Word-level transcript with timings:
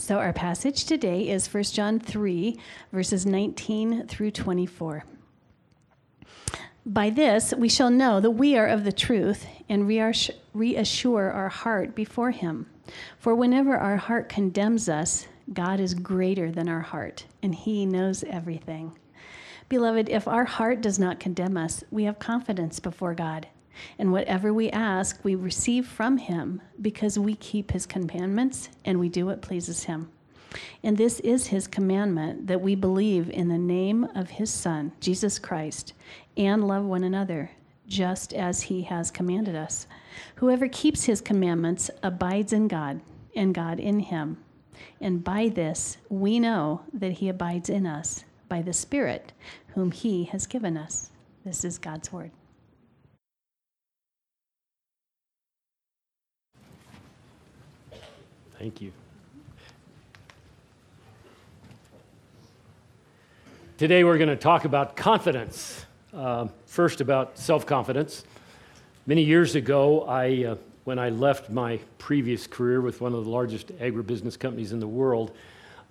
So 0.00 0.18
our 0.18 0.32
passage 0.32 0.84
today 0.84 1.28
is 1.28 1.52
1 1.52 1.64
John 1.64 1.98
3, 1.98 2.56
verses 2.92 3.26
19 3.26 4.06
through 4.06 4.30
24. 4.30 5.04
By 6.86 7.10
this 7.10 7.52
we 7.52 7.68
shall 7.68 7.90
know 7.90 8.20
that 8.20 8.30
we 8.30 8.56
are 8.56 8.68
of 8.68 8.84
the 8.84 8.92
truth 8.92 9.44
and 9.68 9.88
reassure 9.88 11.30
our 11.32 11.48
heart 11.48 11.96
before 11.96 12.30
Him. 12.30 12.66
For 13.18 13.34
whenever 13.34 13.76
our 13.76 13.96
heart 13.96 14.28
condemns 14.28 14.88
us, 14.88 15.26
God 15.52 15.80
is 15.80 15.94
greater 15.94 16.52
than 16.52 16.68
our 16.68 16.80
heart, 16.80 17.26
and 17.42 17.52
He 17.52 17.84
knows 17.84 18.22
everything. 18.22 18.96
Beloved, 19.68 20.08
if 20.08 20.28
our 20.28 20.44
heart 20.44 20.80
does 20.80 21.00
not 21.00 21.18
condemn 21.18 21.56
us, 21.56 21.82
we 21.90 22.04
have 22.04 22.20
confidence 22.20 22.78
before 22.78 23.14
God. 23.14 23.48
And 23.98 24.12
whatever 24.12 24.52
we 24.52 24.70
ask, 24.70 25.22
we 25.24 25.34
receive 25.34 25.86
from 25.86 26.18
Him 26.18 26.60
because 26.80 27.18
we 27.18 27.34
keep 27.36 27.70
His 27.70 27.86
commandments 27.86 28.68
and 28.84 28.98
we 28.98 29.08
do 29.08 29.26
what 29.26 29.42
pleases 29.42 29.84
Him. 29.84 30.10
And 30.82 30.96
this 30.96 31.20
is 31.20 31.48
His 31.48 31.66
commandment 31.66 32.46
that 32.46 32.60
we 32.60 32.74
believe 32.74 33.30
in 33.30 33.48
the 33.48 33.58
name 33.58 34.04
of 34.14 34.30
His 34.30 34.50
Son, 34.50 34.92
Jesus 35.00 35.38
Christ, 35.38 35.92
and 36.36 36.66
love 36.66 36.84
one 36.84 37.04
another, 37.04 37.50
just 37.86 38.32
as 38.32 38.62
He 38.62 38.82
has 38.82 39.10
commanded 39.10 39.54
us. 39.54 39.86
Whoever 40.36 40.68
keeps 40.68 41.04
His 41.04 41.20
commandments 41.20 41.90
abides 42.02 42.52
in 42.52 42.68
God, 42.68 43.00
and 43.36 43.54
God 43.54 43.78
in 43.78 44.00
Him. 44.00 44.38
And 45.00 45.22
by 45.22 45.48
this 45.48 45.98
we 46.08 46.40
know 46.40 46.82
that 46.92 47.12
He 47.12 47.28
abides 47.28 47.68
in 47.68 47.86
us 47.86 48.24
by 48.48 48.62
the 48.62 48.72
Spirit 48.72 49.32
whom 49.74 49.92
He 49.92 50.24
has 50.24 50.46
given 50.46 50.76
us. 50.76 51.10
This 51.44 51.64
is 51.64 51.78
God's 51.78 52.12
Word. 52.12 52.30
Thank 58.58 58.80
you. 58.80 58.90
Today 63.76 64.02
we're 64.02 64.18
going 64.18 64.30
to 64.30 64.36
talk 64.36 64.64
about 64.64 64.96
confidence. 64.96 65.86
Uh, 66.12 66.48
first, 66.66 67.00
about 67.00 67.38
self 67.38 67.66
confidence. 67.66 68.24
Many 69.06 69.22
years 69.22 69.54
ago, 69.54 70.02
I, 70.08 70.44
uh, 70.44 70.56
when 70.82 70.98
I 70.98 71.10
left 71.10 71.50
my 71.50 71.78
previous 71.98 72.48
career 72.48 72.80
with 72.80 73.00
one 73.00 73.14
of 73.14 73.24
the 73.24 73.30
largest 73.30 73.68
agribusiness 73.78 74.36
companies 74.36 74.72
in 74.72 74.80
the 74.80 74.88
world, 74.88 75.36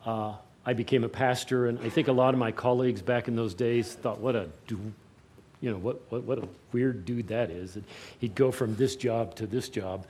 uh, 0.05 0.33
I 0.65 0.73
became 0.73 1.05
a 1.05 1.09
pastor, 1.09 1.67
and 1.67 1.79
I 1.79 1.87
think 1.87 2.09
a 2.09 2.11
lot 2.11 2.33
of 2.33 2.39
my 2.39 2.51
colleagues 2.51 3.01
back 3.01 3.29
in 3.29 3.37
those 3.37 3.53
days 3.53 3.93
thought, 3.93 4.19
what 4.19 4.35
a, 4.35 4.49
you 4.67 5.71
know, 5.71 5.77
what, 5.77 6.01
what, 6.11 6.23
what 6.23 6.39
a 6.39 6.47
weird 6.73 7.05
dude 7.05 7.29
that 7.29 7.49
is. 7.49 7.77
And 7.77 7.85
he'd 8.19 8.35
go 8.35 8.51
from 8.51 8.75
this 8.75 8.97
job 8.97 9.35
to 9.35 9.47
this 9.47 9.69
job. 9.69 10.05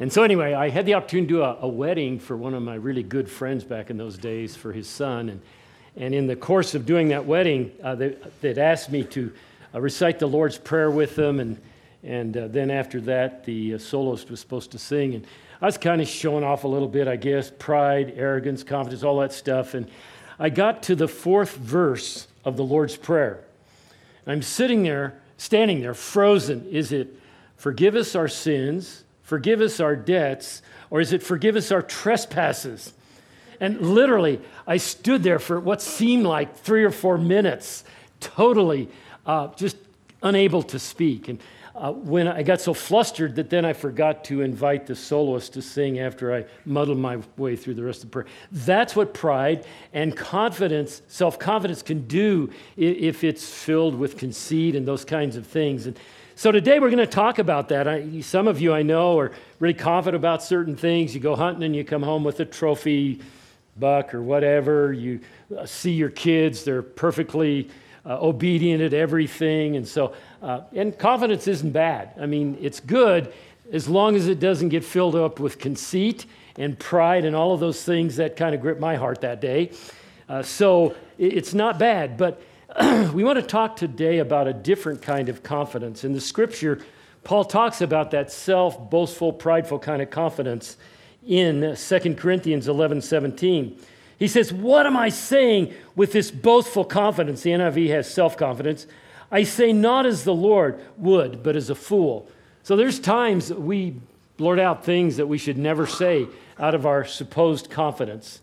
And 0.00 0.12
so, 0.12 0.22
anyway, 0.22 0.54
I 0.54 0.68
had 0.68 0.86
the 0.86 0.94
opportunity 0.94 1.26
to 1.28 1.34
do 1.34 1.42
a, 1.42 1.56
a, 1.62 1.68
wedding 1.68 2.20
for 2.20 2.36
one 2.36 2.54
of 2.54 2.62
my 2.62 2.76
really 2.76 3.02
good 3.02 3.28
friends 3.28 3.64
back 3.64 3.90
in 3.90 3.96
those 3.96 4.16
days 4.16 4.54
for 4.54 4.72
his 4.72 4.88
son. 4.88 5.28
And, 5.28 5.40
and 5.96 6.14
in 6.14 6.28
the 6.28 6.36
course 6.36 6.76
of 6.76 6.86
doing 6.86 7.08
that 7.08 7.26
wedding, 7.26 7.72
uh, 7.82 7.96
they, 7.96 8.16
would 8.42 8.58
asked 8.58 8.92
me 8.92 9.02
to 9.04 9.32
uh, 9.74 9.80
recite 9.80 10.20
the 10.20 10.28
Lord's 10.28 10.56
Prayer 10.56 10.88
with 10.88 11.16
them. 11.16 11.40
And, 11.40 11.60
and 12.04 12.36
uh, 12.36 12.46
then 12.46 12.70
after 12.70 13.00
that, 13.02 13.44
the 13.44 13.74
uh, 13.74 13.78
soloist 13.78 14.30
was 14.30 14.38
supposed 14.38 14.70
to 14.70 14.78
sing. 14.78 15.14
And 15.16 15.26
I 15.60 15.66
was 15.66 15.76
kind 15.76 16.00
of 16.00 16.06
showing 16.06 16.44
off 16.44 16.62
a 16.62 16.68
little 16.68 16.86
bit, 16.86 17.08
I 17.08 17.16
guess 17.16 17.50
pride, 17.58 18.12
arrogance, 18.14 18.62
confidence, 18.62 19.02
all 19.02 19.18
that 19.18 19.32
stuff. 19.32 19.74
And 19.74 19.90
I 20.38 20.50
got 20.50 20.84
to 20.84 20.94
the 20.94 21.08
fourth 21.08 21.56
verse 21.56 22.28
of 22.44 22.56
the 22.56 22.62
Lord's 22.62 22.96
Prayer. 22.96 23.42
I'm 24.28 24.42
sitting 24.42 24.82
there, 24.82 25.18
standing 25.38 25.80
there, 25.80 25.94
frozen. 25.94 26.66
Is 26.66 26.92
it 26.92 27.18
forgive 27.56 27.96
us 27.96 28.14
our 28.14 28.28
sins, 28.28 29.04
forgive 29.28 29.60
us 29.60 29.78
our 29.78 29.94
debts, 29.94 30.62
or 30.88 31.02
is 31.02 31.12
it 31.12 31.22
forgive 31.22 31.54
us 31.54 31.70
our 31.70 31.82
trespasses? 31.82 32.94
And 33.60 33.78
literally, 33.78 34.40
I 34.66 34.78
stood 34.78 35.22
there 35.22 35.38
for 35.38 35.60
what 35.60 35.82
seemed 35.82 36.24
like 36.24 36.56
three 36.56 36.82
or 36.82 36.90
four 36.90 37.18
minutes, 37.18 37.84
totally 38.20 38.88
uh, 39.26 39.48
just 39.48 39.76
unable 40.22 40.62
to 40.62 40.78
speak. 40.78 41.28
And 41.28 41.40
uh, 41.74 41.92
when 41.92 42.26
I 42.26 42.42
got 42.42 42.62
so 42.62 42.72
flustered 42.72 43.36
that 43.36 43.50
then 43.50 43.66
I 43.66 43.74
forgot 43.74 44.24
to 44.24 44.40
invite 44.40 44.86
the 44.86 44.96
soloist 44.96 45.52
to 45.52 45.62
sing 45.62 45.98
after 45.98 46.34
I 46.34 46.46
muddled 46.64 46.98
my 46.98 47.18
way 47.36 47.54
through 47.54 47.74
the 47.74 47.84
rest 47.84 48.02
of 48.02 48.10
the 48.10 48.12
prayer. 48.14 48.26
That's 48.50 48.96
what 48.96 49.12
pride 49.12 49.66
and 49.92 50.16
confidence, 50.16 51.02
self 51.06 51.38
confidence, 51.38 51.82
can 51.82 52.08
do 52.08 52.50
if 52.78 53.24
it's 53.24 53.46
filled 53.46 53.94
with 53.94 54.16
conceit 54.16 54.74
and 54.74 54.88
those 54.88 55.04
kinds 55.04 55.36
of 55.36 55.46
things. 55.46 55.86
And 55.86 56.00
so 56.38 56.52
today 56.52 56.78
we're 56.78 56.88
going 56.88 56.98
to 56.98 57.06
talk 57.08 57.40
about 57.40 57.70
that. 57.70 57.88
I, 57.88 58.20
some 58.20 58.46
of 58.46 58.60
you 58.60 58.72
I 58.72 58.82
know 58.82 59.18
are 59.18 59.32
really 59.58 59.74
confident 59.74 60.22
about 60.22 60.40
certain 60.40 60.76
things. 60.76 61.12
You 61.12 61.20
go 61.20 61.34
hunting 61.34 61.64
and 61.64 61.74
you 61.74 61.82
come 61.82 62.00
home 62.00 62.22
with 62.22 62.38
a 62.38 62.44
trophy 62.44 63.20
buck 63.76 64.14
or 64.14 64.22
whatever. 64.22 64.92
You 64.92 65.18
uh, 65.58 65.66
see 65.66 65.90
your 65.90 66.10
kids, 66.10 66.62
they're 66.62 66.80
perfectly 66.80 67.68
uh, 68.06 68.20
obedient 68.20 68.80
at 68.80 68.94
everything. 68.94 69.74
And 69.74 69.88
so, 69.88 70.14
uh, 70.40 70.60
and 70.76 70.96
confidence 70.96 71.48
isn't 71.48 71.72
bad. 71.72 72.12
I 72.20 72.26
mean, 72.26 72.56
it's 72.60 72.78
good 72.78 73.32
as 73.72 73.88
long 73.88 74.14
as 74.14 74.28
it 74.28 74.38
doesn't 74.38 74.68
get 74.68 74.84
filled 74.84 75.16
up 75.16 75.40
with 75.40 75.58
conceit 75.58 76.24
and 76.56 76.78
pride 76.78 77.24
and 77.24 77.34
all 77.34 77.52
of 77.52 77.58
those 77.58 77.82
things 77.82 78.14
that 78.14 78.36
kind 78.36 78.54
of 78.54 78.60
gripped 78.60 78.80
my 78.80 78.94
heart 78.94 79.22
that 79.22 79.40
day. 79.40 79.72
Uh, 80.28 80.44
so 80.44 80.94
it's 81.18 81.52
not 81.52 81.80
bad. 81.80 82.16
But 82.16 82.40
we 83.12 83.24
want 83.24 83.36
to 83.36 83.42
talk 83.42 83.74
today 83.74 84.18
about 84.18 84.46
a 84.46 84.52
different 84.52 85.02
kind 85.02 85.28
of 85.28 85.42
confidence. 85.42 86.04
In 86.04 86.12
the 86.12 86.20
scripture, 86.20 86.78
Paul 87.24 87.44
talks 87.44 87.80
about 87.80 88.12
that 88.12 88.30
self 88.30 88.90
boastful, 88.90 89.32
prideful 89.32 89.80
kind 89.80 90.00
of 90.00 90.10
confidence 90.10 90.76
in 91.26 91.76
2 91.76 92.14
Corinthians 92.14 92.68
11 92.68 93.00
17. 93.00 93.80
He 94.18 94.28
says, 94.28 94.52
What 94.52 94.86
am 94.86 94.96
I 94.96 95.08
saying 95.08 95.74
with 95.96 96.12
this 96.12 96.30
boastful 96.30 96.84
confidence? 96.84 97.42
The 97.42 97.50
NIV 97.50 97.88
has 97.88 98.12
self 98.12 98.36
confidence. 98.36 98.86
I 99.30 99.42
say 99.42 99.72
not 99.72 100.06
as 100.06 100.22
the 100.22 100.34
Lord 100.34 100.80
would, 100.98 101.42
but 101.42 101.56
as 101.56 101.70
a 101.70 101.74
fool. 101.74 102.30
So 102.62 102.76
there's 102.76 103.00
times 103.00 103.52
we 103.52 103.96
blurt 104.36 104.60
out 104.60 104.84
things 104.84 105.16
that 105.16 105.26
we 105.26 105.38
should 105.38 105.58
never 105.58 105.86
say 105.86 106.28
out 106.60 106.76
of 106.76 106.86
our 106.86 107.04
supposed 107.04 107.70
confidence. 107.70 108.40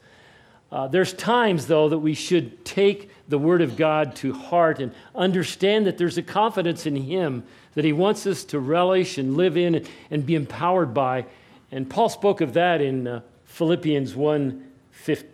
Uh, 0.75 0.89
there's 0.89 1.13
times, 1.13 1.67
though, 1.67 1.87
that 1.87 1.99
we 1.99 2.13
should 2.13 2.65
take 2.65 3.09
the 3.29 3.37
Word 3.37 3.61
of 3.61 3.77
God 3.77 4.13
to 4.17 4.33
heart 4.33 4.81
and 4.81 4.91
understand 5.15 5.85
that 5.85 5.97
there's 5.97 6.17
a 6.17 6.21
confidence 6.21 6.85
in 6.85 6.97
Him 6.97 7.45
that 7.75 7.85
He 7.85 7.93
wants 7.93 8.27
us 8.27 8.43
to 8.43 8.59
relish 8.59 9.17
and 9.17 9.37
live 9.37 9.55
in 9.55 9.87
and 10.11 10.25
be 10.25 10.35
empowered 10.35 10.93
by. 10.93 11.27
And 11.71 11.89
Paul 11.89 12.09
spoke 12.09 12.41
of 12.41 12.51
that 12.55 12.81
in 12.81 13.07
uh, 13.07 13.21
Philippians 13.45 14.17
1 14.17 14.69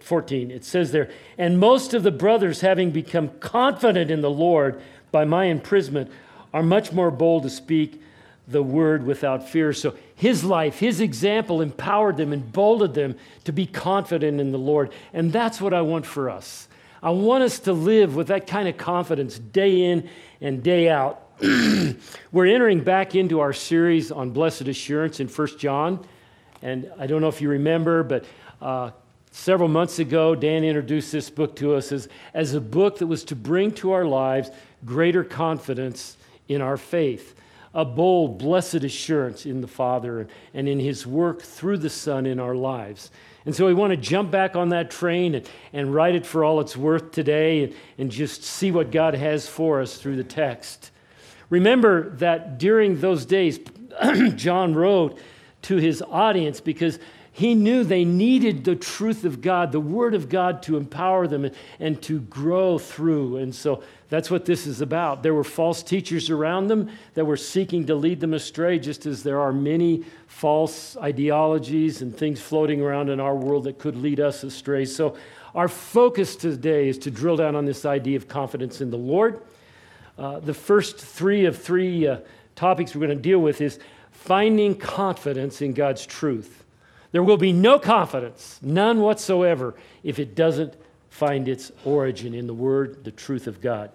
14. 0.02 0.52
It 0.52 0.63
says 0.63 0.91
there, 0.91 1.09
and 1.40 1.58
most 1.58 1.96
of 1.96 2.03
the 2.03 2.12
brothers, 2.12 2.62
having 2.62 2.91
become 2.91 3.29
confident 3.40 4.12
in 4.12 4.22
the 4.22 4.29
Lord 4.29 4.79
by 5.12 5.25
my 5.25 5.46
imprisonment, 5.46 6.12
are 6.53 6.62
much 6.62 6.91
more 6.91 7.09
bold 7.09 7.44
to 7.44 7.50
speak 7.50 8.00
the 8.52 8.64
word 8.64 9.06
without 9.06 9.48
fear. 9.48 9.74
So 9.74 9.96
his 10.16 10.44
life, 10.44 10.80
his 10.80 11.00
example 11.00 11.62
empowered 11.62 12.18
them 12.18 12.34
and 12.34 12.52
bolded 12.52 12.94
them 12.94 13.16
to 13.46 13.54
be 13.54 13.66
confident 13.66 14.40
in 14.40 14.52
the 14.52 14.58
Lord. 14.58 14.92
And 15.14 15.32
that's 15.32 15.62
what 15.62 15.74
I 15.74 15.82
want 15.82 16.06
for 16.06 16.30
us. 16.30 16.68
I 17.04 17.10
want 17.10 17.44
us 17.44 17.60
to 17.60 17.74
live 17.74 18.16
with 18.16 18.28
that 18.28 18.46
kind 18.48 18.68
of 18.68 18.78
confidence 18.78 19.40
day 19.40 19.84
in 19.86 20.10
and 20.40 20.62
day 20.62 20.90
out. 20.90 21.24
We're 22.32 22.46
entering 22.46 22.84
back 22.84 23.16
into 23.16 23.40
our 23.40 23.54
series 23.54 24.12
on 24.12 24.30
blessed 24.30 24.68
assurance 24.68 25.20
in 25.20 25.28
First 25.28 25.58
John. 25.58 26.06
And 26.62 26.92
I 27.00 27.08
don't 27.08 27.22
know 27.22 27.28
if 27.28 27.42
you 27.42 27.50
remember, 27.50 28.04
but 28.04 28.26
uh, 28.62 28.92
Several 29.34 29.70
months 29.70 29.98
ago, 30.00 30.36
Dan 30.36 30.66
introduced 30.66 31.14
this 31.14 31.30
book 31.30 31.56
to 31.56 31.76
us 31.76 31.94
as, 31.94 32.10
as 32.34 32.54
a 32.54 32.60
book 32.60 32.98
that 32.98 33.08
was 33.08 33.24
to 33.26 33.36
bring 33.36 33.72
to 33.76 33.94
our 33.94 34.04
lives 34.04 34.52
greater 34.84 35.24
confidence 35.24 36.18
in 36.50 36.62
our 36.62 36.76
faith, 36.76 37.34
a 37.74 37.86
bold, 37.86 38.38
blessed 38.38 38.84
assurance 38.84 39.46
in 39.46 39.62
the 39.62 39.68
Father 39.68 40.28
and 40.54 40.68
in 40.68 40.80
His 40.80 41.08
work 41.08 41.42
through 41.42 41.78
the 41.78 41.90
Son 41.90 42.26
in 42.26 42.40
our 42.40 42.56
lives. 42.56 43.12
And 43.46 43.56
so 43.56 43.66
we 43.66 43.74
want 43.74 43.92
to 43.92 43.98
jump 43.98 44.29
back 44.29 44.56
on 44.56 44.70
that 44.70 44.91
train 44.91 45.35
and, 45.35 45.50
and 45.73 45.94
write 45.94 46.16
it 46.16 46.26
for 46.26 46.44
all 46.44 46.59
it's 46.59 46.78
worth 46.78 47.12
today 47.12 47.64
and, 47.64 47.73
and 47.97 48.12
just 48.12 48.44
see 48.44 48.72
what 48.72 48.91
God 48.91 49.16
has 49.16 49.47
for 49.47 49.82
us 49.82 49.97
through 49.97 50.18
the 50.18 50.23
text. 50.23 50.91
Remember 51.50 52.09
that 52.18 52.59
during 52.59 53.00
those 53.02 53.26
days, 53.26 53.59
John 54.35 54.76
wrote 54.76 55.18
to 55.64 55.78
his 55.78 56.03
audience 56.03 56.62
because 56.62 57.00
he 57.34 57.56
knew 57.56 57.84
they 57.84 58.06
needed 58.06 58.64
the 58.64 58.76
truth 58.76 59.23
of 59.23 59.41
God, 59.41 59.72
the 59.72 59.79
Word 59.79 60.14
of 60.14 60.29
God 60.29 60.62
to 60.64 60.78
empower 60.78 61.28
them 61.28 61.46
and, 61.46 61.56
and 61.79 62.02
to 62.03 62.20
grow 62.22 62.78
through. 62.78 63.38
And 63.38 63.56
so 63.56 63.84
that's 64.11 64.29
what 64.29 64.43
this 64.43 64.67
is 64.67 64.81
about. 64.81 65.23
There 65.23 65.34
were 65.34 65.46
false 65.46 65.81
teachers 65.81 66.29
around 66.29 66.67
them 66.67 66.91
that 67.13 67.23
were 67.23 67.37
seeking 67.37 67.85
to 67.85 67.96
lead 67.96 68.19
them 68.19 68.34
astray, 68.34 68.78
just 68.78 69.05
as 69.05 69.23
there 69.23 69.40
are 69.40 69.53
many 69.53 70.03
false 70.28 70.97
ideologies 70.97 72.02
and 72.02 72.16
things 72.16 72.41
floating 72.41 72.81
around 72.81 73.08
in 73.08 73.22
our 73.22 73.34
world 73.34 73.63
that 73.63 73.79
could 73.79 73.96
lead 73.96 74.19
us 74.19 74.43
astray. 74.43 74.84
So 74.84 75.16
our 75.55 75.69
focus 75.69 76.35
today 76.35 76.90
is 76.90 76.97
to 76.99 77.09
drill 77.09 77.37
down 77.37 77.55
on 77.55 77.63
this 77.63 77.85
idea 77.85 78.17
of 78.17 78.28
confidence 78.28 78.81
in 78.81 78.91
the 78.91 78.97
Lord. 78.97 79.41
Uh, 80.17 80.41
the 80.41 80.53
first 80.53 80.97
three 80.97 81.46
of 81.46 81.58
three 81.58 82.05
uh, 82.05 82.17
topics 82.58 82.93
we're 82.93 83.08
going 83.08 83.17
to 83.17 83.23
deal 83.23 83.40
with 83.40 83.61
is 83.61 83.79
finding 84.11 84.75
confidence 84.75 85.61
in 85.61 85.72
God's 85.72 86.05
truth. 86.05 86.66
There 87.13 87.23
will 87.23 87.37
be 87.37 87.53
no 87.53 87.79
confidence, 87.79 88.59
none 88.61 88.99
whatsoever, 88.99 89.73
if 90.03 90.19
it 90.19 90.35
doesn't 90.35 90.73
find 91.11 91.47
its 91.49 91.72
origin 91.85 92.34
in 92.34 92.47
the 92.47 92.53
Word, 92.53 93.03
the 93.03 93.11
truth 93.11 93.46
of 93.46 93.61
God. 93.61 93.91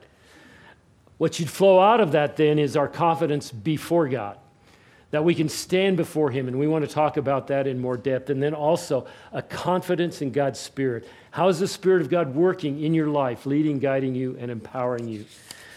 What 1.17 1.35
should 1.35 1.49
flow 1.49 1.81
out 1.81 2.01
of 2.01 2.13
that 2.13 2.37
then 2.37 2.59
is 2.59 2.77
our 2.77 2.87
confidence 2.87 3.51
before 3.51 4.07
God, 4.07 4.37
that 5.11 5.25
we 5.25 5.35
can 5.35 5.49
stand 5.49 5.97
before 5.97 6.31
Him, 6.31 6.47
and 6.47 6.59
we 6.59 6.69
want 6.69 6.87
to 6.87 6.95
talk 6.95 7.17
about 7.17 7.47
that 7.49 7.67
in 7.67 7.81
more 7.81 7.97
depth. 7.97 8.29
And 8.29 8.41
then 8.41 8.53
also 8.53 9.07
a 9.33 9.41
confidence 9.41 10.21
in 10.21 10.31
God's 10.31 10.61
Spirit. 10.61 11.09
How 11.31 11.49
is 11.49 11.59
the 11.59 11.67
Spirit 11.67 12.03
of 12.03 12.11
God 12.11 12.35
working 12.35 12.83
in 12.85 12.93
your 12.93 13.09
life, 13.09 13.47
leading, 13.47 13.79
guiding 13.79 14.15
you, 14.15 14.37
and 14.39 14.51
empowering 14.51 15.09
you? 15.09 15.25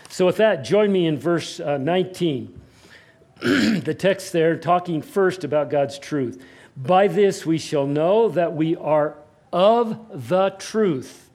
So, 0.09 0.25
with 0.25 0.38
that, 0.38 0.65
join 0.65 0.91
me 0.91 1.07
in 1.07 1.18
verse 1.18 1.62
uh, 1.62 1.77
19. 1.77 2.62
the 3.39 3.95
text 3.97 4.33
there 4.33 4.57
talking 4.57 5.01
first 5.01 5.45
about 5.45 5.69
God's 5.69 5.97
truth. 5.97 6.44
By 6.75 7.07
this 7.07 7.45
we 7.45 7.57
shall 7.57 7.88
know 7.88 8.27
that 8.30 8.53
we 8.53 8.75
are 8.75 9.15
of 9.53 10.27
the 10.27 10.50
truth 10.51 11.29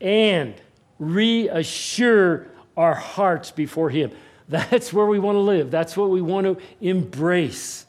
and 0.00 0.54
reassure 0.98 2.46
our 2.76 2.94
hearts 2.94 3.50
before 3.50 3.90
Him. 3.90 4.10
That's 4.48 4.92
where 4.92 5.06
we 5.06 5.18
want 5.18 5.36
to 5.36 5.40
live. 5.40 5.70
That's 5.70 5.96
what 5.96 6.10
we 6.10 6.20
want 6.20 6.46
to 6.46 6.58
embrace. 6.80 7.86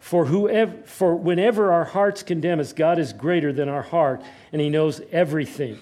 For, 0.00 0.24
whoever, 0.24 0.74
for 0.84 1.16
whenever 1.16 1.72
our 1.72 1.84
hearts 1.84 2.22
condemn 2.22 2.60
us, 2.60 2.72
God 2.72 2.98
is 2.98 3.12
greater 3.12 3.52
than 3.52 3.68
our 3.68 3.82
heart, 3.82 4.22
and 4.52 4.60
He 4.60 4.70
knows 4.70 5.00
everything. 5.12 5.78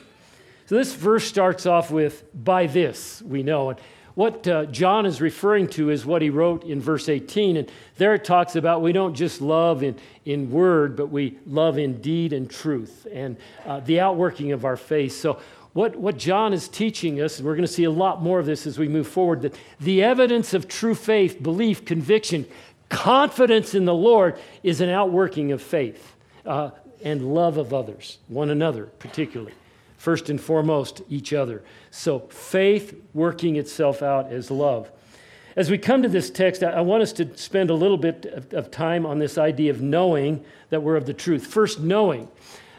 So 0.67 0.75
this 0.75 0.95
verse 0.95 1.25
starts 1.25 1.65
off 1.65 1.91
with, 1.91 2.25
by 2.35 2.67
this 2.67 3.23
we 3.23 3.43
know. 3.43 3.71
And 3.71 3.79
what 4.17 4.49
uh, 4.49 4.65
John 4.65 5.05
is 5.05 5.21
referring 5.21 5.69
to 5.69 5.91
is 5.91 6.07
what 6.07 6.23
he 6.23 6.31
wrote 6.31 6.65
in 6.65 6.81
verse 6.81 7.11
18. 7.11 7.59
And 7.59 7.71
there 7.99 8.15
it 8.15 8.25
talks 8.25 8.57
about 8.57 8.81
we 8.81 8.93
don't 8.93 9.13
just 9.13 9.43
love 9.43 9.83
in, 9.83 9.95
in 10.25 10.51
word, 10.51 10.97
but 10.97 11.11
we 11.11 11.39
love 11.47 11.77
in 11.77 12.01
deed 12.01 12.33
and 12.33 12.51
truth 12.51 13.07
and 13.13 13.37
uh, 13.67 13.81
the 13.81 14.01
outworking 14.01 14.53
of 14.53 14.65
our 14.65 14.79
faith. 14.79 15.13
So 15.13 15.39
what, 15.75 15.97
what 15.97 16.17
John 16.17 16.55
is 16.55 16.67
teaching 16.67 17.21
us, 17.21 17.37
and 17.37 17.47
we're 17.47 17.57
going 17.57 17.67
to 17.67 17.73
see 17.73 17.85
a 17.85 17.91
lot 17.91 18.23
more 18.23 18.41
of 18.41 18.47
this 18.47 18.67
as 18.67 18.79
we 18.79 18.89
move 18.89 19.07
forward, 19.07 19.43
that 19.43 19.55
the 19.81 20.03
evidence 20.03 20.55
of 20.55 20.67
true 20.67 20.95
faith, 20.95 21.43
belief, 21.43 21.85
conviction, 21.85 22.47
confidence 22.89 23.75
in 23.75 23.85
the 23.85 23.95
Lord 23.95 24.39
is 24.63 24.81
an 24.81 24.89
outworking 24.89 25.53
of 25.53 25.61
faith 25.61 26.17
uh, 26.47 26.71
and 27.05 27.35
love 27.35 27.59
of 27.59 27.75
others, 27.75 28.17
one 28.29 28.49
another 28.49 28.87
particularly. 28.87 29.53
First 30.07 30.31
and 30.31 30.41
foremost, 30.41 31.03
each 31.09 31.33
other. 31.33 31.65
So 31.91 32.21
faith 32.29 32.95
working 33.13 33.57
itself 33.57 34.03
out 34.03 34.31
as 34.31 34.53
love. 34.53 34.89
As 35.57 35.69
we 35.69 35.79
come 35.79 36.05
to 36.05 36.09
this 36.09 36.31
text, 36.31 36.63
I 36.63 36.81
want 36.83 37.03
us 37.03 37.13
to 37.15 37.37
spend 37.37 37.71
a 37.71 37.75
little 37.75 37.97
bit 37.97 38.25
of 38.53 38.71
time 38.71 39.05
on 39.05 39.19
this 39.19 39.37
idea 39.37 39.73
of 39.73 39.83
knowing 39.83 40.45
that 40.71 40.81
we're 40.81 40.95
of 40.95 41.07
the 41.07 41.13
truth. 41.13 41.45
First, 41.45 41.81
knowing. 41.81 42.29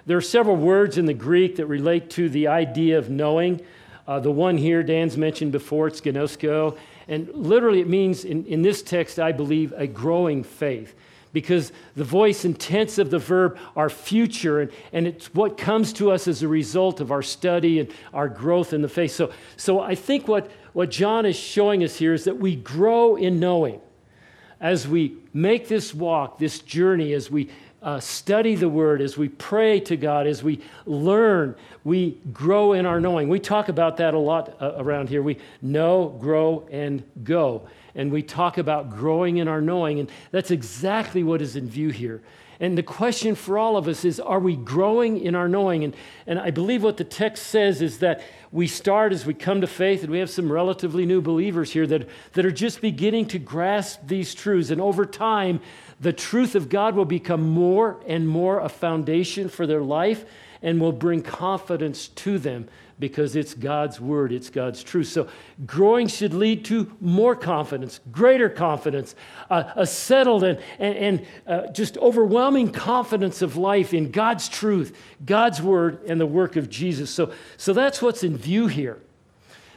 There 0.06 0.16
are 0.16 0.22
several 0.22 0.56
words 0.56 0.98
in 0.98 1.06
the 1.06 1.14
Greek 1.14 1.58
that 1.58 1.66
relate 1.66 2.10
to 2.12 2.30
the 2.30 2.48
idea 2.48 2.98
of 2.98 3.10
knowing. 3.10 3.60
Uh, 4.08 4.22
the 4.22 4.32
one 4.32 4.58
here, 4.58 4.82
Dan's 4.82 5.18
mentioned 5.18 5.52
before, 5.52 5.88
it's 5.88 6.00
gnosko. 6.00 6.78
And 7.10 7.28
literally, 7.36 7.82
it 7.82 7.90
means 7.90 8.24
in, 8.24 8.46
in 8.46 8.62
this 8.62 8.82
text, 8.82 9.20
I 9.20 9.34
believe, 9.34 9.74
a 9.76 9.86
growing 9.86 10.46
faith. 10.46 10.96
Because 11.38 11.72
the 11.96 12.04
voice 12.04 12.46
and 12.46 12.60
tense 12.60 12.98
of 12.98 13.12
the 13.12 13.20
verb 13.20 13.60
are 13.76 13.92
future, 13.92 14.60
and, 14.62 14.72
and 14.92 15.06
it's 15.06 15.32
what 15.36 15.56
comes 15.56 15.94
to 15.94 16.10
us 16.10 16.28
as 16.28 16.42
a 16.42 16.48
result 16.48 17.00
of 17.00 17.12
our 17.12 17.22
study 17.22 17.80
and 17.80 17.94
our 18.12 18.28
growth 18.28 18.74
in 18.74 18.82
the 18.82 18.90
faith. 18.90 19.12
So, 19.12 19.32
so 19.56 19.80
I 19.80 19.94
think 19.94 20.28
what, 20.28 20.50
what 20.74 20.90
John 20.90 21.28
is 21.28 21.36
showing 21.36 21.84
us 21.84 21.96
here 21.96 22.16
is 22.16 22.24
that 22.24 22.40
we 22.40 22.56
grow 22.56 23.18
in 23.18 23.40
knowing 23.40 23.80
as 24.60 24.88
we 24.88 25.18
make 25.32 25.68
this 25.68 25.94
walk, 25.94 26.40
this 26.40 26.58
journey, 26.58 27.14
as 27.14 27.30
we 27.30 27.52
uh, 27.82 28.00
study 28.00 28.56
the 28.56 28.70
Word, 28.70 29.02
as 29.02 29.18
we 29.18 29.30
pray 29.30 29.80
to 29.82 29.98
God, 29.98 30.28
as 30.28 30.44
we 30.44 30.62
learn, 30.86 31.56
we 31.84 32.20
grow 32.34 32.74
in 32.74 32.86
our 32.86 33.00
knowing. 33.00 33.30
We 33.30 33.40
talk 33.40 33.70
about 33.70 33.98
that 33.98 34.14
a 34.14 34.20
lot 34.20 34.58
uh, 34.60 34.74
around 34.78 35.10
here. 35.10 35.22
We 35.22 35.38
know, 35.62 36.16
grow, 36.20 36.68
and 36.72 37.04
go. 37.24 37.68
And 37.96 38.12
we 38.12 38.24
talk 38.24 38.58
about 38.58 38.90
growing 38.90 39.38
in 39.38 39.48
our 39.48 39.62
knowing, 39.62 40.00
and 40.00 40.12
that's 40.32 40.52
exactly 40.52 41.24
what 41.24 41.42
is 41.42 41.56
in 41.56 41.70
view 41.70 41.90
here. 41.90 42.22
And 42.60 42.76
the 42.76 42.84
question 42.84 43.36
for 43.36 43.60
all 43.60 43.78
of 43.78 43.88
us 43.88 44.04
is 44.04 44.20
are 44.20 44.40
we 44.40 44.56
growing 44.56 45.20
in 45.20 45.36
our 45.36 45.48
knowing? 45.48 45.84
And, 45.84 45.96
and 46.26 46.40
I 46.40 46.50
believe 46.50 46.82
what 46.82 46.98
the 46.98 47.04
text 47.04 47.48
says 47.48 47.82
is 47.82 48.00
that 48.00 48.24
we 48.52 48.66
start 48.66 49.14
as 49.14 49.26
we 49.26 49.34
come 49.34 49.62
to 49.62 49.68
faith, 49.68 50.02
and 50.02 50.12
we 50.12 50.20
have 50.20 50.30
some 50.30 50.52
relatively 50.52 51.06
new 51.06 51.22
believers 51.22 51.72
here 51.72 51.86
that, 51.88 52.08
that 52.34 52.46
are 52.46 52.52
just 52.52 52.82
beginning 52.82 53.28
to 53.28 53.40
grasp 53.40 54.00
these 54.08 54.34
truths. 54.34 54.72
And 54.72 54.82
over 54.82 55.06
time, 55.06 55.60
the 56.00 56.14
truth 56.14 56.56
of 56.56 56.70
God 56.70 56.96
will 56.96 57.06
become 57.06 57.42
more 57.42 58.00
and 58.08 58.28
more 58.28 58.60
a 58.60 58.70
foundation 58.70 59.50
for 59.50 59.66
their 59.66 59.82
life 59.82 60.26
and 60.62 60.80
will 60.80 60.92
bring 60.92 61.22
confidence 61.22 62.08
to 62.10 62.38
them 62.40 62.68
because 63.00 63.36
it's 63.36 63.54
God's 63.54 64.00
word, 64.02 64.32
it's 64.32 64.50
God's 64.50 64.84
truth. 64.84 65.08
So, 65.08 65.28
growing 65.66 66.08
should 66.08 66.34
lead 66.34 66.66
to 66.66 66.92
more 67.00 67.36
confidence, 67.36 68.00
greater 68.12 68.50
confidence, 68.50 69.16
uh, 69.50 69.72
a 69.76 69.86
settled 69.86 70.44
and, 70.44 70.60
and, 70.80 70.98
and 70.98 71.28
uh, 71.46 71.72
just 71.72 71.98
overwhelming 71.98 72.72
confidence 72.72 73.42
of 73.42 73.56
life 73.56 73.94
in 73.94 74.10
God's 74.10 74.50
truth, 74.50 74.98
God's 75.26 75.62
word, 75.62 76.02
and 76.08 76.20
the 76.20 76.26
work 76.26 76.56
of 76.56 76.70
Jesus. 76.70 77.12
So, 77.12 77.32
so 77.56 77.74
that's 77.74 78.02
what's 78.02 78.24
in 78.24 78.36
view 78.36 78.68
here. 78.68 79.00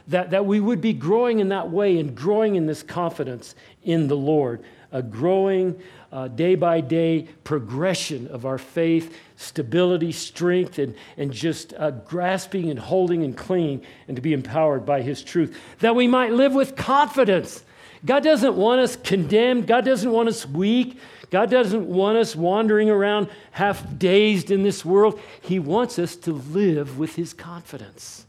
That, 0.07 0.31
that 0.31 0.47
we 0.47 0.59
would 0.59 0.81
be 0.81 0.93
growing 0.93 1.39
in 1.39 1.49
that 1.49 1.69
way 1.69 1.99
and 1.99 2.15
growing 2.15 2.55
in 2.55 2.65
this 2.65 2.81
confidence 2.81 3.53
in 3.83 4.07
the 4.07 4.17
Lord, 4.17 4.63
a 4.91 5.03
growing, 5.03 5.79
uh, 6.11 6.27
day 6.27 6.55
by 6.55 6.81
day 6.81 7.27
progression 7.43 8.27
of 8.27 8.45
our 8.45 8.57
faith, 8.57 9.15
stability, 9.35 10.11
strength, 10.11 10.77
and, 10.79 10.95
and 11.17 11.31
just 11.31 11.73
uh, 11.77 11.91
grasping 11.91 12.69
and 12.69 12.79
holding 12.79 13.23
and 13.23 13.37
clinging 13.37 13.81
and 14.07 14.15
to 14.15 14.21
be 14.21 14.33
empowered 14.33 14.85
by 14.85 15.01
His 15.01 15.23
truth, 15.23 15.57
that 15.79 15.95
we 15.95 16.07
might 16.07 16.33
live 16.33 16.53
with 16.53 16.75
confidence. 16.75 17.63
God 18.03 18.23
doesn't 18.23 18.55
want 18.55 18.81
us 18.81 18.95
condemned, 18.95 19.67
God 19.67 19.85
doesn't 19.85 20.11
want 20.11 20.29
us 20.29 20.45
weak. 20.45 20.99
God 21.29 21.49
doesn't 21.49 21.87
want 21.87 22.17
us 22.17 22.35
wandering 22.35 22.89
around 22.89 23.29
half 23.51 23.97
dazed 23.97 24.51
in 24.51 24.63
this 24.63 24.83
world. 24.83 25.17
He 25.41 25.59
wants 25.59 25.97
us 25.97 26.17
to 26.17 26.33
live 26.33 26.99
with 26.99 27.15
His 27.15 27.33
confidence 27.33 28.25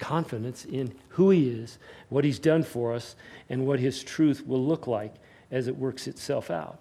confidence 0.00 0.64
in 0.64 0.94
who 1.10 1.30
He 1.30 1.50
is, 1.50 1.78
what 2.08 2.24
He's 2.24 2.38
done 2.38 2.64
for 2.64 2.94
us, 2.94 3.14
and 3.48 3.66
what 3.66 3.78
His 3.78 4.02
truth 4.02 4.44
will 4.46 4.64
look 4.64 4.86
like 4.86 5.14
as 5.50 5.68
it 5.68 5.76
works 5.76 6.08
itself 6.08 6.50
out. 6.50 6.80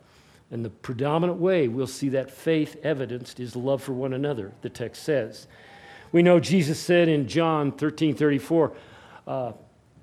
And 0.51 0.65
the 0.65 0.69
predominant 0.69 1.39
way 1.39 1.67
we'll 1.67 1.87
see 1.87 2.09
that 2.09 2.31
faith 2.31 2.77
evidenced 2.83 3.39
is 3.39 3.55
love 3.55 3.83
for 3.83 3.93
one 3.93 4.13
another, 4.13 4.51
the 4.61 4.69
text 4.69 5.03
says. 5.03 5.47
We 6.11 6.23
know 6.23 6.39
Jesus 6.39 6.79
said 6.79 7.07
in 7.07 7.27
John 7.27 7.71
13 7.71 8.15
34, 8.15 8.73
uh, 9.27 9.51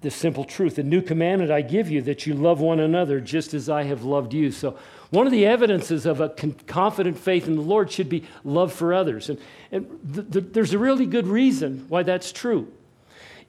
the 0.03 0.11
simple 0.11 0.45
truth, 0.45 0.77
the 0.77 0.85
new 0.85 1.03
commandment 1.03 1.51
I 1.51 1.63
give 1.63 1.91
you 1.91 2.01
that 2.03 2.27
you 2.27 2.35
love 2.35 2.61
one 2.61 2.79
another 2.79 3.19
just 3.19 3.55
as 3.55 3.69
I 3.69 3.85
have 3.85 4.05
loved 4.05 4.33
you. 4.35 4.53
So, 4.53 4.79
one 5.11 5.27
of 5.27 5.33
the 5.33 5.47
evidences 5.47 6.05
of 6.05 6.21
a 6.21 6.29
con- 6.29 6.57
confident 6.67 7.19
faith 7.19 7.47
in 7.47 7.57
the 7.57 7.63
Lord 7.63 7.91
should 7.91 8.09
be 8.09 8.25
love 8.45 8.73
for 8.73 8.93
others. 8.93 9.31
And, 9.31 9.39
and 9.73 9.87
th- 10.13 10.31
th- 10.31 10.45
there's 10.53 10.75
a 10.75 10.79
really 10.79 11.07
good 11.07 11.27
reason 11.27 11.87
why 11.89 12.03
that's 12.03 12.33
true. 12.33 12.73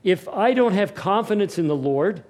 If 0.04 0.28
I 0.28 0.54
don't 0.54 0.72
have 0.72 0.94
confidence 0.94 1.58
in 1.58 1.66
the 1.66 1.76
Lord, 1.76 2.22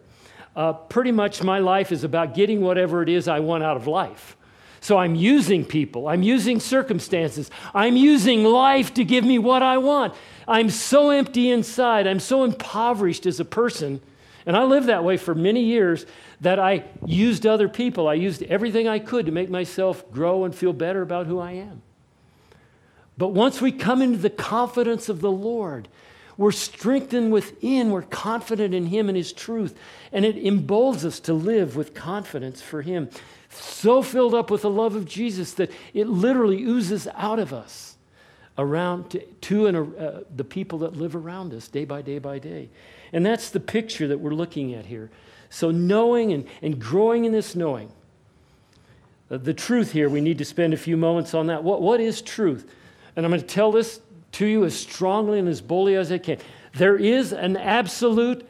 uh, 0.56 0.72
pretty 0.72 1.12
much 1.12 1.42
my 1.42 1.58
life 1.58 1.92
is 1.92 2.04
about 2.04 2.34
getting 2.34 2.62
whatever 2.62 3.02
it 3.02 3.08
is 3.08 3.28
I 3.28 3.40
want 3.40 3.62
out 3.62 3.76
of 3.76 3.86
life. 3.86 4.36
So 4.80 4.96
I'm 4.96 5.14
using 5.14 5.64
people, 5.64 6.08
I'm 6.08 6.22
using 6.22 6.60
circumstances, 6.60 7.50
I'm 7.74 7.96
using 7.96 8.44
life 8.44 8.94
to 8.94 9.04
give 9.04 9.24
me 9.24 9.38
what 9.38 9.62
I 9.62 9.78
want. 9.78 10.14
I'm 10.46 10.70
so 10.70 11.10
empty 11.10 11.50
inside, 11.50 12.06
I'm 12.06 12.20
so 12.20 12.44
impoverished 12.44 13.26
as 13.26 13.40
a 13.40 13.44
person. 13.44 14.00
And 14.46 14.56
I 14.56 14.64
lived 14.64 14.86
that 14.86 15.04
way 15.04 15.18
for 15.18 15.34
many 15.34 15.64
years 15.64 16.06
that 16.40 16.58
I 16.58 16.84
used 17.04 17.46
other 17.46 17.68
people. 17.68 18.08
I 18.08 18.14
used 18.14 18.42
everything 18.44 18.88
I 18.88 18.98
could 18.98 19.26
to 19.26 19.32
make 19.32 19.50
myself 19.50 20.10
grow 20.10 20.44
and 20.44 20.54
feel 20.54 20.72
better 20.72 21.02
about 21.02 21.26
who 21.26 21.38
I 21.38 21.52
am. 21.52 21.82
But 23.18 23.28
once 23.28 23.60
we 23.60 23.72
come 23.72 24.00
into 24.00 24.18
the 24.18 24.30
confidence 24.30 25.08
of 25.08 25.20
the 25.20 25.30
Lord, 25.30 25.88
we're 26.38 26.52
strengthened 26.52 27.32
within. 27.32 27.90
We're 27.90 28.02
confident 28.02 28.72
in 28.72 28.86
Him 28.86 29.08
and 29.08 29.16
His 29.18 29.32
truth. 29.32 29.76
And 30.12 30.24
it 30.24 30.38
emboldens 30.38 31.04
us 31.04 31.20
to 31.20 31.34
live 31.34 31.74
with 31.74 31.94
confidence 31.94 32.62
for 32.62 32.80
Him. 32.80 33.10
So 33.50 34.02
filled 34.02 34.34
up 34.34 34.50
with 34.50 34.62
the 34.62 34.70
love 34.70 34.94
of 34.94 35.06
Jesus 35.06 35.52
that 35.54 35.70
it 35.94 36.08
literally 36.08 36.62
oozes 36.62 37.08
out 37.14 37.38
of 37.38 37.52
us 37.52 37.96
around 38.58 39.10
to, 39.10 39.24
to 39.24 39.66
and, 39.66 39.96
uh, 39.96 40.20
the 40.34 40.44
people 40.44 40.80
that 40.80 40.96
live 40.96 41.14
around 41.14 41.54
us 41.54 41.68
day 41.68 41.84
by 41.84 42.02
day 42.02 42.18
by 42.18 42.38
day. 42.38 42.68
And 43.12 43.24
that's 43.24 43.50
the 43.50 43.60
picture 43.60 44.08
that 44.08 44.18
we're 44.18 44.34
looking 44.34 44.74
at 44.74 44.86
here. 44.86 45.10
So, 45.48 45.70
knowing 45.70 46.32
and, 46.32 46.46
and 46.60 46.78
growing 46.78 47.24
in 47.24 47.32
this 47.32 47.54
knowing. 47.54 47.90
Uh, 49.30 49.38
the 49.38 49.54
truth 49.54 49.92
here, 49.92 50.08
we 50.08 50.20
need 50.20 50.38
to 50.38 50.44
spend 50.44 50.74
a 50.74 50.76
few 50.76 50.96
moments 50.96 51.34
on 51.34 51.46
that. 51.46 51.62
What, 51.62 51.80
what 51.80 52.00
is 52.00 52.20
truth? 52.20 52.70
And 53.16 53.24
I'm 53.24 53.30
going 53.30 53.40
to 53.40 53.46
tell 53.46 53.72
this 53.72 54.00
to 54.32 54.46
you 54.46 54.64
as 54.64 54.78
strongly 54.78 55.38
and 55.38 55.48
as 55.48 55.60
boldly 55.60 55.94
as 55.94 56.12
I 56.12 56.18
can. 56.18 56.38
There 56.74 56.96
is 56.96 57.32
an 57.32 57.56
absolute, 57.56 58.46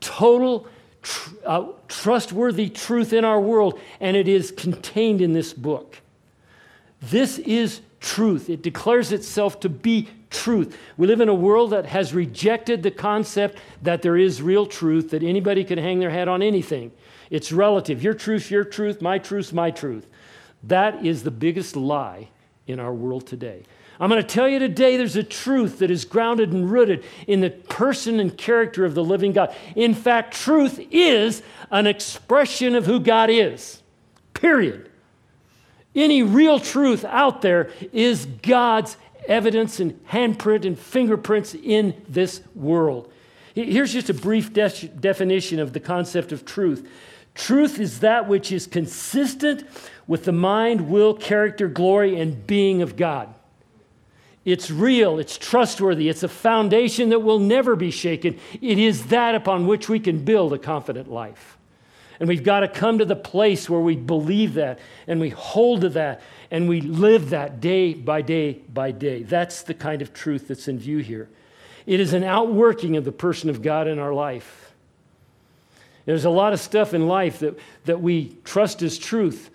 total, 0.00 0.68
tr- 1.04 1.30
uh, 1.46 1.66
trustworthy 1.86 2.68
truth 2.68 3.12
in 3.12 3.24
our 3.24 3.40
world, 3.40 3.78
and 4.00 4.16
it 4.16 4.26
is 4.26 4.50
contained 4.50 5.20
in 5.20 5.32
this 5.32 5.52
book. 5.52 6.00
This 7.00 7.38
is 7.38 7.82
truth. 8.00 8.50
It 8.50 8.62
declares 8.62 9.12
itself 9.12 9.60
to 9.60 9.68
be 9.68 10.08
truth. 10.30 10.76
We 10.96 11.06
live 11.06 11.20
in 11.20 11.28
a 11.28 11.34
world 11.34 11.70
that 11.70 11.86
has 11.86 12.12
rejected 12.12 12.82
the 12.82 12.90
concept 12.90 13.58
that 13.82 14.02
there 14.02 14.16
is 14.16 14.42
real 14.42 14.66
truth, 14.66 15.10
that 15.10 15.22
anybody 15.22 15.62
can 15.62 15.78
hang 15.78 16.00
their 16.00 16.10
hat 16.10 16.26
on 16.26 16.42
anything. 16.42 16.90
It's 17.30 17.52
relative. 17.52 18.02
Your 18.02 18.14
truth, 18.14 18.50
your 18.50 18.64
truth, 18.64 19.00
my 19.00 19.18
truth, 19.18 19.52
my 19.52 19.70
truth. 19.70 20.06
That 20.64 21.04
is 21.04 21.22
the 21.22 21.30
biggest 21.30 21.76
lie 21.76 22.28
in 22.66 22.80
our 22.80 22.92
world 22.92 23.26
today. 23.26 23.62
I'm 24.00 24.10
going 24.10 24.20
to 24.20 24.26
tell 24.26 24.48
you 24.48 24.58
today 24.58 24.96
there's 24.96 25.16
a 25.16 25.22
truth 25.22 25.78
that 25.78 25.90
is 25.90 26.04
grounded 26.04 26.52
and 26.52 26.70
rooted 26.70 27.04
in 27.26 27.40
the 27.40 27.50
person 27.50 28.18
and 28.18 28.36
character 28.36 28.84
of 28.84 28.94
the 28.94 29.04
living 29.04 29.32
God. 29.32 29.54
In 29.76 29.94
fact, 29.94 30.34
truth 30.34 30.80
is 30.90 31.42
an 31.70 31.86
expression 31.86 32.74
of 32.74 32.86
who 32.86 32.98
God 32.98 33.30
is, 33.30 33.82
period. 34.32 34.90
Any 35.94 36.22
real 36.22 36.58
truth 36.58 37.04
out 37.04 37.40
there 37.42 37.70
is 37.92 38.26
God's 38.26 38.96
evidence 39.28 39.78
and 39.78 40.04
handprint 40.06 40.64
and 40.64 40.78
fingerprints 40.78 41.54
in 41.54 41.94
this 42.08 42.40
world. 42.54 43.12
Here's 43.54 43.92
just 43.92 44.10
a 44.10 44.14
brief 44.14 44.52
de- 44.52 44.88
definition 44.88 45.60
of 45.60 45.72
the 45.72 45.80
concept 45.80 46.32
of 46.32 46.44
truth 46.44 46.88
truth 47.34 47.80
is 47.80 47.98
that 48.00 48.28
which 48.28 48.52
is 48.52 48.66
consistent 48.66 49.64
with 50.06 50.24
the 50.24 50.32
mind, 50.32 50.88
will, 50.88 51.14
character, 51.14 51.66
glory, 51.66 52.18
and 52.20 52.46
being 52.46 52.80
of 52.80 52.96
God. 52.96 53.34
It's 54.44 54.70
real, 54.70 55.18
it's 55.18 55.38
trustworthy, 55.38 56.08
it's 56.08 56.22
a 56.22 56.28
foundation 56.28 57.08
that 57.10 57.20
will 57.20 57.38
never 57.38 57.76
be 57.76 57.90
shaken. 57.90 58.38
It 58.60 58.78
is 58.78 59.06
that 59.06 59.34
upon 59.34 59.66
which 59.66 59.88
we 59.88 59.98
can 59.98 60.24
build 60.24 60.52
a 60.52 60.58
confident 60.58 61.10
life. 61.10 61.56
And 62.20 62.28
we've 62.28 62.44
got 62.44 62.60
to 62.60 62.68
come 62.68 62.98
to 62.98 63.04
the 63.04 63.16
place 63.16 63.68
where 63.68 63.80
we 63.80 63.96
believe 63.96 64.54
that 64.54 64.78
and 65.06 65.18
we 65.18 65.30
hold 65.30 65.80
to 65.80 65.88
that 65.90 66.22
and 66.50 66.68
we 66.68 66.80
live 66.80 67.30
that 67.30 67.60
day 67.60 67.94
by 67.94 68.22
day 68.22 68.60
by 68.72 68.92
day. 68.92 69.22
That's 69.22 69.62
the 69.62 69.74
kind 69.74 70.00
of 70.02 70.12
truth 70.12 70.48
that's 70.48 70.68
in 70.68 70.78
view 70.78 70.98
here. 70.98 71.28
It 71.86 72.00
is 72.00 72.12
an 72.12 72.24
outworking 72.24 72.96
of 72.96 73.04
the 73.04 73.12
person 73.12 73.50
of 73.50 73.62
God 73.62 73.88
in 73.88 73.98
our 73.98 74.14
life. 74.14 74.72
There's 76.04 76.24
a 76.24 76.30
lot 76.30 76.52
of 76.52 76.60
stuff 76.60 76.94
in 76.94 77.08
life 77.08 77.38
that, 77.40 77.58
that 77.86 78.00
we 78.00 78.36
trust 78.44 78.82
as 78.82 78.98
truth, 78.98 79.50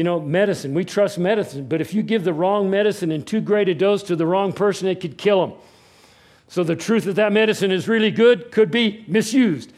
you 0.00 0.04
know, 0.04 0.18
medicine. 0.18 0.72
We 0.72 0.86
trust 0.86 1.18
medicine, 1.18 1.66
but 1.66 1.82
if 1.82 1.92
you 1.92 2.02
give 2.02 2.24
the 2.24 2.32
wrong 2.32 2.70
medicine 2.70 3.12
in 3.12 3.22
too 3.22 3.42
great 3.42 3.68
a 3.68 3.74
dose 3.74 4.02
to 4.04 4.16
the 4.16 4.24
wrong 4.24 4.50
person, 4.50 4.88
it 4.88 4.98
could 4.98 5.18
kill 5.18 5.46
them. 5.46 5.58
So 6.48 6.64
the 6.64 6.74
truth 6.74 7.04
that 7.04 7.16
that 7.16 7.34
medicine 7.34 7.70
is 7.70 7.86
really 7.86 8.10
good 8.10 8.50
could 8.50 8.70
be 8.70 9.04
misused. 9.06 9.74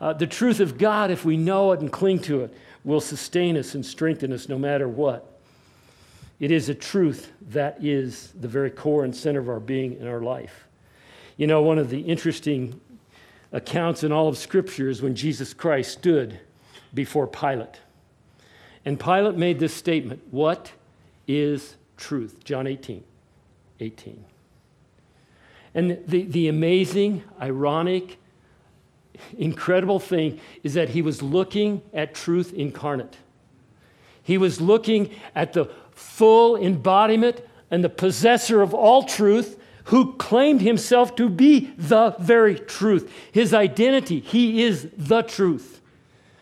Uh, 0.00 0.14
the 0.14 0.26
truth 0.26 0.58
of 0.58 0.78
God, 0.78 1.12
if 1.12 1.24
we 1.24 1.36
know 1.36 1.70
it 1.70 1.78
and 1.78 1.92
cling 1.92 2.18
to 2.22 2.40
it, 2.40 2.52
will 2.82 3.00
sustain 3.00 3.56
us 3.56 3.76
and 3.76 3.86
strengthen 3.86 4.32
us 4.32 4.48
no 4.48 4.58
matter 4.58 4.88
what. 4.88 5.38
It 6.40 6.50
is 6.50 6.68
a 6.68 6.74
truth 6.74 7.30
that 7.50 7.76
is 7.80 8.32
the 8.32 8.48
very 8.48 8.68
core 8.68 9.04
and 9.04 9.14
center 9.14 9.38
of 9.38 9.48
our 9.48 9.60
being 9.60 9.96
in 10.00 10.08
our 10.08 10.22
life. 10.22 10.66
You 11.36 11.46
know, 11.46 11.62
one 11.62 11.78
of 11.78 11.88
the 11.88 12.00
interesting 12.00 12.80
accounts 13.52 14.02
in 14.02 14.10
all 14.10 14.26
of 14.26 14.36
Scripture 14.36 14.88
is 14.88 15.02
when 15.02 15.14
Jesus 15.14 15.54
Christ 15.54 15.92
stood 15.92 16.40
before 16.92 17.28
Pilate. 17.28 17.78
And 18.84 18.98
Pilate 18.98 19.36
made 19.36 19.58
this 19.58 19.74
statement 19.74 20.22
What 20.30 20.72
is 21.26 21.76
truth? 21.96 22.44
John 22.44 22.66
18. 22.66 23.04
18. 23.80 24.24
And 25.74 25.98
the, 26.06 26.24
the 26.24 26.48
amazing, 26.48 27.22
ironic, 27.40 28.18
incredible 29.38 29.98
thing 29.98 30.40
is 30.62 30.74
that 30.74 30.90
he 30.90 31.02
was 31.02 31.22
looking 31.22 31.82
at 31.92 32.14
truth 32.14 32.52
incarnate. 32.52 33.16
He 34.22 34.38
was 34.38 34.60
looking 34.60 35.10
at 35.34 35.52
the 35.52 35.66
full 35.90 36.56
embodiment 36.56 37.40
and 37.70 37.82
the 37.82 37.88
possessor 37.88 38.60
of 38.62 38.74
all 38.74 39.04
truth 39.04 39.58
who 39.84 40.12
claimed 40.14 40.60
himself 40.60 41.16
to 41.16 41.28
be 41.28 41.72
the 41.76 42.14
very 42.20 42.54
truth. 42.54 43.12
His 43.32 43.52
identity, 43.52 44.20
he 44.20 44.62
is 44.62 44.88
the 44.96 45.22
truth. 45.22 45.80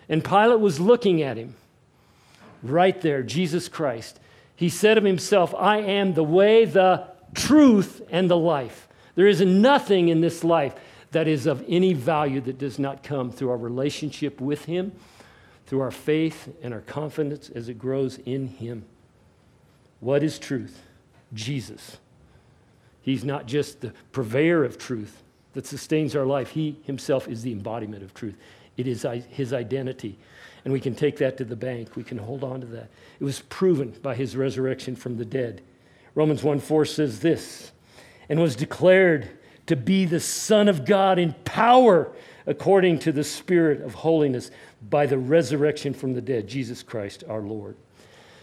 And 0.08 0.24
Pilate 0.24 0.60
was 0.60 0.80
looking 0.80 1.22
at 1.22 1.36
him 1.36 1.54
right 2.62 3.00
there, 3.00 3.22
Jesus 3.22 3.68
Christ. 3.68 4.20
He 4.54 4.68
said 4.68 4.98
of 4.98 5.04
himself, 5.04 5.54
I 5.54 5.78
am 5.78 6.14
the 6.14 6.24
way, 6.24 6.64
the 6.64 7.06
truth, 7.34 8.02
and 8.10 8.30
the 8.30 8.36
life. 8.36 8.88
There 9.14 9.26
is 9.26 9.40
nothing 9.40 10.08
in 10.08 10.20
this 10.20 10.44
life 10.44 10.74
that 11.12 11.26
is 11.26 11.46
of 11.46 11.64
any 11.68 11.92
value 11.92 12.40
that 12.42 12.58
does 12.58 12.78
not 12.78 13.02
come 13.02 13.30
through 13.30 13.50
our 13.50 13.56
relationship 13.56 14.40
with 14.40 14.64
Him, 14.66 14.92
through 15.66 15.80
our 15.80 15.90
faith 15.90 16.54
and 16.62 16.72
our 16.72 16.80
confidence 16.80 17.50
as 17.50 17.68
it 17.68 17.78
grows 17.78 18.18
in 18.18 18.48
Him. 18.48 18.84
What 20.00 20.22
is 20.22 20.38
truth? 20.38 20.82
Jesus. 21.32 21.98
He's 23.02 23.24
not 23.24 23.46
just 23.46 23.80
the 23.80 23.92
purveyor 24.12 24.64
of 24.64 24.78
truth 24.78 25.22
that 25.52 25.66
sustains 25.66 26.14
our 26.14 26.26
life, 26.26 26.50
He 26.50 26.78
Himself 26.84 27.28
is 27.28 27.42
the 27.42 27.52
embodiment 27.52 28.02
of 28.02 28.14
truth. 28.14 28.36
It 28.76 28.86
is 28.86 29.04
His 29.30 29.52
identity. 29.52 30.18
And 30.64 30.72
we 30.72 30.80
can 30.80 30.94
take 30.94 31.16
that 31.18 31.36
to 31.38 31.44
the 31.44 31.56
bank. 31.56 31.96
We 31.96 32.04
can 32.04 32.18
hold 32.18 32.44
on 32.44 32.60
to 32.60 32.66
that. 32.68 32.90
It 33.18 33.24
was 33.24 33.40
proven 33.40 33.90
by 34.02 34.14
his 34.14 34.36
resurrection 34.36 34.94
from 34.96 35.16
the 35.16 35.24
dead. 35.24 35.62
Romans 36.14 36.42
1 36.42 36.60
4 36.60 36.84
says 36.84 37.20
this, 37.20 37.72
and 38.28 38.40
was 38.40 38.56
declared 38.56 39.30
to 39.66 39.76
be 39.76 40.04
the 40.04 40.20
Son 40.20 40.68
of 40.68 40.84
God 40.84 41.18
in 41.18 41.32
power 41.44 42.12
according 42.46 42.98
to 43.00 43.12
the 43.12 43.24
Spirit 43.24 43.82
of 43.82 43.94
holiness 43.94 44.50
by 44.88 45.06
the 45.06 45.18
resurrection 45.18 45.94
from 45.94 46.14
the 46.14 46.20
dead, 46.20 46.48
Jesus 46.48 46.82
Christ 46.82 47.24
our 47.28 47.40
Lord. 47.40 47.76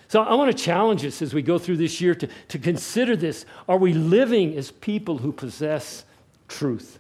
So 0.08 0.22
I 0.22 0.36
want 0.36 0.56
to 0.56 0.64
challenge 0.64 1.06
us 1.06 1.22
as 1.22 1.34
we 1.34 1.42
go 1.42 1.60
through 1.60 1.78
this 1.78 2.00
year 2.00 2.16
to, 2.16 2.30
to 2.48 2.60
consider 2.60 3.16
this. 3.18 3.46
Are 3.68 3.78
we 3.78 3.94
living 3.94 4.56
as 4.56 4.72
people 4.72 5.18
who 5.18 5.34
possess 5.34 6.06
truth? 6.48 7.00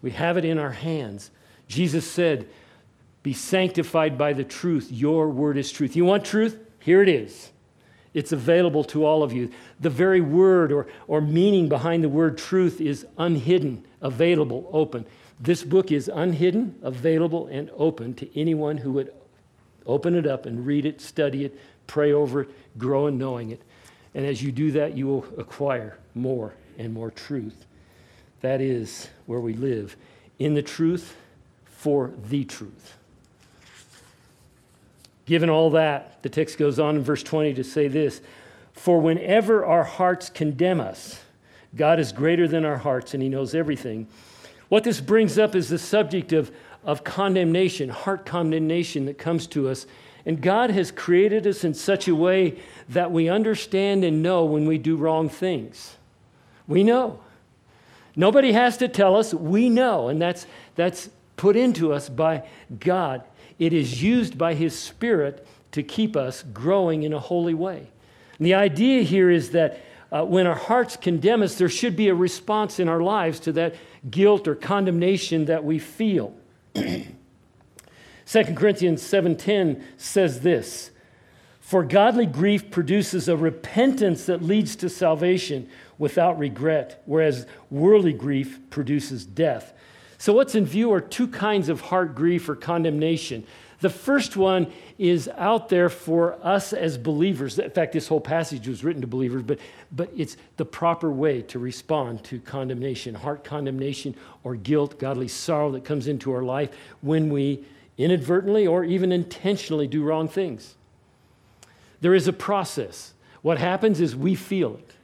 We 0.00 0.10
have 0.12 0.38
it 0.38 0.44
in 0.44 0.58
our 0.58 0.70
hands. 0.70 1.30
Jesus 1.68 2.10
said, 2.10 2.48
be 3.22 3.32
sanctified 3.32 4.18
by 4.18 4.32
the 4.32 4.44
truth. 4.44 4.90
Your 4.90 5.28
word 5.28 5.56
is 5.56 5.70
truth. 5.70 5.94
You 5.94 6.04
want 6.04 6.24
truth? 6.24 6.58
Here 6.80 7.02
it 7.02 7.08
is. 7.08 7.50
It's 8.14 8.32
available 8.32 8.84
to 8.84 9.04
all 9.04 9.22
of 9.22 9.32
you. 9.32 9.50
The 9.80 9.90
very 9.90 10.20
word 10.20 10.72
or, 10.72 10.86
or 11.06 11.20
meaning 11.20 11.68
behind 11.68 12.04
the 12.04 12.08
word 12.08 12.36
truth 12.36 12.80
is 12.80 13.06
unhidden, 13.16 13.84
available, 14.00 14.68
open. 14.72 15.06
This 15.40 15.64
book 15.64 15.90
is 15.90 16.10
unhidden, 16.12 16.78
available, 16.82 17.46
and 17.46 17.70
open 17.76 18.14
to 18.14 18.38
anyone 18.38 18.78
who 18.78 18.92
would 18.92 19.12
open 19.86 20.14
it 20.14 20.26
up 20.26 20.46
and 20.46 20.66
read 20.66 20.84
it, 20.84 21.00
study 21.00 21.44
it, 21.44 21.58
pray 21.86 22.12
over 22.12 22.42
it, 22.42 22.78
grow 22.78 23.06
in 23.06 23.18
knowing 23.18 23.50
it. 23.50 23.62
And 24.14 24.26
as 24.26 24.42
you 24.42 24.52
do 24.52 24.72
that, 24.72 24.96
you 24.96 25.06
will 25.06 25.24
acquire 25.38 25.98
more 26.14 26.54
and 26.78 26.92
more 26.92 27.10
truth. 27.10 27.64
That 28.42 28.60
is 28.60 29.08
where 29.26 29.40
we 29.40 29.54
live 29.54 29.96
in 30.38 30.54
the 30.54 30.62
truth 30.62 31.16
for 31.64 32.12
the 32.28 32.44
truth. 32.44 32.96
Given 35.26 35.48
all 35.50 35.70
that, 35.70 36.22
the 36.22 36.28
text 36.28 36.58
goes 36.58 36.78
on 36.78 36.96
in 36.96 37.02
verse 37.02 37.22
20 37.22 37.54
to 37.54 37.64
say 37.64 37.88
this 37.88 38.20
For 38.72 39.00
whenever 39.00 39.64
our 39.64 39.84
hearts 39.84 40.28
condemn 40.28 40.80
us, 40.80 41.20
God 41.76 42.00
is 42.00 42.12
greater 42.12 42.48
than 42.48 42.64
our 42.64 42.78
hearts 42.78 43.14
and 43.14 43.22
He 43.22 43.28
knows 43.28 43.54
everything. 43.54 44.08
What 44.68 44.84
this 44.84 45.00
brings 45.00 45.38
up 45.38 45.54
is 45.54 45.68
the 45.68 45.78
subject 45.78 46.32
of, 46.32 46.50
of 46.84 47.04
condemnation, 47.04 47.90
heart 47.90 48.26
condemnation 48.26 49.06
that 49.06 49.18
comes 49.18 49.46
to 49.48 49.68
us. 49.68 49.86
And 50.24 50.40
God 50.40 50.70
has 50.70 50.90
created 50.90 51.46
us 51.46 51.64
in 51.64 51.74
such 51.74 52.08
a 52.08 52.14
way 52.14 52.58
that 52.88 53.10
we 53.10 53.28
understand 53.28 54.04
and 54.04 54.22
know 54.22 54.44
when 54.44 54.66
we 54.66 54.78
do 54.78 54.96
wrong 54.96 55.28
things. 55.28 55.96
We 56.66 56.84
know. 56.84 57.20
Nobody 58.14 58.52
has 58.52 58.76
to 58.78 58.88
tell 58.88 59.16
us, 59.16 59.34
we 59.34 59.68
know. 59.68 60.08
And 60.08 60.22
that's, 60.22 60.46
that's 60.74 61.10
put 61.36 61.56
into 61.56 61.92
us 61.92 62.08
by 62.08 62.48
God 62.78 63.24
it 63.64 63.72
is 63.72 64.02
used 64.02 64.36
by 64.36 64.54
His 64.54 64.76
Spirit 64.76 65.46
to 65.70 65.84
keep 65.84 66.16
us 66.16 66.42
growing 66.42 67.04
in 67.04 67.12
a 67.12 67.20
holy 67.20 67.54
way. 67.54 67.90
And 68.38 68.46
the 68.46 68.54
idea 68.54 69.02
here 69.02 69.30
is 69.30 69.50
that 69.50 69.80
uh, 70.10 70.24
when 70.24 70.48
our 70.48 70.56
hearts 70.56 70.96
condemn 70.96 71.42
us, 71.42 71.54
there 71.54 71.68
should 71.68 71.94
be 71.94 72.08
a 72.08 72.14
response 72.14 72.80
in 72.80 72.88
our 72.88 73.00
lives 73.00 73.38
to 73.40 73.52
that 73.52 73.76
guilt 74.10 74.48
or 74.48 74.56
condemnation 74.56 75.44
that 75.44 75.62
we 75.64 75.78
feel. 75.78 76.34
2 76.74 77.06
Corinthians 78.26 79.00
7:10 79.00 79.80
says 79.96 80.40
this, 80.40 80.90
"For 81.60 81.84
godly 81.84 82.26
grief 82.26 82.68
produces 82.68 83.28
a 83.28 83.36
repentance 83.36 84.26
that 84.26 84.42
leads 84.42 84.74
to 84.76 84.88
salvation 84.88 85.68
without 85.98 86.36
regret, 86.36 87.00
whereas 87.06 87.46
worldly 87.70 88.12
grief 88.12 88.58
produces 88.70 89.24
death." 89.24 89.72
So, 90.22 90.32
what's 90.32 90.54
in 90.54 90.66
view 90.66 90.92
are 90.92 91.00
two 91.00 91.26
kinds 91.26 91.68
of 91.68 91.80
heart 91.80 92.14
grief 92.14 92.48
or 92.48 92.54
condemnation. 92.54 93.44
The 93.80 93.90
first 93.90 94.36
one 94.36 94.72
is 94.96 95.28
out 95.36 95.68
there 95.68 95.88
for 95.88 96.38
us 96.46 96.72
as 96.72 96.96
believers. 96.96 97.58
In 97.58 97.68
fact, 97.72 97.92
this 97.92 98.06
whole 98.06 98.20
passage 98.20 98.68
was 98.68 98.84
written 98.84 99.00
to 99.00 99.08
believers, 99.08 99.42
but, 99.42 99.58
but 99.90 100.12
it's 100.16 100.36
the 100.58 100.64
proper 100.64 101.10
way 101.10 101.42
to 101.42 101.58
respond 101.58 102.22
to 102.22 102.38
condemnation 102.38 103.16
heart 103.16 103.42
condemnation 103.42 104.14
or 104.44 104.54
guilt, 104.54 104.96
godly 105.00 105.26
sorrow 105.26 105.72
that 105.72 105.84
comes 105.84 106.06
into 106.06 106.32
our 106.32 106.44
life 106.44 106.70
when 107.00 107.28
we 107.28 107.64
inadvertently 107.98 108.64
or 108.64 108.84
even 108.84 109.10
intentionally 109.10 109.88
do 109.88 110.04
wrong 110.04 110.28
things. 110.28 110.76
There 112.00 112.14
is 112.14 112.28
a 112.28 112.32
process. 112.32 113.12
What 113.40 113.58
happens 113.58 114.00
is 114.00 114.14
we 114.14 114.36
feel 114.36 114.76
it. 114.76 114.94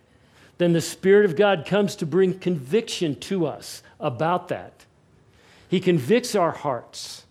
Then 0.58 0.75
the 0.75 0.80
Spirit 0.80 1.25
of 1.25 1.34
God 1.34 1.66
comes 1.66 1.96
to 1.96 2.06
bring 2.06 2.38
conviction 2.38 3.16
to 3.22 3.48
us 3.48 3.82
about 3.98 4.46
that. 4.46 4.84
He 5.68 5.80
convicts 5.80 6.34
our 6.34 6.50
hearts 6.50 7.25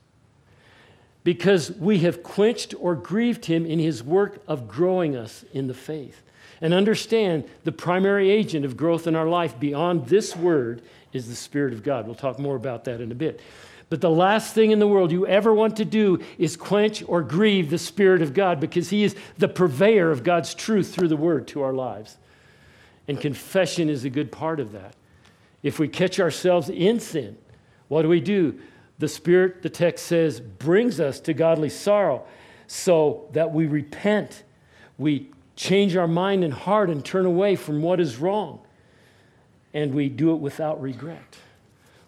because 1.23 1.71
we 1.71 1.99
have 1.99 2.23
quenched 2.23 2.73
or 2.79 2.95
grieved 2.95 3.45
Him 3.45 3.65
in 3.65 3.79
His 3.79 4.03
work 4.03 4.41
of 4.47 4.67
growing 4.67 5.15
us 5.15 5.43
in 5.51 5.67
the 5.67 5.73
faith. 5.73 6.23
And 6.61 6.73
understand 6.73 7.43
the 7.65 7.71
primary 7.71 8.29
agent 8.29 8.65
of 8.65 8.77
growth 8.77 9.07
in 9.07 9.15
our 9.15 9.27
life 9.27 9.59
beyond 9.59 10.07
this 10.07 10.35
word 10.35 10.81
is 11.13 11.27
the 11.27 11.35
Spirit 11.35 11.73
of 11.73 11.83
God. 11.83 12.05
We'll 12.05 12.15
talk 12.15 12.39
more 12.39 12.55
about 12.55 12.85
that 12.85 13.01
in 13.01 13.11
a 13.11 13.15
bit. 13.15 13.41
But 13.89 14.01
the 14.01 14.09
last 14.09 14.53
thing 14.53 14.71
in 14.71 14.79
the 14.79 14.87
world 14.87 15.11
you 15.11 15.25
ever 15.27 15.53
want 15.53 15.77
to 15.77 15.85
do 15.85 16.19
is 16.37 16.57
quench 16.57 17.03
or 17.07 17.21
grieve 17.21 17.69
the 17.69 17.77
Spirit 17.77 18.21
of 18.21 18.33
God 18.33 18.59
because 18.59 18.89
He 18.89 19.03
is 19.03 19.15
the 19.37 19.47
purveyor 19.47 20.11
of 20.11 20.23
God's 20.23 20.53
truth 20.53 20.93
through 20.93 21.07
the 21.07 21.17
Word 21.17 21.47
to 21.49 21.61
our 21.61 21.73
lives. 21.73 22.17
And 23.07 23.19
confession 23.19 23.89
is 23.89 24.03
a 24.03 24.09
good 24.09 24.31
part 24.31 24.59
of 24.59 24.73
that. 24.73 24.93
If 25.63 25.79
we 25.79 25.87
catch 25.87 26.19
ourselves 26.19 26.69
in 26.69 26.99
sin, 26.99 27.37
what 27.87 28.01
do 28.01 28.09
we 28.09 28.19
do? 28.19 28.59
The 28.99 29.07
Spirit, 29.07 29.61
the 29.61 29.69
text 29.69 30.05
says, 30.05 30.39
brings 30.39 30.99
us 30.99 31.19
to 31.21 31.33
godly 31.33 31.69
sorrow 31.69 32.25
so 32.67 33.29
that 33.33 33.51
we 33.51 33.67
repent. 33.67 34.43
We 34.97 35.31
change 35.55 35.95
our 35.95 36.07
mind 36.07 36.43
and 36.43 36.53
heart 36.53 36.89
and 36.89 37.03
turn 37.03 37.25
away 37.25 37.55
from 37.55 37.81
what 37.81 37.99
is 37.99 38.17
wrong. 38.17 38.59
And 39.73 39.93
we 39.93 40.09
do 40.09 40.33
it 40.33 40.37
without 40.37 40.81
regret. 40.81 41.37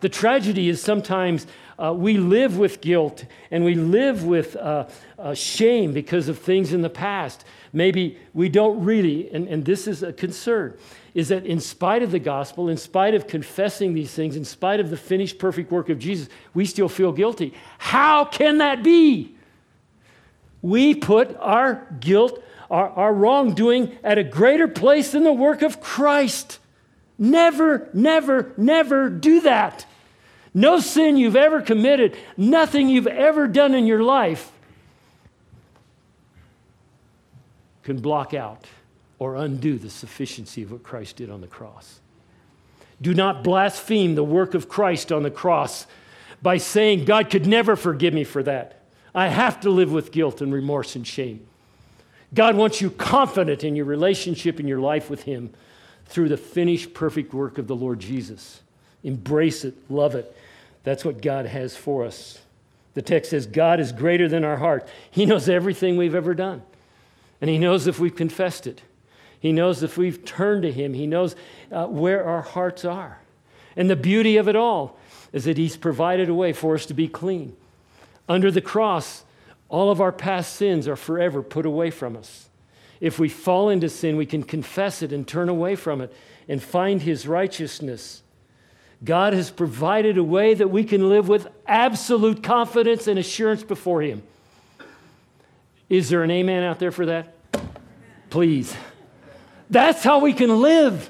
The 0.01 0.09
tragedy 0.09 0.69
is 0.69 0.81
sometimes 0.81 1.45
uh, 1.77 1.93
we 1.93 2.17
live 2.17 2.57
with 2.57 2.79
guilt 2.79 3.25
and 3.51 3.65
we 3.65 3.75
live 3.75 4.23
with 4.23 4.55
uh, 4.55 4.87
uh, 5.17 5.33
shame 5.33 5.91
because 5.93 6.29
of 6.29 6.39
things 6.39 6.71
in 6.71 6.81
the 6.81 6.89
past. 6.89 7.43
Maybe 7.73 8.17
we 8.33 8.49
don't 8.49 8.83
really, 8.83 9.29
and, 9.31 9.47
and 9.47 9.65
this 9.65 9.87
is 9.87 10.01
a 10.01 10.13
concern, 10.13 10.77
is 11.19 11.27
that 11.27 11.45
in 11.45 11.59
spite 11.59 12.01
of 12.01 12.11
the 12.11 12.19
gospel, 12.19 12.69
in 12.69 12.77
spite 12.77 13.13
of 13.13 13.27
confessing 13.27 13.93
these 13.93 14.13
things, 14.13 14.37
in 14.37 14.45
spite 14.45 14.79
of 14.79 14.89
the 14.89 14.95
finished 14.95 15.37
perfect 15.37 15.69
work 15.69 15.89
of 15.89 15.99
Jesus, 15.99 16.29
we 16.53 16.65
still 16.65 16.87
feel 16.87 17.11
guilty. 17.11 17.53
How 17.77 18.23
can 18.23 18.59
that 18.59 18.83
be? 18.83 19.35
We 20.61 20.95
put 20.95 21.35
our 21.37 21.85
guilt, 21.99 22.41
our, 22.71 22.89
our 22.91 23.13
wrongdoing 23.13 23.97
at 24.01 24.17
a 24.17 24.23
greater 24.23 24.69
place 24.69 25.11
than 25.11 25.23
the 25.23 25.33
work 25.33 25.61
of 25.61 25.81
Christ. 25.81 26.57
Never, 27.17 27.89
never, 27.93 28.53
never 28.55 29.09
do 29.09 29.41
that. 29.41 29.85
No 30.53 30.79
sin 30.79 31.17
you've 31.17 31.35
ever 31.35 31.61
committed, 31.61 32.15
nothing 32.37 32.87
you've 32.87 33.07
ever 33.07 33.45
done 33.45 33.75
in 33.75 33.85
your 33.85 34.01
life 34.01 34.53
can 37.83 37.99
block 37.99 38.33
out 38.33 38.65
or 39.19 39.35
undo 39.35 39.77
the 39.77 39.89
sufficiency 39.89 40.63
of 40.63 40.71
what 40.71 40.83
Christ 40.83 41.17
did 41.17 41.29
on 41.29 41.41
the 41.41 41.47
cross. 41.47 41.99
Do 43.01 43.13
not 43.13 43.43
blaspheme 43.43 44.15
the 44.15 44.23
work 44.23 44.53
of 44.53 44.67
Christ 44.67 45.11
on 45.11 45.23
the 45.23 45.31
cross 45.31 45.85
by 46.41 46.57
saying, 46.57 47.05
God 47.05 47.29
could 47.29 47.45
never 47.45 47.75
forgive 47.75 48.13
me 48.13 48.23
for 48.23 48.41
that. 48.43 48.81
I 49.13 49.27
have 49.27 49.59
to 49.61 49.69
live 49.69 49.91
with 49.91 50.11
guilt 50.11 50.41
and 50.41 50.53
remorse 50.53 50.95
and 50.95 51.05
shame. 51.05 51.45
God 52.33 52.55
wants 52.55 52.79
you 52.79 52.91
confident 52.91 53.63
in 53.63 53.75
your 53.75 53.85
relationship 53.85 54.59
in 54.59 54.67
your 54.67 54.79
life 54.79 55.09
with 55.09 55.23
Him 55.23 55.51
through 56.05 56.29
the 56.29 56.37
finished 56.37 56.93
perfect 56.93 57.33
work 57.33 57.57
of 57.57 57.67
the 57.67 57.75
Lord 57.75 57.99
Jesus. 57.99 58.61
Embrace 59.03 59.65
it, 59.65 59.75
love 59.89 60.15
it. 60.15 60.35
That's 60.83 61.03
what 61.03 61.21
God 61.21 61.45
has 61.45 61.75
for 61.75 62.05
us. 62.05 62.39
The 62.93 63.01
text 63.01 63.31
says, 63.31 63.45
God 63.45 63.79
is 63.79 63.91
greater 63.91 64.27
than 64.27 64.43
our 64.43 64.57
heart. 64.57 64.87
He 65.09 65.25
knows 65.25 65.49
everything 65.49 65.97
we've 65.97 66.15
ever 66.15 66.33
done, 66.33 66.61
and 67.41 67.49
He 67.49 67.57
knows 67.57 67.87
if 67.87 67.99
we've 67.99 68.15
confessed 68.15 68.67
it. 68.67 68.81
He 69.39 69.51
knows 69.51 69.83
if 69.83 69.97
we've 69.97 70.23
turned 70.25 70.63
to 70.63 70.71
Him. 70.71 70.93
He 70.93 71.07
knows 71.07 71.35
uh, 71.71 71.87
where 71.87 72.25
our 72.25 72.41
hearts 72.41 72.83
are. 72.85 73.19
And 73.75 73.89
the 73.89 73.95
beauty 73.95 74.37
of 74.37 74.47
it 74.47 74.55
all 74.55 74.97
is 75.31 75.45
that 75.45 75.57
He's 75.57 75.77
provided 75.77 76.29
a 76.29 76.33
way 76.33 76.53
for 76.53 76.75
us 76.75 76.85
to 76.87 76.93
be 76.93 77.07
clean. 77.07 77.55
Under 78.27 78.51
the 78.51 78.61
cross, 78.61 79.23
all 79.69 79.91
of 79.91 80.01
our 80.01 80.11
past 80.11 80.55
sins 80.55 80.87
are 80.87 80.95
forever 80.95 81.41
put 81.41 81.65
away 81.65 81.89
from 81.89 82.17
us. 82.17 82.49
If 82.99 83.17
we 83.17 83.29
fall 83.29 83.69
into 83.69 83.87
sin, 83.87 84.17
we 84.17 84.25
can 84.25 84.43
confess 84.43 85.01
it 85.01 85.13
and 85.13 85.27
turn 85.27 85.47
away 85.47 85.75
from 85.75 86.01
it 86.01 86.13
and 86.47 86.61
find 86.61 87.01
His 87.01 87.27
righteousness. 87.27 88.23
God 89.03 89.31
has 89.31 89.49
provided 89.49 90.17
a 90.17 90.23
way 90.23 90.53
that 90.53 90.67
we 90.67 90.83
can 90.83 91.07
live 91.07 91.29
with 91.29 91.47
absolute 91.65 92.43
confidence 92.43 93.07
and 93.07 93.17
assurance 93.17 93.63
before 93.63 94.01
Him. 94.01 94.23
Is 95.87 96.09
there 96.09 96.23
an 96.23 96.31
amen 96.31 96.63
out 96.63 96.79
there 96.79 96.91
for 96.91 97.05
that? 97.05 97.33
Please. 98.29 98.75
That's 99.69 100.03
how 100.03 100.19
we 100.19 100.33
can 100.33 100.61
live 100.61 101.09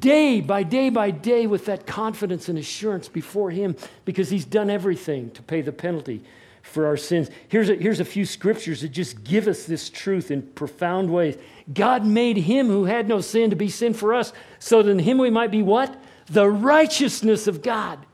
day 0.00 0.40
by 0.40 0.64
day 0.64 0.90
by 0.90 1.10
day 1.12 1.46
with 1.46 1.66
that 1.66 1.86
confidence 1.86 2.48
and 2.48 2.58
assurance 2.58 3.08
before 3.08 3.50
Him 3.50 3.76
because 4.04 4.30
He's 4.30 4.44
done 4.44 4.68
everything 4.68 5.30
to 5.32 5.42
pay 5.42 5.60
the 5.60 5.72
penalty 5.72 6.22
for 6.62 6.86
our 6.86 6.96
sins. 6.96 7.30
Here's 7.48 7.68
a, 7.68 7.76
here's 7.76 8.00
a 8.00 8.04
few 8.04 8.24
scriptures 8.26 8.80
that 8.80 8.88
just 8.88 9.22
give 9.22 9.46
us 9.46 9.64
this 9.64 9.88
truth 9.88 10.32
in 10.32 10.42
profound 10.42 11.10
ways. 11.10 11.36
God 11.72 12.04
made 12.04 12.36
Him 12.36 12.66
who 12.66 12.84
had 12.84 13.06
no 13.06 13.20
sin 13.20 13.50
to 13.50 13.56
be 13.56 13.68
sin 13.68 13.94
for 13.94 14.12
us 14.12 14.32
so 14.58 14.82
that 14.82 14.90
in 14.90 14.98
Him 14.98 15.18
we 15.18 15.30
might 15.30 15.52
be 15.52 15.62
what? 15.62 15.96
The 16.26 16.48
righteousness 16.48 17.46
of 17.46 17.62
God. 17.62 18.04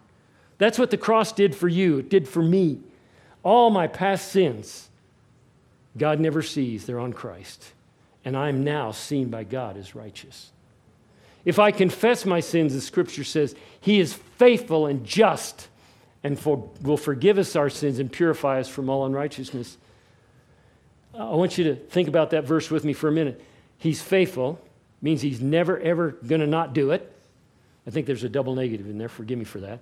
That's 0.59 0.79
what 0.79 0.91
the 0.91 0.99
cross 0.99 1.33
did 1.33 1.55
for 1.55 1.69
you, 1.69 1.99
it 1.99 2.11
did 2.11 2.29
for 2.29 2.43
me. 2.43 2.81
All 3.43 3.71
my 3.71 3.87
past 3.89 4.31
sins, 4.31 4.91
God 5.97 6.21
never 6.21 6.43
sees, 6.43 6.85
they're 6.85 7.01
on 7.01 7.15
Christ 7.15 7.73
and 8.25 8.37
I'm 8.37 8.65
now 8.65 8.93
seen 8.93 9.29
by 9.29 9.45
God 9.45 9.77
as 9.77 9.95
righteous. 9.95 10.53
If 11.45 11.59
I 11.59 11.73
confess 11.73 12.25
my 12.25 12.41
sins, 12.41 12.75
the 12.75 12.81
scripture 12.81 13.25
says, 13.25 13.55
He 13.81 13.99
is 13.99 14.15
faithful 14.15 14.87
and 14.87 15.05
just 15.05 15.69
and 16.25 16.39
for, 16.39 16.71
will 16.83 16.97
forgive 16.97 17.39
us 17.39 17.57
our 17.57 17.69
sins 17.69 17.99
and 17.99 18.11
purify 18.11 18.61
us 18.61 18.69
from 18.69 18.89
all 18.89 19.07
unrighteousness. 19.07 19.77
I 21.15 21.35
want 21.35 21.59
you 21.59 21.65
to 21.65 21.75
think 21.75 22.09
about 22.09 22.31
that 22.31 22.45
verse 22.45 22.71
with 22.71 22.85
me 22.85 22.93
for 22.93 23.09
a 23.09 23.13
minute. 23.13 23.43
He's 23.79 24.01
faithful, 24.01 24.61
means 25.01 25.21
He's 25.21 25.41
never, 25.41 25.79
ever 25.81 26.13
going 26.13 26.41
to 26.41 26.47
not 26.47 26.73
do 26.75 26.93
it. 26.93 27.09
I 27.87 27.91
think 27.91 28.07
there's 28.07 28.25
a 28.25 28.29
double 28.29 28.55
negative 28.55 28.89
in 28.89 28.99
there. 28.99 29.09
Forgive 29.09 29.39
me 29.39 29.45
for 29.45 29.61
that. 29.61 29.81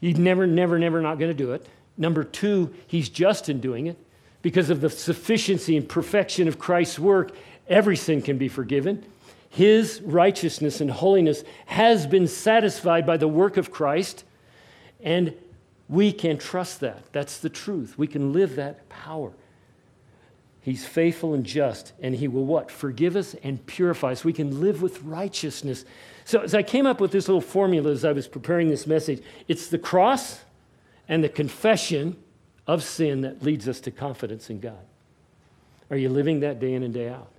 He's 0.00 0.18
never, 0.18 0.46
never, 0.46 0.78
never 0.78 1.00
not 1.00 1.18
going 1.18 1.30
to 1.30 1.34
do 1.34 1.52
it. 1.52 1.66
Number 1.96 2.22
two, 2.22 2.74
He's 2.86 3.08
just 3.08 3.48
in 3.48 3.60
doing 3.60 3.86
it. 3.86 3.96
Because 4.42 4.70
of 4.70 4.80
the 4.80 4.90
sufficiency 4.90 5.76
and 5.76 5.88
perfection 5.88 6.48
of 6.48 6.58
Christ's 6.58 6.98
work, 6.98 7.32
every 7.68 7.96
sin 7.96 8.22
can 8.22 8.38
be 8.38 8.48
forgiven. 8.48 9.04
His 9.50 10.00
righteousness 10.02 10.80
and 10.80 10.90
holiness 10.90 11.42
has 11.66 12.06
been 12.06 12.28
satisfied 12.28 13.06
by 13.06 13.16
the 13.16 13.28
work 13.28 13.56
of 13.56 13.70
Christ, 13.70 14.24
and 15.02 15.34
we 15.88 16.12
can 16.12 16.38
trust 16.38 16.80
that. 16.80 17.12
That's 17.12 17.38
the 17.38 17.48
truth. 17.48 17.98
We 17.98 18.06
can 18.06 18.32
live 18.32 18.56
that 18.56 18.88
power. 18.88 19.32
He's 20.60 20.84
faithful 20.84 21.32
and 21.32 21.44
just, 21.44 21.92
and 22.00 22.14
He 22.14 22.28
will 22.28 22.44
what? 22.44 22.70
Forgive 22.70 23.16
us 23.16 23.34
and 23.42 23.64
purify 23.64 24.12
us. 24.12 24.22
We 24.22 24.34
can 24.34 24.60
live 24.60 24.82
with 24.82 25.02
righteousness. 25.02 25.86
So, 26.26 26.40
as 26.40 26.54
I 26.54 26.62
came 26.62 26.84
up 26.84 27.00
with 27.00 27.10
this 27.10 27.26
little 27.26 27.40
formula 27.40 27.90
as 27.90 28.04
I 28.04 28.12
was 28.12 28.28
preparing 28.28 28.68
this 28.68 28.86
message, 28.86 29.22
it's 29.46 29.68
the 29.68 29.78
cross 29.78 30.40
and 31.08 31.24
the 31.24 31.28
confession 31.30 32.16
of 32.68 32.84
sin 32.84 33.22
that 33.22 33.42
leads 33.42 33.66
us 33.66 33.80
to 33.80 33.90
confidence 33.90 34.50
in 34.50 34.60
God. 34.60 34.78
Are 35.90 35.96
you 35.96 36.10
living 36.10 36.40
that 36.40 36.60
day 36.60 36.74
in 36.74 36.82
and 36.82 36.92
day 36.92 37.08
out? 37.08 37.32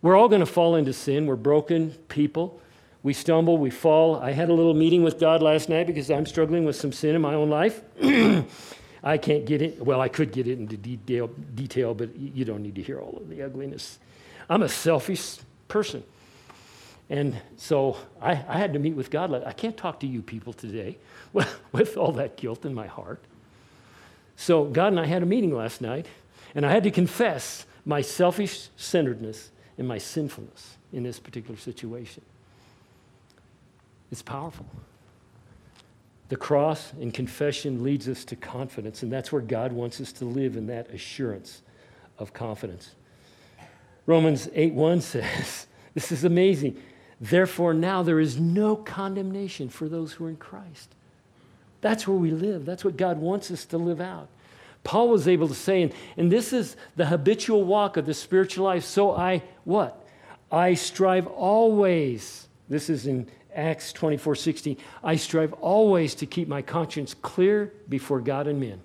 We're 0.00 0.16
all 0.16 0.28
going 0.28 0.40
to 0.40 0.46
fall 0.46 0.76
into 0.76 0.92
sin. 0.92 1.26
We're 1.26 1.34
broken 1.34 1.90
people. 2.08 2.60
We 3.02 3.12
stumble, 3.12 3.58
we 3.58 3.70
fall. 3.70 4.16
I 4.16 4.32
had 4.32 4.48
a 4.48 4.52
little 4.52 4.74
meeting 4.74 5.02
with 5.02 5.18
God 5.18 5.42
last 5.42 5.68
night 5.68 5.86
because 5.88 6.10
I'm 6.10 6.26
struggling 6.26 6.64
with 6.64 6.76
some 6.76 6.92
sin 6.92 7.14
in 7.16 7.20
my 7.20 7.34
own 7.34 7.50
life. 7.50 7.80
I 9.02 9.18
can't 9.18 9.44
get 9.44 9.62
it. 9.62 9.84
Well, 9.84 10.00
I 10.00 10.08
could 10.08 10.32
get 10.32 10.46
it 10.46 10.58
into 10.58 10.76
detail, 10.76 11.28
detail, 11.54 11.94
but 11.94 12.16
you 12.16 12.44
don't 12.44 12.62
need 12.62 12.74
to 12.76 12.82
hear 12.82 13.00
all 13.00 13.16
of 13.16 13.28
the 13.28 13.42
ugliness. 13.42 13.98
I'm 14.48 14.62
a 14.62 14.68
selfish 14.68 15.38
person. 15.68 16.02
And 17.08 17.36
so 17.56 17.96
I, 18.20 18.32
I 18.48 18.58
had 18.58 18.72
to 18.72 18.78
meet 18.78 18.94
with 18.94 19.10
God. 19.10 19.32
I 19.44 19.52
can't 19.52 19.76
talk 19.76 20.00
to 20.00 20.06
you 20.06 20.22
people 20.22 20.52
today 20.52 20.98
with 21.72 21.96
all 21.96 22.12
that 22.12 22.36
guilt 22.36 22.64
in 22.64 22.74
my 22.74 22.86
heart. 22.86 23.22
So 24.36 24.64
God 24.64 24.88
and 24.88 25.00
I 25.00 25.06
had 25.06 25.22
a 25.22 25.26
meeting 25.26 25.54
last 25.54 25.80
night, 25.80 26.06
and 26.54 26.64
I 26.64 26.70
had 26.70 26.84
to 26.84 26.90
confess 26.90 27.66
my 27.84 28.02
selfish 28.02 28.68
centeredness 28.76 29.50
and 29.78 29.88
my 29.88 29.98
sinfulness 29.98 30.76
in 30.92 31.02
this 31.02 31.18
particular 31.18 31.58
situation. 31.58 32.22
It's 34.12 34.22
powerful. 34.22 34.66
The 36.28 36.36
cross 36.36 36.92
and 37.00 37.14
confession 37.14 37.82
leads 37.82 38.08
us 38.08 38.24
to 38.26 38.36
confidence, 38.36 39.02
and 39.02 39.12
that's 39.12 39.30
where 39.30 39.42
God 39.42 39.72
wants 39.72 40.00
us 40.00 40.12
to 40.14 40.24
live 40.24 40.56
in 40.56 40.66
that 40.66 40.90
assurance 40.90 41.62
of 42.18 42.32
confidence. 42.32 42.92
Romans 44.06 44.48
8 44.54 44.74
1 44.74 45.00
says, 45.00 45.66
This 45.94 46.12
is 46.12 46.24
amazing. 46.24 46.80
Therefore, 47.20 47.72
now 47.72 48.02
there 48.02 48.20
is 48.20 48.38
no 48.38 48.76
condemnation 48.76 49.68
for 49.68 49.88
those 49.88 50.12
who 50.12 50.26
are 50.26 50.28
in 50.28 50.36
Christ. 50.36 50.94
That's 51.86 52.08
where 52.08 52.16
we 52.16 52.32
live. 52.32 52.66
That's 52.66 52.84
what 52.84 52.96
God 52.96 53.18
wants 53.18 53.48
us 53.52 53.64
to 53.66 53.78
live 53.78 54.00
out. 54.00 54.26
Paul 54.82 55.08
was 55.08 55.28
able 55.28 55.46
to 55.46 55.54
say, 55.54 55.82
and, 55.82 55.92
and 56.16 56.32
this 56.32 56.52
is 56.52 56.76
the 56.96 57.06
habitual 57.06 57.62
walk 57.62 57.96
of 57.96 58.06
the 58.06 58.12
spiritual 58.12 58.64
life. 58.64 58.82
So 58.82 59.12
I, 59.12 59.44
what? 59.62 60.04
I 60.50 60.74
strive 60.74 61.28
always. 61.28 62.48
This 62.68 62.90
is 62.90 63.06
in 63.06 63.28
Acts 63.54 63.92
24 63.92 64.34
16. 64.34 64.78
I 65.04 65.14
strive 65.14 65.52
always 65.52 66.16
to 66.16 66.26
keep 66.26 66.48
my 66.48 66.60
conscience 66.60 67.14
clear 67.14 67.72
before 67.88 68.20
God 68.20 68.48
and 68.48 68.58
men. 68.58 68.80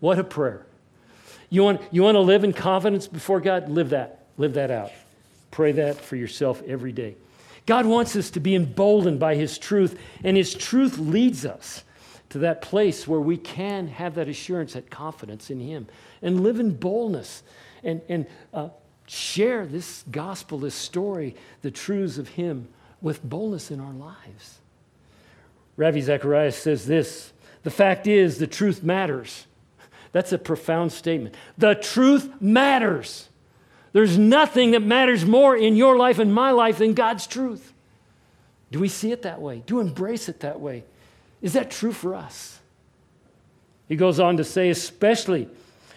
What 0.00 0.18
a 0.18 0.24
prayer. 0.24 0.66
You 1.48 1.62
want, 1.62 1.80
you 1.92 2.02
want 2.02 2.16
to 2.16 2.20
live 2.22 2.42
in 2.42 2.52
confidence 2.52 3.06
before 3.06 3.40
God? 3.40 3.68
Live 3.68 3.90
that. 3.90 4.26
Live 4.36 4.54
that 4.54 4.72
out. 4.72 4.90
Pray 5.52 5.70
that 5.70 6.00
for 6.00 6.16
yourself 6.16 6.60
every 6.66 6.90
day. 6.90 7.14
God 7.66 7.86
wants 7.86 8.16
us 8.16 8.30
to 8.30 8.40
be 8.40 8.56
emboldened 8.56 9.20
by 9.20 9.36
His 9.36 9.58
truth, 9.58 9.96
and 10.24 10.36
His 10.36 10.54
truth 10.54 10.98
leads 10.98 11.46
us 11.46 11.84
to 12.30 12.38
that 12.38 12.62
place 12.62 13.06
where 13.06 13.20
we 13.20 13.36
can 13.36 13.88
have 13.88 14.14
that 14.16 14.28
assurance, 14.28 14.72
that 14.72 14.90
confidence 14.90 15.50
in 15.50 15.60
Him, 15.60 15.86
and 16.22 16.40
live 16.42 16.58
in 16.58 16.74
boldness 16.74 17.42
and, 17.84 18.02
and 18.08 18.26
uh, 18.52 18.68
share 19.06 19.66
this 19.66 20.04
gospel, 20.10 20.58
this 20.58 20.74
story, 20.74 21.36
the 21.62 21.70
truths 21.70 22.18
of 22.18 22.30
Him 22.30 22.68
with 23.00 23.22
boldness 23.22 23.70
in 23.70 23.80
our 23.80 23.92
lives. 23.92 24.58
Ravi 25.76 26.00
Zacharias 26.00 26.56
says 26.56 26.86
this 26.86 27.32
The 27.62 27.70
fact 27.70 28.06
is, 28.06 28.38
the 28.38 28.46
truth 28.46 28.82
matters. 28.82 29.46
That's 30.12 30.32
a 30.32 30.38
profound 30.38 30.92
statement. 30.92 31.34
The 31.58 31.74
truth 31.74 32.40
matters. 32.40 33.28
There's 33.92 34.18
nothing 34.18 34.72
that 34.72 34.82
matters 34.82 35.24
more 35.24 35.56
in 35.56 35.76
your 35.76 35.96
life 35.96 36.18
and 36.18 36.32
my 36.34 36.50
life 36.50 36.78
than 36.78 36.94
God's 36.94 37.26
truth. 37.26 37.72
Do 38.70 38.80
we 38.80 38.88
see 38.88 39.12
it 39.12 39.22
that 39.22 39.40
way? 39.40 39.62
Do 39.66 39.80
embrace 39.80 40.28
it 40.28 40.40
that 40.40 40.60
way? 40.60 40.84
Is 41.46 41.52
that 41.52 41.70
true 41.70 41.92
for 41.92 42.16
us? 42.16 42.58
He 43.88 43.94
goes 43.94 44.18
on 44.18 44.36
to 44.38 44.42
say, 44.42 44.68
especially 44.68 45.48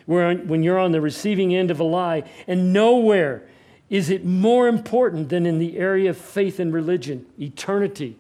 when 0.06 0.62
you're 0.62 0.78
on 0.78 0.92
the 0.92 1.02
receiving 1.02 1.56
end 1.56 1.72
of 1.72 1.80
a 1.80 1.84
lie, 1.84 2.24
and 2.46 2.72
nowhere 2.72 3.42
is 3.90 4.12
it 4.12 4.24
more 4.24 4.68
important 4.68 5.30
than 5.30 5.48
in 5.48 5.58
the 5.58 5.80
area 5.80 6.12
of 6.12 6.18
faith 6.20 6.60
and 6.60 6.72
religion. 6.72 7.26
Eternity 7.42 8.16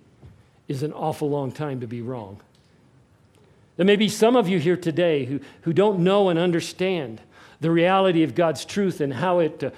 is 0.67 0.81
an 0.81 0.91
awful 0.91 1.29
long 1.29 1.51
time 1.51 1.81
to 1.81 1.85
be 1.85 2.01
wrong. 2.01 2.39
There 3.77 3.85
may 3.85 3.95
be 3.95 4.09
some 4.09 4.35
of 4.35 4.49
you 4.49 4.57
here 4.57 4.75
today 4.75 5.25
who, 5.25 5.39
who 5.61 5.71
don't 5.71 5.99
know 5.99 6.29
and 6.29 6.39
understand 6.39 7.21
the 7.61 7.69
reality 7.69 8.23
of 8.23 8.33
God's 8.33 8.65
truth 8.65 9.01
and 9.01 9.13
how 9.13 9.37
it 9.37 9.63
uh, 9.63 9.69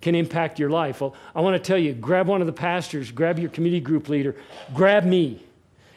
can 0.00 0.14
impact 0.14 0.60
your 0.60 0.70
life. 0.70 1.00
Well, 1.00 1.16
I 1.34 1.40
want 1.40 1.60
to 1.60 1.66
tell 1.66 1.78
you 1.78 1.94
grab 1.94 2.28
one 2.28 2.42
of 2.42 2.46
the 2.46 2.52
pastors, 2.52 3.10
grab 3.10 3.40
your 3.40 3.50
community 3.50 3.80
group 3.80 4.08
leader, 4.08 4.36
grab 4.72 5.04
me. 5.04 5.42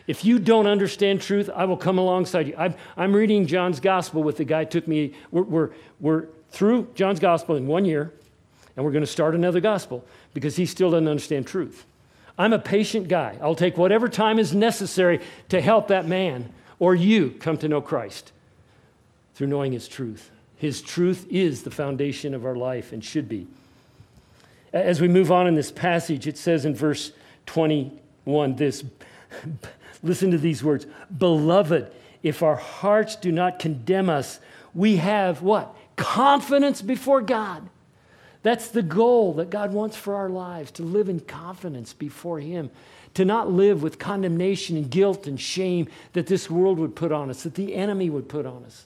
If 0.07 0.23
you 0.23 0.37
don't 0.39 0.67
understand 0.67 1.21
truth, 1.21 1.49
I 1.53 1.65
will 1.65 1.77
come 1.77 1.97
alongside 1.97 2.47
you. 2.47 2.55
I'm, 2.57 2.75
I'm 2.95 3.15
reading 3.15 3.47
John's 3.47 3.79
gospel 3.79 4.21
with 4.21 4.37
the 4.37 4.45
guy 4.45 4.65
took 4.65 4.87
me, 4.87 5.13
we're, 5.31 5.43
we're, 5.43 5.69
we're 5.99 6.25
through 6.51 6.89
John's 6.95 7.19
gospel 7.19 7.55
in 7.55 7.65
one 7.65 7.85
year, 7.85 8.13
and 8.75 8.85
we're 8.85 8.91
going 8.91 9.03
to 9.03 9.07
start 9.07 9.33
another 9.35 9.59
gospel 9.59 10.05
because 10.33 10.55
he 10.55 10.65
still 10.65 10.91
doesn't 10.91 11.07
understand 11.07 11.47
truth. 11.47 11.85
I'm 12.37 12.53
a 12.53 12.59
patient 12.59 13.07
guy. 13.07 13.37
I'll 13.41 13.55
take 13.55 13.77
whatever 13.77 14.09
time 14.09 14.39
is 14.39 14.53
necessary 14.53 15.21
to 15.49 15.61
help 15.61 15.87
that 15.87 16.05
man 16.05 16.53
or 16.79 16.93
you 16.93 17.31
come 17.31 17.57
to 17.57 17.67
know 17.67 17.81
Christ 17.81 18.31
through 19.33 19.47
knowing 19.47 19.71
his 19.71 19.87
truth. 19.87 20.31
His 20.57 20.81
truth 20.81 21.27
is 21.29 21.63
the 21.63 21.71
foundation 21.71 22.33
of 22.33 22.45
our 22.45 22.55
life 22.55 22.91
and 22.91 23.03
should 23.03 23.29
be. 23.29 23.47
As 24.73 24.99
we 24.99 25.07
move 25.07 25.31
on 25.31 25.47
in 25.47 25.55
this 25.55 25.71
passage, 25.71 26.27
it 26.27 26.37
says 26.37 26.65
in 26.65 26.75
verse 26.75 27.11
21 27.45 28.55
this 28.55 28.83
Listen 30.05 30.31
to 30.31 30.37
these 30.37 30.63
words 30.63 30.85
Beloved, 31.17 31.91
if 32.23 32.41
our 32.41 32.55
hearts 32.55 33.15
do 33.15 33.31
not 33.31 33.59
condemn 33.59 34.09
us, 34.09 34.39
we 34.73 34.97
have 34.97 35.41
what? 35.41 35.75
Confidence 35.97 36.81
before 36.81 37.21
God. 37.21 37.67
That's 38.43 38.67
the 38.67 38.83
goal 38.83 39.33
that 39.33 39.49
God 39.49 39.73
wants 39.73 39.97
for 39.97 40.15
our 40.15 40.29
lives 40.29 40.69
to 40.71 40.83
live 40.83 41.09
in 41.09 41.19
confidence 41.19 41.93
before 41.93 42.39
Him, 42.39 42.69
to 43.15 43.25
not 43.25 43.51
live 43.51 43.81
with 43.81 43.97
condemnation 43.97 44.77
and 44.77 44.89
guilt 44.89 45.25
and 45.25 45.41
shame 45.41 45.87
that 46.13 46.27
this 46.27 46.49
world 46.49 46.77
would 46.77 46.95
put 46.95 47.11
on 47.11 47.31
us, 47.31 47.41
that 47.43 47.55
the 47.55 47.73
enemy 47.73 48.09
would 48.09 48.29
put 48.29 48.45
on 48.45 48.63
us. 48.63 48.85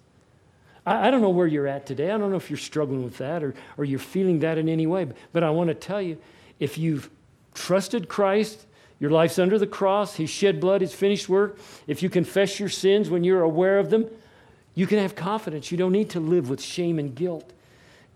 I, 0.86 1.08
I 1.08 1.12
don't 1.12 1.22
know 1.22 1.30
where 1.30 1.48
you're 1.48 1.68
at 1.68 1.86
today. 1.86 2.12
I 2.12 2.18
don't 2.18 2.32
know 2.32 2.38
if 2.38 2.50
you're 2.50 2.58
struggling 2.58 3.04
with 3.04 3.18
that 3.18 3.44
or, 3.44 3.54
or 3.78 3.84
you're 3.84 4.00
feeling 4.00 4.40
that 4.40 4.58
in 4.58 4.70
any 4.70 4.88
way, 4.88 5.04
but, 5.04 5.18
but 5.34 5.44
I 5.44 5.50
want 5.50 5.68
to 5.68 5.74
tell 5.74 6.02
you 6.02 6.18
if 6.62 6.78
you've 6.78 7.10
trusted 7.54 8.08
Christ, 8.08 8.66
your 9.00 9.12
life's 9.12 9.40
under 9.40 9.58
the 9.58 9.68
cross. 9.68 10.16
His 10.16 10.30
shed 10.30 10.60
blood, 10.60 10.82
His 10.82 10.94
finished 10.94 11.30
work. 11.30 11.58
If 11.88 12.04
you 12.04 12.10
confess 12.10 12.60
your 12.60 12.70
sins 12.70 13.10
when 13.10 13.24
you're 13.24 13.42
aware 13.42 13.80
of 13.80 13.90
them, 13.90 14.10
you 14.76 14.88
can 14.88 15.00
have 15.00 15.16
confidence. 15.16 15.72
You 15.72 15.78
don't 15.78 15.92
need 15.92 16.10
to 16.12 16.20
live 16.20 16.50
with 16.50 16.62
shame 16.62 17.00
and 17.00 17.16
guilt. 17.16 17.52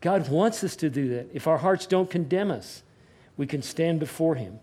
God 0.02 0.30
wants 0.30 0.64
us 0.64 0.76
to 0.78 0.90
do 0.90 1.10
that. 1.10 1.30
If 1.34 1.48
our 1.48 1.58
hearts 1.58 1.86
don't 1.86 2.10
condemn 2.10 2.52
us, 2.52 2.84
we 3.38 3.48
can 3.48 3.62
stand 3.62 4.00
before 4.00 4.36
Him. 4.36 4.60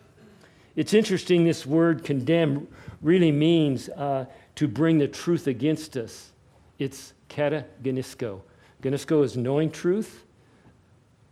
It's 0.76 0.94
interesting, 0.94 1.44
this 1.44 1.66
word 1.66 2.04
condemn 2.04 2.68
really 3.02 3.32
means 3.32 3.88
uh, 3.88 4.26
to 4.56 4.68
bring 4.68 4.98
the 4.98 5.08
truth 5.08 5.46
against 5.46 5.96
us. 5.96 6.30
It's 6.78 7.12
kata 7.28 7.64
genisko. 7.82 8.40
Genisko 8.82 9.24
is 9.24 9.36
knowing 9.36 9.70
truth, 9.70 10.24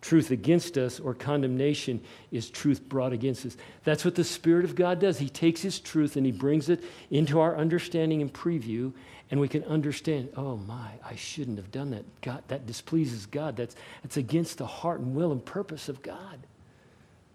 truth 0.08 0.30
against 0.30 0.78
us 0.78 0.98
or 0.98 1.12
condemnation 1.12 2.00
is 2.32 2.48
truth 2.48 2.80
brought 2.88 3.12
against 3.12 3.44
us. 3.44 3.58
That's 3.84 4.06
what 4.06 4.14
the 4.14 4.24
Spirit 4.24 4.64
of 4.64 4.74
God 4.74 5.00
does. 5.00 5.18
He 5.18 5.28
takes 5.28 5.60
His 5.60 5.78
truth 5.78 6.16
and 6.16 6.24
He 6.24 6.32
brings 6.32 6.70
it 6.70 6.82
into 7.10 7.38
our 7.40 7.58
understanding 7.58 8.22
and 8.22 8.32
preview, 8.32 8.94
and 9.30 9.38
we 9.38 9.48
can 9.48 9.62
understand, 9.64 10.30
oh 10.34 10.56
my, 10.56 10.92
I 11.04 11.14
shouldn't 11.14 11.58
have 11.58 11.70
done 11.70 11.90
that. 11.90 12.06
God, 12.22 12.42
that 12.48 12.66
displeases 12.66 13.26
God. 13.26 13.54
That's, 13.58 13.76
that's 14.02 14.16
against 14.16 14.56
the 14.56 14.66
heart 14.66 15.00
and 15.00 15.14
will 15.14 15.30
and 15.30 15.44
purpose 15.44 15.90
of 15.90 16.00
God. 16.00 16.38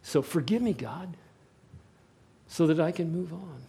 So 0.01 0.23
forgive 0.23 0.63
me, 0.63 0.73
God, 0.73 1.15
so 2.47 2.65
that 2.65 2.79
I 2.79 2.91
can 2.91 3.11
move 3.11 3.33
on. 3.33 3.61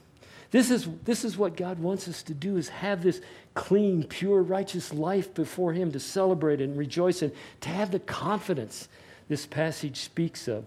This 0.54 0.70
is, 0.70 0.88
this 1.02 1.24
is 1.24 1.36
what 1.36 1.56
God 1.56 1.80
wants 1.80 2.06
us 2.06 2.22
to 2.22 2.32
do 2.32 2.56
is 2.56 2.68
have 2.68 3.02
this 3.02 3.20
clean, 3.54 4.04
pure, 4.04 4.40
righteous 4.40 4.94
life 4.94 5.34
before 5.34 5.72
Him 5.72 5.90
to 5.90 5.98
celebrate 5.98 6.60
and 6.60 6.78
rejoice 6.78 7.22
in, 7.22 7.32
to 7.62 7.70
have 7.70 7.90
the 7.90 7.98
confidence 7.98 8.88
this 9.28 9.46
passage 9.46 9.96
speaks 9.96 10.46
of. 10.46 10.64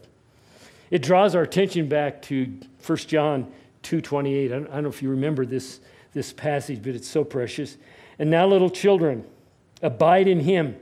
It 0.92 1.02
draws 1.02 1.36
our 1.36 1.44
attention 1.44 1.88
back 1.88 2.22
to 2.24 2.54
1 2.86 2.98
John 2.98 3.50
2.28. 3.84 4.48
I 4.48 4.48
don't, 4.50 4.68
I 4.68 4.74
don't 4.74 4.84
know 4.84 4.90
if 4.90 5.02
you 5.02 5.10
remember 5.10 5.46
this, 5.46 5.80
this 6.14 6.34
passage, 6.34 6.84
but 6.84 6.94
it's 6.94 7.08
so 7.08 7.24
precious. 7.24 7.78
And 8.20 8.30
now, 8.30 8.46
little 8.46 8.70
children, 8.70 9.24
abide 9.82 10.28
in 10.28 10.42
Him, 10.42 10.76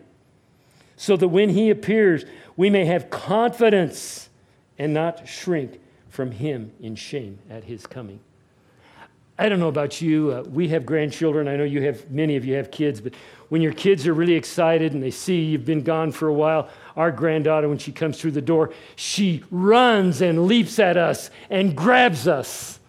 so 0.98 1.16
that 1.16 1.28
when 1.28 1.50
He 1.50 1.70
appears, 1.70 2.26
we 2.58 2.72
may 2.72 2.86
have 2.86 3.12
confidence 3.12 4.30
and 4.80 4.96
not 4.96 5.28
shrink 5.28 5.80
from 6.10 6.32
Him 6.32 6.72
in 6.80 6.96
shame 6.96 7.38
at 7.52 7.66
His 7.66 7.86
coming. 7.86 8.20
I 9.38 9.50
don't 9.50 9.60
know 9.60 9.68
about 9.68 10.02
you. 10.02 10.32
Uh, 10.32 10.44
we 10.44 10.70
have 10.70 10.86
grandchildren. 10.86 11.48
I 11.48 11.58
know 11.58 11.66
you 11.66 11.82
have, 11.82 12.10
many 12.10 12.38
of 12.38 12.46
you 12.46 12.56
have 12.56 12.72
kids, 12.72 13.02
but 13.02 13.14
when 13.50 13.62
your 13.62 13.74
kids 13.74 14.08
are 14.08 14.14
really 14.14 14.34
excited 14.34 14.94
and 14.94 15.04
they 15.04 15.12
see 15.12 15.42
you've 15.42 15.66
been 15.66 15.84
gone 15.84 16.12
for 16.12 16.28
a 16.28 16.34
while, 16.34 16.70
our 16.96 17.12
granddaughter, 17.12 17.68
when 17.68 17.78
she 17.78 17.92
comes 17.92 18.20
through 18.20 18.32
the 18.32 18.42
door, 18.42 18.72
she 18.96 19.44
runs 19.52 20.22
and 20.22 20.48
leaps 20.48 20.80
at 20.80 20.96
us 20.96 21.30
and 21.50 21.76
grabs 21.76 22.28
us. 22.28 22.80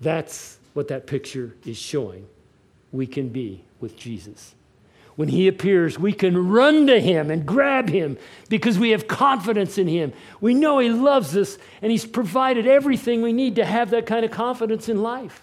That's 0.00 0.58
what 0.74 0.88
that 0.88 1.06
picture 1.06 1.54
is 1.64 1.76
showing 1.76 2.26
we 2.92 3.06
can 3.06 3.28
be 3.28 3.62
with 3.80 3.96
Jesus 3.96 4.54
when 5.16 5.28
he 5.28 5.48
appears, 5.48 5.98
we 5.98 6.12
can 6.12 6.48
run 6.48 6.86
to 6.86 7.00
him 7.00 7.30
and 7.30 7.46
grab 7.46 7.88
him 7.88 8.18
because 8.50 8.78
we 8.78 8.90
have 8.90 9.08
confidence 9.08 9.78
in 9.78 9.88
him. 9.88 10.12
We 10.42 10.52
know 10.52 10.78
he 10.78 10.90
loves 10.90 11.34
us 11.36 11.56
and 11.80 11.90
he's 11.90 12.04
provided 12.04 12.66
everything 12.66 13.22
we 13.22 13.32
need 13.32 13.56
to 13.56 13.64
have 13.64 13.90
that 13.90 14.06
kind 14.06 14.24
of 14.24 14.30
confidence 14.30 14.90
in 14.90 15.02
life. 15.02 15.42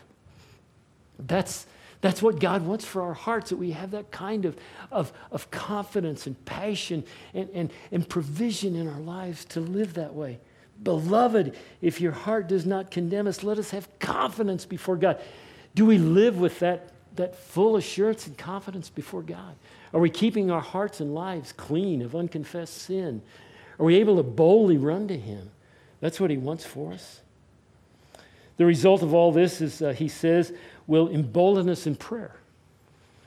That's, 1.17 1.65
that's 2.01 2.21
what 2.21 2.39
God 2.39 2.65
wants 2.67 2.85
for 2.85 3.01
our 3.01 3.15
hearts, 3.15 3.49
that 3.49 3.57
we 3.57 3.71
have 3.71 3.91
that 3.91 4.11
kind 4.11 4.45
of, 4.45 4.55
of, 4.91 5.11
of 5.31 5.49
confidence 5.49 6.27
and 6.27 6.45
passion 6.45 7.03
and, 7.33 7.49
and, 7.53 7.73
and 7.91 8.07
provision 8.07 8.75
in 8.75 8.87
our 8.87 8.99
lives 8.99 9.43
to 9.45 9.59
live 9.59 9.95
that 9.95 10.13
way. 10.13 10.39
Beloved, 10.83 11.55
if 11.81 11.99
your 11.99 12.11
heart 12.11 12.47
does 12.47 12.65
not 12.65 12.91
condemn 12.91 13.25
us, 13.25 13.43
let 13.43 13.57
us 13.57 13.71
have 13.71 13.87
confidence 13.99 14.65
before 14.65 14.97
God. 14.97 15.19
Do 15.73 15.85
we 15.85 15.97
live 15.97 16.37
with 16.37 16.59
that 16.59 16.92
that 17.15 17.35
full 17.35 17.75
assurance 17.75 18.27
and 18.27 18.37
confidence 18.37 18.89
before 18.89 19.21
God? 19.21 19.55
Are 19.93 19.99
we 19.99 20.09
keeping 20.09 20.49
our 20.49 20.61
hearts 20.61 20.99
and 20.99 21.13
lives 21.13 21.51
clean 21.51 22.01
of 22.01 22.15
unconfessed 22.15 22.77
sin? 22.77 23.21
Are 23.79 23.85
we 23.85 23.95
able 23.95 24.17
to 24.17 24.23
boldly 24.23 24.77
run 24.77 25.07
to 25.07 25.17
Him? 25.17 25.51
That's 25.99 26.19
what 26.19 26.29
He 26.31 26.37
wants 26.37 26.65
for 26.65 26.93
us. 26.93 27.21
The 28.57 28.65
result 28.65 29.01
of 29.01 29.13
all 29.13 29.31
this 29.31 29.61
is, 29.61 29.81
uh, 29.81 29.93
He 29.93 30.07
says, 30.07 30.53
will 30.87 31.09
embolden 31.09 31.69
us 31.69 31.87
in 31.87 31.95
prayer. 31.95 32.35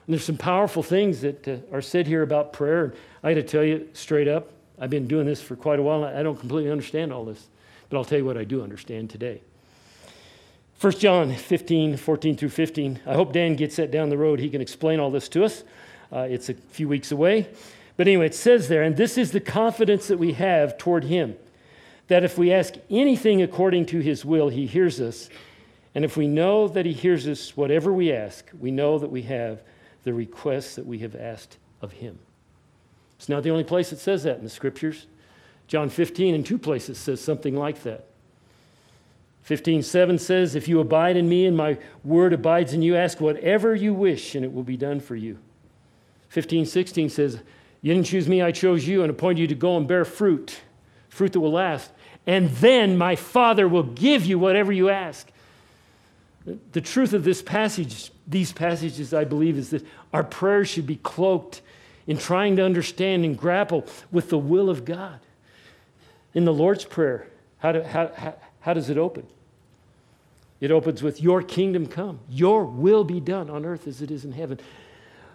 And 0.07 0.15
there's 0.15 0.25
some 0.25 0.37
powerful 0.37 0.83
things 0.83 1.21
that 1.23 1.49
uh, 1.49 1.57
are 1.73 1.83
said 1.83 2.07
here 2.07 2.23
about 2.23 2.53
prayer. 2.53 2.85
And 2.85 2.95
I 3.23 3.35
got 3.35 3.41
to 3.41 3.47
tell 3.47 3.65
you 3.65 3.89
straight 3.93 4.29
up, 4.29 4.51
I've 4.79 4.91
been 4.91 5.09
doing 5.09 5.27
this 5.27 5.41
for 5.41 5.57
quite 5.57 5.79
a 5.79 5.83
while. 5.83 6.05
I 6.05 6.23
don't 6.23 6.39
completely 6.39 6.71
understand 6.71 7.13
all 7.13 7.25
this, 7.25 7.49
but 7.89 7.97
I'll 7.97 8.05
tell 8.05 8.19
you 8.19 8.25
what 8.25 8.37
I 8.37 8.45
do 8.45 8.63
understand 8.63 9.11
today. 9.11 9.41
1 10.81 10.93
John 10.95 11.35
15, 11.35 11.97
14 11.97 12.37
through 12.37 12.49
15. 12.51 13.01
I 13.07 13.15
hope 13.15 13.33
Dan 13.33 13.57
gets 13.57 13.77
that 13.77 13.91
down 13.91 14.11
the 14.11 14.19
road. 14.19 14.41
He 14.41 14.51
can 14.51 14.61
explain 14.61 15.01
all 15.01 15.11
this 15.11 15.29
to 15.31 15.45
us. 15.45 15.65
Uh, 16.13 16.27
it's 16.31 16.51
a 16.51 16.55
few 16.55 16.87
weeks 16.87 17.13
away. 17.13 17.49
But 17.97 18.07
anyway, 18.09 18.27
it 18.27 18.35
says 18.35 18.69
there, 18.69 18.83
and 18.83 18.95
this 18.95 19.17
is 19.17 19.33
the 19.33 19.41
confidence 19.41 20.09
that 20.09 20.19
we 20.19 20.35
have 20.35 20.77
toward 20.77 21.05
Him 21.05 21.37
that 22.09 22.23
if 22.23 22.39
we 22.39 22.53
ask 22.53 22.75
anything 22.91 23.43
according 23.43 23.87
to 23.87 24.01
His 24.01 24.25
will, 24.25 24.49
He 24.49 24.67
hears 24.67 25.01
us. 25.01 25.29
And 25.95 26.05
if 26.05 26.17
we 26.17 26.29
know 26.29 26.69
that 26.69 26.87
He 26.87 26.93
hears 26.93 27.27
us, 27.27 27.57
whatever 27.57 27.93
we 27.93 28.13
ask, 28.13 28.51
we 28.61 28.71
know 28.71 28.99
that 28.99 29.11
we 29.11 29.23
have 29.23 29.63
the 30.05 30.13
requests 30.13 30.77
that 30.77 30.87
we 30.87 30.99
have 30.99 31.17
asked 31.17 31.57
of 31.81 31.93
Him. 31.93 32.19
It's 33.19 33.29
not 33.29 33.43
the 33.43 33.51
only 33.51 33.65
place 33.65 33.93
it 33.93 33.99
says 33.99 34.25
that 34.25 34.37
in 34.39 34.45
the 34.45 34.51
scriptures. 34.51 35.07
John 35.69 35.89
15, 35.89 36.35
in 36.35 36.45
two 36.45 36.59
places, 36.59 36.99
says 36.99 37.21
something 37.21 37.57
like 37.57 37.83
that. 37.83 38.07
15, 39.47 39.85
7 39.85 40.19
says, 40.19 40.57
If 40.57 40.67
you 40.67 40.81
abide 40.81 41.17
in 41.17 41.29
me 41.29 41.47
and 41.47 41.57
my 41.57 41.79
word 42.03 42.33
abides 42.33 42.73
in 42.73 42.83
you, 42.83 42.97
ask 42.97 43.21
whatever 43.21 43.77
you 43.77 43.95
wish, 43.95 44.35
and 44.35 44.45
it 44.45 44.53
will 44.53 44.65
be 44.65 44.77
done 44.77 44.99
for 44.99 45.15
you. 45.15 45.39
15, 46.31 46.67
16 46.67 47.11
says, 47.11 47.39
You 47.81 47.95
didn't 47.95 48.09
choose 48.09 48.29
me, 48.29 48.43
I 48.43 48.51
chose 48.51 48.89
you, 48.89 49.03
and 49.03 49.11
appointed 49.11 49.39
you 49.43 49.47
to 49.47 49.55
go 49.55 49.77
and 49.77 49.87
bear 49.87 50.05
fruit, 50.05 50.63
fruit 51.11 51.33
that 51.33 51.39
will 51.39 51.53
last. 51.53 51.93
And 52.27 52.51
then 52.57 52.99
my 52.99 53.15
Father 53.15 53.69
will 53.69 53.85
give 53.85 54.27
you 54.27 54.37
whatever 54.37 54.73
you 54.73 54.89
ask. 54.89 55.29
The 56.73 56.81
truth 56.81 57.13
of 57.13 57.23
this 57.23 57.41
passage, 57.41 58.11
these 58.27 58.51
passages, 58.51 59.15
I 59.15 59.23
believe, 59.23 59.59
is 59.59 59.71
that 59.71 59.87
our 60.13 60.25
prayers 60.25 60.69
should 60.69 60.89
be 60.89 60.97
cloaked 60.97 61.63
in 62.09 62.19
trying 62.19 62.57
to 62.57 62.65
understand 62.65 63.25
and 63.25 63.39
grapple 63.39 63.87
with 64.11 64.29
the 64.29 64.39
will 64.39 64.69
of 64.69 64.85
God. 64.85 65.21
In 66.35 66.45
the 66.45 66.53
Lord's 66.53 66.85
Prayer, 66.85 67.29
how, 67.59 67.71
do, 67.71 67.83
how, 67.83 68.11
how, 68.17 68.35
how 68.59 68.75
does 68.75 68.91
it 68.91 68.99
open? 68.99 69.25
It 70.61 70.71
opens 70.71 71.03
with, 71.03 71.21
Your 71.21 71.43
kingdom 71.43 71.87
come, 71.87 72.21
your 72.29 72.65
will 72.65 73.05
be 73.05 73.21
done 73.21 73.51
on 73.51 73.65
earth 73.65 73.87
as 73.87 74.03
it 74.03 74.11
is 74.11 74.25
in 74.25 74.33
heaven. 74.33 74.59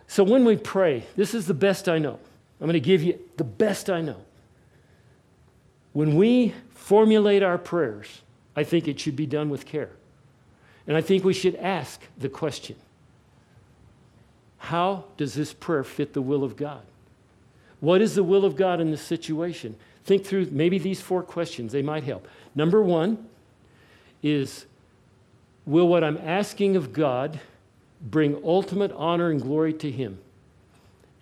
So 0.07 0.23
when 0.23 0.43
we 0.43 0.57
pray, 0.57 1.05
this 1.15 1.33
is 1.33 1.47
the 1.47 1.53
best 1.53 1.87
I 1.87 1.97
know. 1.97 2.19
I'm 2.59 2.67
going 2.67 2.73
to 2.73 2.79
give 2.79 3.01
you 3.01 3.19
the 3.37 3.43
best 3.43 3.89
I 3.89 4.01
know. 4.01 4.17
When 5.93 6.15
we 6.15 6.53
formulate 6.73 7.43
our 7.43 7.57
prayers, 7.57 8.21
I 8.55 8.63
think 8.63 8.87
it 8.87 8.99
should 8.99 9.15
be 9.15 9.25
done 9.25 9.49
with 9.49 9.65
care. 9.65 9.91
And 10.87 10.97
I 10.97 11.01
think 11.01 11.23
we 11.23 11.33
should 11.33 11.55
ask 11.55 12.01
the 12.17 12.29
question 12.29 12.75
How 14.57 15.05
does 15.17 15.33
this 15.33 15.53
prayer 15.53 15.83
fit 15.83 16.13
the 16.13 16.21
will 16.21 16.43
of 16.43 16.55
God? 16.55 16.83
What 17.79 18.01
is 18.01 18.15
the 18.15 18.23
will 18.23 18.45
of 18.45 18.55
God 18.55 18.79
in 18.79 18.91
this 18.91 19.01
situation? 19.01 19.75
Think 20.03 20.25
through 20.25 20.49
maybe 20.51 20.77
these 20.77 21.01
four 21.01 21.23
questions, 21.23 21.71
they 21.71 21.81
might 21.81 22.03
help. 22.03 22.27
Number 22.55 22.81
one 22.81 23.27
is 24.21 24.65
Will 25.71 25.87
what 25.87 26.03
I'm 26.03 26.17
asking 26.17 26.75
of 26.75 26.91
God 26.91 27.39
bring 28.01 28.41
ultimate 28.43 28.91
honor 28.91 29.31
and 29.31 29.41
glory 29.41 29.71
to 29.75 29.89
Him 29.89 30.19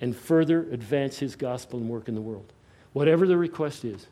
and 0.01 0.15
further 0.15 0.61
advance 0.71 1.19
His 1.19 1.35
gospel 1.35 1.79
and 1.79 1.87
work 1.87 2.07
in 2.07 2.15
the 2.15 2.21
world? 2.21 2.51
Whatever 2.91 3.27
the 3.27 3.37
request 3.37 3.85
is. 3.85 4.07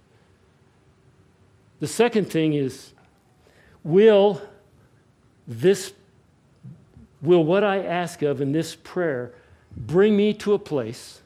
The 1.80 1.88
second 1.88 2.26
thing 2.26 2.54
is 2.54 2.94
Will 3.84 4.40
this 5.48 5.94
will 7.20 7.44
what 7.44 7.64
I 7.64 7.84
ask 7.84 8.22
of 8.22 8.40
in 8.40 8.52
this 8.52 8.76
prayer 8.76 9.34
bring 9.76 10.16
me 10.16 10.36
to 10.36 10.54
a 10.54 10.60
place 10.60 11.22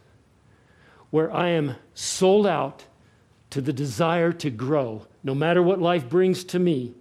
where 1.10 1.30
I 1.36 1.50
am 1.50 1.76
sold 1.94 2.48
out 2.48 2.86
to 3.50 3.60
the 3.60 3.74
desire 3.74 4.32
to 4.32 4.50
grow, 4.50 5.06
no 5.22 5.36
matter 5.36 5.62
what 5.62 5.82
life 5.82 6.08
brings 6.08 6.46
to 6.46 6.60
me, 6.60 6.94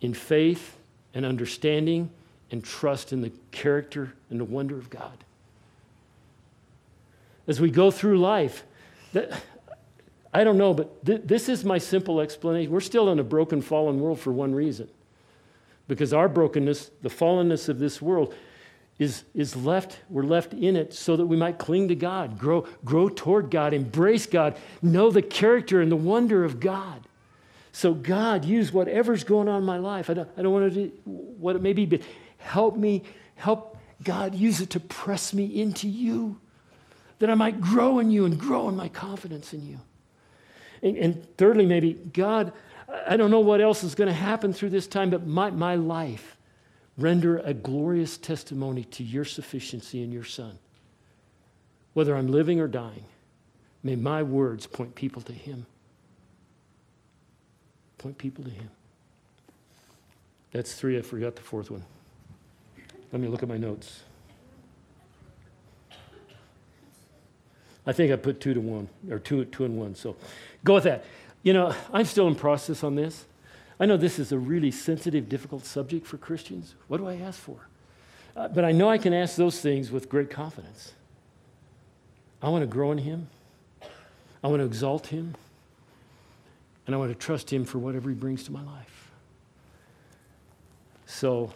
in 0.00 0.14
faith 0.14 0.78
and 1.14 1.26
understanding 1.26 2.10
and 2.50 2.62
trust 2.62 3.12
in 3.12 3.22
the 3.22 3.32
character 3.50 4.12
and 4.30 4.38
the 4.40 4.44
wonder 4.44 4.76
of 4.76 4.90
God. 4.90 5.24
As 7.46 7.60
we 7.60 7.70
go 7.70 7.90
through 7.90 8.18
life, 8.18 8.64
that, 9.12 9.42
I 10.32 10.44
don't 10.44 10.58
know, 10.58 10.74
but 10.74 11.04
th- 11.04 11.22
this 11.24 11.48
is 11.48 11.64
my 11.64 11.78
simple 11.78 12.20
explanation. 12.20 12.72
We're 12.72 12.80
still 12.80 13.10
in 13.10 13.18
a 13.18 13.24
broken, 13.24 13.60
fallen 13.62 14.00
world 14.00 14.20
for 14.20 14.32
one 14.32 14.54
reason 14.54 14.88
because 15.88 16.12
our 16.12 16.28
brokenness, 16.28 16.90
the 17.02 17.08
fallenness 17.08 17.68
of 17.68 17.78
this 17.78 18.00
world, 18.00 18.34
is, 18.98 19.24
is 19.34 19.56
left, 19.56 19.98
we're 20.08 20.22
left 20.22 20.54
in 20.54 20.76
it 20.76 20.94
so 20.94 21.16
that 21.16 21.26
we 21.26 21.36
might 21.36 21.58
cling 21.58 21.88
to 21.88 21.94
God, 21.94 22.38
grow, 22.38 22.66
grow 22.84 23.08
toward 23.08 23.50
God, 23.50 23.72
embrace 23.74 24.26
God, 24.26 24.56
know 24.80 25.10
the 25.10 25.22
character 25.22 25.80
and 25.80 25.90
the 25.90 25.96
wonder 25.96 26.44
of 26.44 26.60
God. 26.60 27.06
So, 27.72 27.94
God, 27.94 28.44
use 28.44 28.72
whatever's 28.72 29.24
going 29.24 29.48
on 29.48 29.60
in 29.60 29.64
my 29.64 29.78
life. 29.78 30.10
I 30.10 30.14
don't, 30.14 30.28
I 30.36 30.42
don't 30.42 30.52
want 30.52 30.72
to 30.72 30.86
do 30.88 30.92
what 31.04 31.56
it 31.56 31.62
may 31.62 31.72
be, 31.72 31.86
but 31.86 32.02
help 32.36 32.76
me, 32.76 33.02
help 33.34 33.78
God 34.04 34.34
use 34.34 34.60
it 34.60 34.70
to 34.70 34.80
press 34.80 35.32
me 35.32 35.46
into 35.60 35.88
you, 35.88 36.38
that 37.18 37.30
I 37.30 37.34
might 37.34 37.60
grow 37.60 37.98
in 37.98 38.10
you 38.10 38.26
and 38.26 38.38
grow 38.38 38.68
in 38.68 38.76
my 38.76 38.88
confidence 38.88 39.54
in 39.54 39.66
you. 39.66 39.80
And, 40.82 40.96
and 40.98 41.36
thirdly, 41.38 41.64
maybe, 41.64 41.94
God, 41.94 42.52
I 43.06 43.16
don't 43.16 43.30
know 43.30 43.40
what 43.40 43.62
else 43.62 43.82
is 43.82 43.94
going 43.94 44.08
to 44.08 44.14
happen 44.14 44.52
through 44.52 44.70
this 44.70 44.86
time, 44.86 45.08
but 45.08 45.26
my, 45.26 45.50
my 45.50 45.76
life 45.76 46.36
render 46.98 47.38
a 47.38 47.54
glorious 47.54 48.18
testimony 48.18 48.84
to 48.84 49.02
your 49.02 49.24
sufficiency 49.24 50.02
in 50.02 50.12
your 50.12 50.24
Son. 50.24 50.58
Whether 51.94 52.16
I'm 52.16 52.28
living 52.28 52.60
or 52.60 52.68
dying, 52.68 53.04
may 53.82 53.96
my 53.96 54.22
words 54.22 54.66
point 54.66 54.94
people 54.94 55.22
to 55.22 55.32
Him. 55.32 55.66
Point 58.02 58.18
people 58.18 58.42
to 58.42 58.50
Him. 58.50 58.68
That's 60.50 60.74
three. 60.74 60.98
I 60.98 61.02
forgot 61.02 61.36
the 61.36 61.42
fourth 61.42 61.70
one. 61.70 61.84
Let 63.12 63.22
me 63.22 63.28
look 63.28 63.44
at 63.44 63.48
my 63.48 63.56
notes. 63.56 64.00
I 67.86 67.92
think 67.92 68.12
I 68.12 68.16
put 68.16 68.40
two 68.40 68.54
to 68.54 68.60
one, 68.60 68.88
or 69.08 69.20
two, 69.20 69.44
two 69.44 69.64
and 69.64 69.78
one. 69.78 69.94
So 69.94 70.16
go 70.64 70.74
with 70.74 70.84
that. 70.84 71.04
You 71.44 71.52
know, 71.52 71.74
I'm 71.92 72.04
still 72.04 72.26
in 72.26 72.34
process 72.34 72.82
on 72.82 72.96
this. 72.96 73.24
I 73.78 73.86
know 73.86 73.96
this 73.96 74.18
is 74.18 74.32
a 74.32 74.38
really 74.38 74.72
sensitive, 74.72 75.28
difficult 75.28 75.64
subject 75.64 76.04
for 76.04 76.16
Christians. 76.16 76.74
What 76.88 76.98
do 76.98 77.06
I 77.06 77.16
ask 77.16 77.38
for? 77.38 77.68
Uh, 78.36 78.48
but 78.48 78.64
I 78.64 78.72
know 78.72 78.88
I 78.88 78.98
can 78.98 79.12
ask 79.12 79.36
those 79.36 79.60
things 79.60 79.92
with 79.92 80.08
great 80.08 80.30
confidence. 80.30 80.92
I 82.42 82.48
want 82.48 82.62
to 82.62 82.66
grow 82.66 82.90
in 82.90 82.98
Him, 82.98 83.28
I 84.42 84.48
want 84.48 84.58
to 84.60 84.66
exalt 84.66 85.08
Him, 85.08 85.36
and 86.86 86.94
I 86.94 86.98
want 86.98 87.10
to 87.10 87.18
trust 87.18 87.52
Him 87.52 87.64
for 87.64 87.78
whatever 87.78 88.08
He 88.08 88.14
brings 88.14 88.44
to 88.44 88.52
my 88.52 88.62
life. 88.62 89.10
So 91.06 91.52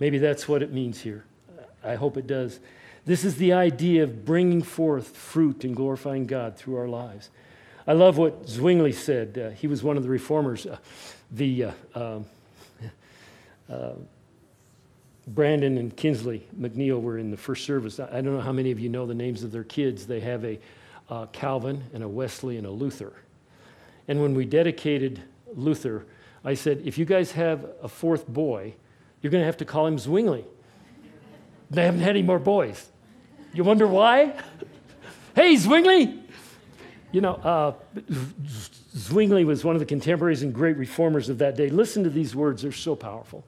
maybe 0.00 0.18
that's 0.18 0.48
what 0.48 0.62
it 0.62 0.72
means 0.72 1.00
here. 1.00 1.24
I 1.84 1.94
hope 1.94 2.16
it 2.16 2.26
does. 2.26 2.60
This 3.06 3.24
is 3.24 3.36
the 3.36 3.52
idea 3.54 4.02
of 4.02 4.24
bringing 4.24 4.62
forth 4.62 5.16
fruit 5.16 5.64
and 5.64 5.74
glorifying 5.74 6.26
God 6.26 6.56
through 6.56 6.76
our 6.76 6.88
lives. 6.88 7.30
I 7.86 7.92
love 7.92 8.18
what 8.18 8.46
Zwingli 8.46 8.92
said. 8.92 9.38
Uh, 9.38 9.50
he 9.50 9.66
was 9.66 9.82
one 9.82 9.96
of 9.96 10.02
the 10.02 10.10
reformers. 10.10 10.66
Uh, 10.66 10.76
the 11.30 11.64
uh, 11.64 11.72
um, 11.94 12.26
uh, 13.72 13.92
Brandon 15.26 15.78
and 15.78 15.96
Kinsley 15.96 16.46
McNeil 16.58 17.00
were 17.00 17.16
in 17.16 17.30
the 17.30 17.36
first 17.36 17.64
service. 17.64 17.98
I, 17.98 18.20
don't 18.20 18.34
know 18.34 18.40
how 18.40 18.52
many 18.52 18.70
of 18.70 18.78
you 18.78 18.88
know 18.88 19.06
the 19.06 19.14
names 19.14 19.42
of 19.42 19.52
their 19.52 19.64
kids. 19.64 20.06
They 20.06 20.20
have 20.20 20.44
a 20.44 20.58
uh, 21.08 21.26
Calvin 21.26 21.82
and 21.94 22.02
a 22.02 22.08
Wesley 22.08 22.58
and 22.58 22.66
a 22.66 22.70
Luther. 22.70 23.12
And 24.08 24.22
when 24.22 24.34
we 24.34 24.46
dedicated 24.46 25.22
Luther, 25.54 26.06
I 26.44 26.54
said, 26.54 26.82
if 26.84 26.98
you 26.98 27.04
guys 27.04 27.32
have 27.32 27.64
a 27.82 27.88
fourth 27.88 28.26
boy, 28.26 28.74
you're 29.20 29.30
going 29.30 29.42
to 29.42 29.46
have 29.46 29.58
to 29.58 29.64
call 29.64 29.86
him 29.86 29.98
Zwingli. 29.98 30.44
They 31.70 31.84
haven't 31.84 32.00
had 32.00 32.10
any 32.10 32.22
more 32.22 32.38
boys. 32.38 32.88
You 33.52 33.64
wonder 33.64 33.86
why? 33.86 34.34
hey, 35.34 35.56
Zwingli, 35.56 36.18
you 37.12 37.20
know, 37.20 37.34
uh, 37.34 37.72
Zwingli 38.96 39.44
was 39.44 39.64
one 39.64 39.76
of 39.76 39.80
the 39.80 39.86
contemporaries 39.86 40.42
and 40.42 40.54
great 40.54 40.76
reformers 40.76 41.28
of 41.28 41.38
that 41.38 41.56
day. 41.56 41.68
Listen 41.68 42.04
to 42.04 42.10
these 42.10 42.34
words, 42.34 42.62
they're 42.62 42.72
so 42.72 42.96
powerful. 42.96 43.44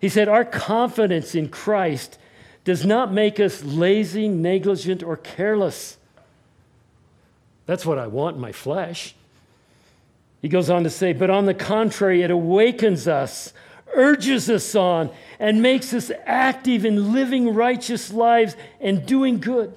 He 0.00 0.08
said, 0.08 0.28
Our 0.28 0.44
confidence 0.44 1.34
in 1.34 1.48
Christ 1.48 2.18
does 2.64 2.84
not 2.84 3.12
make 3.12 3.40
us 3.40 3.62
lazy, 3.62 4.28
negligent, 4.28 5.02
or 5.02 5.16
careless. 5.16 5.96
That's 7.66 7.86
what 7.86 7.98
I 7.98 8.06
want 8.06 8.36
in 8.36 8.42
my 8.42 8.52
flesh. 8.52 9.14
He 10.42 10.48
goes 10.48 10.70
on 10.70 10.84
to 10.84 10.90
say, 10.90 11.12
But 11.12 11.30
on 11.30 11.46
the 11.46 11.54
contrary, 11.54 12.22
it 12.22 12.30
awakens 12.30 13.08
us, 13.08 13.52
urges 13.94 14.50
us 14.50 14.74
on, 14.74 15.10
and 15.38 15.62
makes 15.62 15.92
us 15.92 16.10
active 16.24 16.84
in 16.84 17.12
living 17.12 17.54
righteous 17.54 18.12
lives 18.12 18.56
and 18.80 19.06
doing 19.06 19.40
good. 19.40 19.74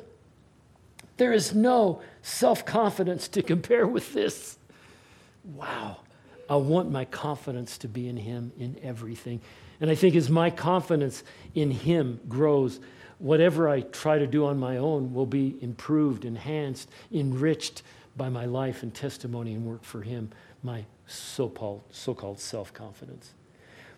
There 1.17 1.33
is 1.33 1.53
no 1.53 2.01
self 2.21 2.65
confidence 2.65 3.27
to 3.29 3.41
compare 3.41 3.87
with 3.87 4.13
this. 4.13 4.57
Wow. 5.43 5.97
I 6.49 6.55
want 6.55 6.89
my 6.89 7.05
confidence 7.05 7.77
to 7.79 7.87
be 7.87 8.07
in 8.09 8.17
Him 8.17 8.51
in 8.57 8.77
everything. 8.81 9.39
And 9.81 9.89
I 9.89 9.95
think 9.95 10.15
as 10.15 10.29
my 10.29 10.49
confidence 10.49 11.23
in 11.53 11.71
Him 11.71 12.19
grows, 12.27 12.79
whatever 13.19 13.69
I 13.69 13.81
try 13.81 14.17
to 14.17 14.25
do 14.25 14.45
on 14.45 14.57
my 14.57 14.77
own 14.77 15.13
will 15.13 15.27
be 15.27 15.57
improved, 15.61 16.25
enhanced, 16.25 16.89
enriched 17.11 17.83
by 18.17 18.29
my 18.29 18.45
life 18.45 18.81
and 18.81 18.93
testimony 18.93 19.53
and 19.53 19.65
work 19.65 19.83
for 19.83 20.01
Him, 20.01 20.31
my 20.63 20.85
so 21.07 21.49
called 21.49 21.81
so-called 21.91 22.39
self 22.39 22.73
confidence. 22.73 23.31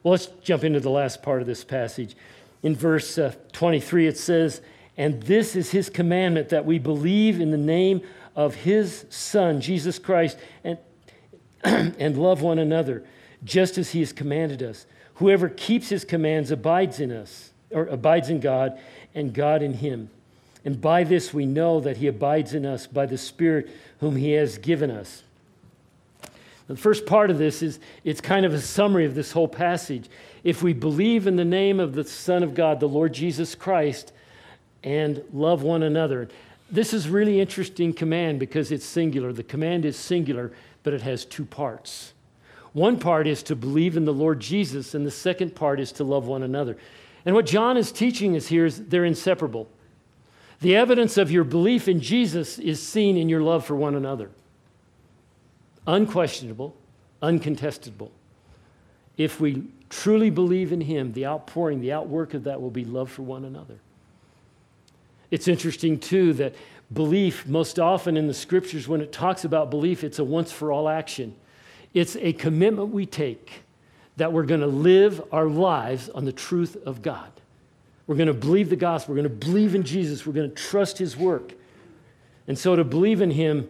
Well, 0.04 0.12
let's 0.12 0.28
jump 0.42 0.64
into 0.64 0.80
the 0.80 0.90
last 0.90 1.22
part 1.22 1.42
of 1.42 1.48
this 1.48 1.64
passage. 1.64 2.16
In 2.64 2.76
verse 2.76 3.18
uh, 3.18 3.34
23, 3.52 4.08
it 4.08 4.18
says, 4.18 4.62
And 4.98 5.22
this 5.24 5.56
is 5.56 5.72
his 5.72 5.90
commandment 5.90 6.50
that 6.50 6.66
we 6.66 6.80
believe 6.80 7.40
in 7.40 7.52
the 7.52 7.58
name 7.58 8.02
of 8.36 8.56
his 8.56 9.06
Son, 9.10 9.62
Jesus 9.62 10.00
Christ, 10.00 10.38
and, 10.64 10.78
and 11.64 12.18
love 12.18 12.42
one 12.42 12.60
another, 12.60 13.04
just 13.44 13.78
as 13.78 13.92
he 13.92 14.00
has 14.00 14.14
commanded 14.14 14.64
us. 14.64 14.86
Whoever 15.16 15.50
keeps 15.50 15.90
his 15.90 16.04
commands 16.04 16.50
abides 16.50 17.00
in 17.00 17.12
us, 17.12 17.52
or 17.70 17.86
abides 17.88 18.30
in 18.30 18.40
God, 18.40 18.80
and 19.14 19.34
God 19.34 19.62
in 19.62 19.74
him. 19.76 20.10
And 20.64 20.80
by 20.80 21.04
this 21.04 21.34
we 21.34 21.46
know 21.46 21.80
that 21.80 21.98
he 21.98 22.08
abides 22.08 22.54
in 22.54 22.66
us 22.66 22.88
by 22.88 23.06
the 23.06 23.18
Spirit 23.18 23.70
whom 24.00 24.16
he 24.16 24.32
has 24.32 24.58
given 24.58 24.90
us. 24.90 25.24
The 26.76 26.82
first 26.82 27.06
part 27.06 27.30
of 27.30 27.38
this 27.38 27.62
is 27.62 27.80
it's 28.04 28.22
kind 28.22 28.46
of 28.46 28.54
a 28.54 28.62
summary 28.62 29.06
of 29.06 29.16
this 29.16 29.32
whole 29.32 29.48
passage. 29.48 30.10
If 30.44 30.64
we 30.64 30.74
believe 30.74 31.28
in 31.28 31.36
the 31.36 31.46
name 31.46 31.80
of 31.80 31.94
the 31.94 32.04
Son 32.04 32.44
of 32.44 32.54
God, 32.54 32.80
the 32.80 32.88
Lord 32.88 33.14
Jesus 33.14 33.56
Christ, 33.56 34.14
and 34.84 35.24
love 35.34 35.64
one 35.64 35.84
another. 35.84 36.30
This 36.70 36.94
is 36.94 37.10
really 37.10 37.40
interesting 37.40 37.94
command 37.94 38.40
because 38.40 38.72
it's 38.72 38.86
singular. 38.86 39.34
The 39.34 39.44
command 39.44 39.86
is 39.86 39.98
singular, 39.98 40.52
but 40.84 40.94
it 40.94 41.02
has 41.02 41.26
two 41.26 41.46
parts. 41.46 42.14
One 42.74 42.98
part 42.98 43.28
is 43.28 43.44
to 43.44 43.56
believe 43.56 43.98
in 43.98 44.06
the 44.06 44.14
Lord 44.14 44.40
Jesus, 44.40 44.96
and 44.96 45.06
the 45.06 45.12
second 45.12 45.56
part 45.56 45.80
is 45.80 45.92
to 45.94 46.04
love 46.04 46.26
one 46.26 46.42
another. 46.42 46.78
And 47.26 47.36
what 47.36 47.46
John 47.46 47.76
is 47.76 47.92
teaching 47.92 48.36
us 48.36 48.48
here 48.48 48.66
is 48.66 48.88
they're 48.88 49.06
inseparable. 49.06 49.68
The 50.62 50.76
evidence 50.76 51.18
of 51.18 51.32
your 51.32 51.44
belief 51.44 51.88
in 51.88 52.00
Jesus 52.00 52.58
is 52.58 52.82
seen 52.82 53.18
in 53.18 53.28
your 53.28 53.42
love 53.42 53.66
for 53.66 53.76
one 53.76 53.96
another. 53.96 54.32
Unquestionable, 55.88 56.76
uncontestable. 57.22 58.12
If 59.18 59.40
we 59.40 59.64
truly 59.90 60.30
believe 60.30 60.72
in 60.72 60.82
Him, 60.82 61.14
the 61.14 61.26
outpouring, 61.26 61.82
the 61.82 61.92
outwork 61.92 62.34
of 62.34 62.44
that 62.46 62.62
will 62.62 62.72
be 62.72 62.86
love 62.86 63.12
for 63.12 63.24
one 63.24 63.46
another. 63.46 63.80
It's 65.32 65.48
interesting, 65.48 66.00
too, 66.00 66.34
that 66.34 66.56
belief, 66.94 67.48
most 67.48 67.80
often 67.80 68.18
in 68.18 68.28
the 68.28 68.34
scriptures, 68.34 68.88
when 68.88 69.02
it 69.02 69.12
talks 69.12 69.46
about 69.46 69.70
belief, 69.70 70.04
it's 70.04 70.20
a 70.20 70.24
once 70.24 70.52
for 70.52 70.72
all 70.72 70.90
action. 70.90 71.36
It's 71.94 72.16
a 72.18 72.34
commitment 72.34 72.90
we 72.90 73.06
take 73.06 73.64
that 74.18 74.32
we're 74.32 74.46
going 74.46 74.62
to 74.62 74.68
live 74.68 75.22
our 75.32 75.48
lives 75.48 76.10
on 76.10 76.26
the 76.26 76.32
truth 76.32 76.78
of 76.86 77.02
God. 77.02 77.32
We're 78.08 78.16
going 78.16 78.28
to 78.28 78.34
believe 78.34 78.70
the 78.70 78.76
gospel. 78.76 79.14
We're 79.14 79.22
going 79.22 79.40
to 79.40 79.46
believe 79.46 79.74
in 79.74 79.84
Jesus. 79.84 80.26
We're 80.26 80.34
going 80.34 80.50
to 80.50 80.56
trust 80.56 80.98
his 80.98 81.16
work. 81.16 81.54
And 82.48 82.58
so 82.58 82.76
to 82.76 82.84
believe 82.84 83.22
in 83.22 83.32
him 83.32 83.70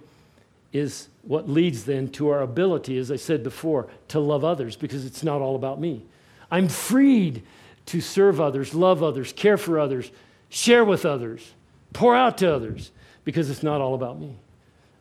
is 0.74 1.10
what 1.24 1.50
leads 1.50 1.84
then 1.86 2.10
to 2.10 2.30
our 2.30 2.42
ability, 2.42 2.98
as 2.98 3.12
I 3.12 3.16
said 3.16 3.44
before, 3.44 3.88
to 4.10 4.20
love 4.20 4.44
others 4.44 4.76
because 4.76 5.06
it's 5.06 5.24
not 5.24 5.42
all 5.42 5.56
about 5.56 5.80
me. 5.80 6.06
I'm 6.50 6.68
freed 6.68 7.44
to 7.88 8.02
serve 8.02 8.40
others, 8.40 8.74
love 8.74 9.04
others, 9.04 9.34
care 9.34 9.58
for 9.58 9.80
others, 9.80 10.12
share 10.50 10.86
with 10.86 11.06
others, 11.06 11.54
pour 11.94 12.16
out 12.16 12.38
to 12.40 12.54
others 12.54 12.92
because 13.24 13.50
it's 13.50 13.64
not 13.64 13.82
all 13.82 13.96
about 13.96 14.20
me. 14.20 14.36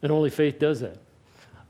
And 0.02 0.11
only 0.11 0.30
faith 0.30 0.59
does 0.59 0.80
that. 0.80 0.98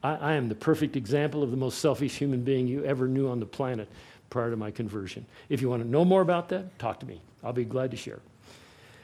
I, 0.03 0.15
I, 0.15 0.33
am 0.35 0.49
the 0.49 0.55
perfect 0.55 0.97
example 0.97 1.43
of 1.43 1.51
the 1.51 1.57
most 1.57 1.79
selfish 1.79 2.17
human 2.17 2.43
being 2.43 2.67
you 2.67 2.85
ever 2.85 3.07
knew 3.07 3.29
on 3.29 3.41
the 3.41 3.47
planet 3.47 3.89
prior 4.31 4.51
to 4.51 4.57
my 4.57 4.71
conversion. 4.71 5.27
If 5.49 5.61
you 5.61 5.69
want 5.69 5.83
to 5.83 5.89
know 5.89 6.05
more 6.05 6.23
about 6.23 6.49
that, 6.51 6.79
talk 6.79 7.01
to 7.01 7.07
me. 7.07 7.21
I'll 7.43 7.53
be 7.53 7.65
glad 7.65 7.91
to 7.91 7.97
share. 7.97 8.21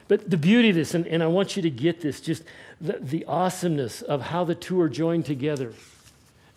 But 0.07 0.29
the 0.29 0.37
beauty 0.37 0.69
of 0.69 0.75
this, 0.75 0.93
and, 0.93 1.05
and 1.07 1.21
I 1.21 1.27
want 1.27 1.55
you 1.55 1.61
to 1.63 1.69
get 1.69 2.01
this, 2.01 2.21
just 2.21 2.43
the, 2.79 2.97
the 3.01 3.25
awesomeness 3.25 4.01
of 4.01 4.21
how 4.21 4.43
the 4.43 4.55
two 4.55 4.79
are 4.79 4.89
joined 4.89 5.25
together 5.25 5.73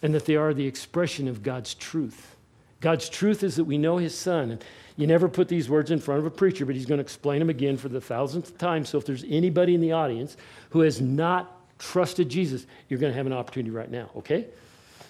and 0.03 0.15
that 0.15 0.25
they 0.25 0.37
are 0.37 0.55
the 0.55 0.67
expression 0.67 1.29
of 1.29 1.43
God's 1.43 1.75
truth. 1.75 2.37
God's 2.81 3.09
truth 3.09 3.43
is 3.43 3.57
that 3.57 3.65
we 3.65 3.77
know 3.77 3.99
His 3.99 4.17
Son. 4.17 4.53
And 4.53 4.65
you 4.97 5.07
never 5.07 5.29
put 5.29 5.49
these 5.49 5.69
words 5.69 5.91
in 5.91 5.99
front 5.99 6.21
of 6.21 6.27
a 6.27 6.31
preacher, 6.31 6.67
but 6.67 6.75
he's 6.75 6.87
going 6.87 6.99
to 6.99 7.03
explain 7.03 7.39
them 7.39 7.51
again 7.51 7.77
for 7.77 7.89
the 7.89 8.01
thousandth 8.01 8.59
time. 8.59 8.85
So 8.85 8.99
if 8.99 9.07
there's 9.07 9.25
anybody 9.29 9.75
in 9.75 9.81
the 9.81 9.93
audience 9.93 10.37
who 10.71 10.81
has 10.81 11.01
not 11.01 11.57
trusted 11.79 12.29
Jesus, 12.29 12.67
you're 12.89 13.01
going 13.01 13.13
to 13.13 13.17
have 13.17 13.27
an 13.27 13.33
opportunity 13.33 13.71
right 13.71 13.91
now, 13.91 14.11
okay? 14.17 14.47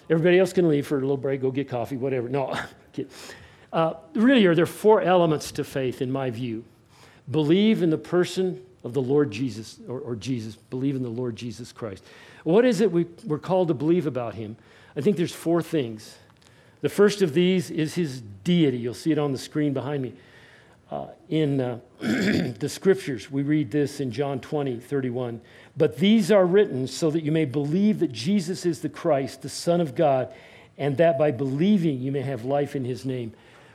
Everybody 0.09 0.39
else 0.39 0.53
can 0.53 0.69
leave 0.69 0.87
for 0.87 0.97
a 0.97 1.01
little 1.01 1.17
break, 1.17 1.41
go 1.41 1.51
get 1.51 1.67
coffee, 1.67 1.97
whatever. 1.97 2.29
No, 2.29 2.57
uh, 3.73 3.93
really, 4.13 4.45
are 4.45 4.55
there 4.55 4.65
four 4.65 5.01
elements 5.01 5.51
to 5.53 5.63
faith, 5.63 6.01
in 6.01 6.11
my 6.11 6.29
view? 6.29 6.63
Believe 7.31 7.81
in 7.81 7.89
the 7.89 7.97
person 7.97 8.61
of 8.83 8.93
the 8.93 9.01
Lord 9.01 9.31
Jesus, 9.31 9.79
or, 9.87 9.99
or 9.99 10.15
Jesus. 10.15 10.55
Believe 10.55 10.95
in 10.95 11.03
the 11.03 11.09
Lord 11.09 11.35
Jesus 11.35 11.71
Christ. 11.71 12.03
What 12.43 12.65
is 12.65 12.81
it 12.81 12.91
we, 12.91 13.05
we're 13.25 13.39
called 13.39 13.69
to 13.69 13.73
believe 13.73 14.07
about 14.07 14.35
him? 14.35 14.57
I 14.95 15.01
think 15.01 15.17
there's 15.17 15.33
four 15.33 15.61
things. 15.61 16.17
The 16.81 16.89
first 16.89 17.21
of 17.21 17.33
these 17.33 17.69
is 17.69 17.93
his 17.93 18.21
deity. 18.43 18.77
You'll 18.77 18.93
see 18.93 19.11
it 19.11 19.19
on 19.19 19.31
the 19.31 19.37
screen 19.37 19.73
behind 19.73 20.01
me. 20.01 20.13
Uh, 20.89 21.07
in 21.29 21.61
uh, 21.61 21.79
the 21.99 22.67
scriptures, 22.67 23.31
we 23.31 23.43
read 23.43 23.71
this 23.71 24.01
in 24.01 24.11
John 24.11 24.41
20, 24.41 24.79
31. 24.79 25.39
But 25.77 25.97
these 25.97 26.31
are 26.31 26.45
written 26.45 26.87
so 26.87 27.09
that 27.11 27.23
you 27.23 27.31
may 27.31 27.45
believe 27.45 27.99
that 27.99 28.11
Jesus 28.11 28.65
is 28.65 28.81
the 28.81 28.89
Christ, 28.89 29.41
the 29.41 29.47
Son 29.47 29.79
of 29.79 29.95
God, 29.95 30.33
and 30.77 30.97
that 30.97 31.17
by 31.17 31.31
believing 31.31 32.01
you 32.01 32.11
may 32.11 32.21
have 32.21 32.43
life 32.43 32.75
in 32.75 32.83
his 32.83 33.05
name. 33.05 33.31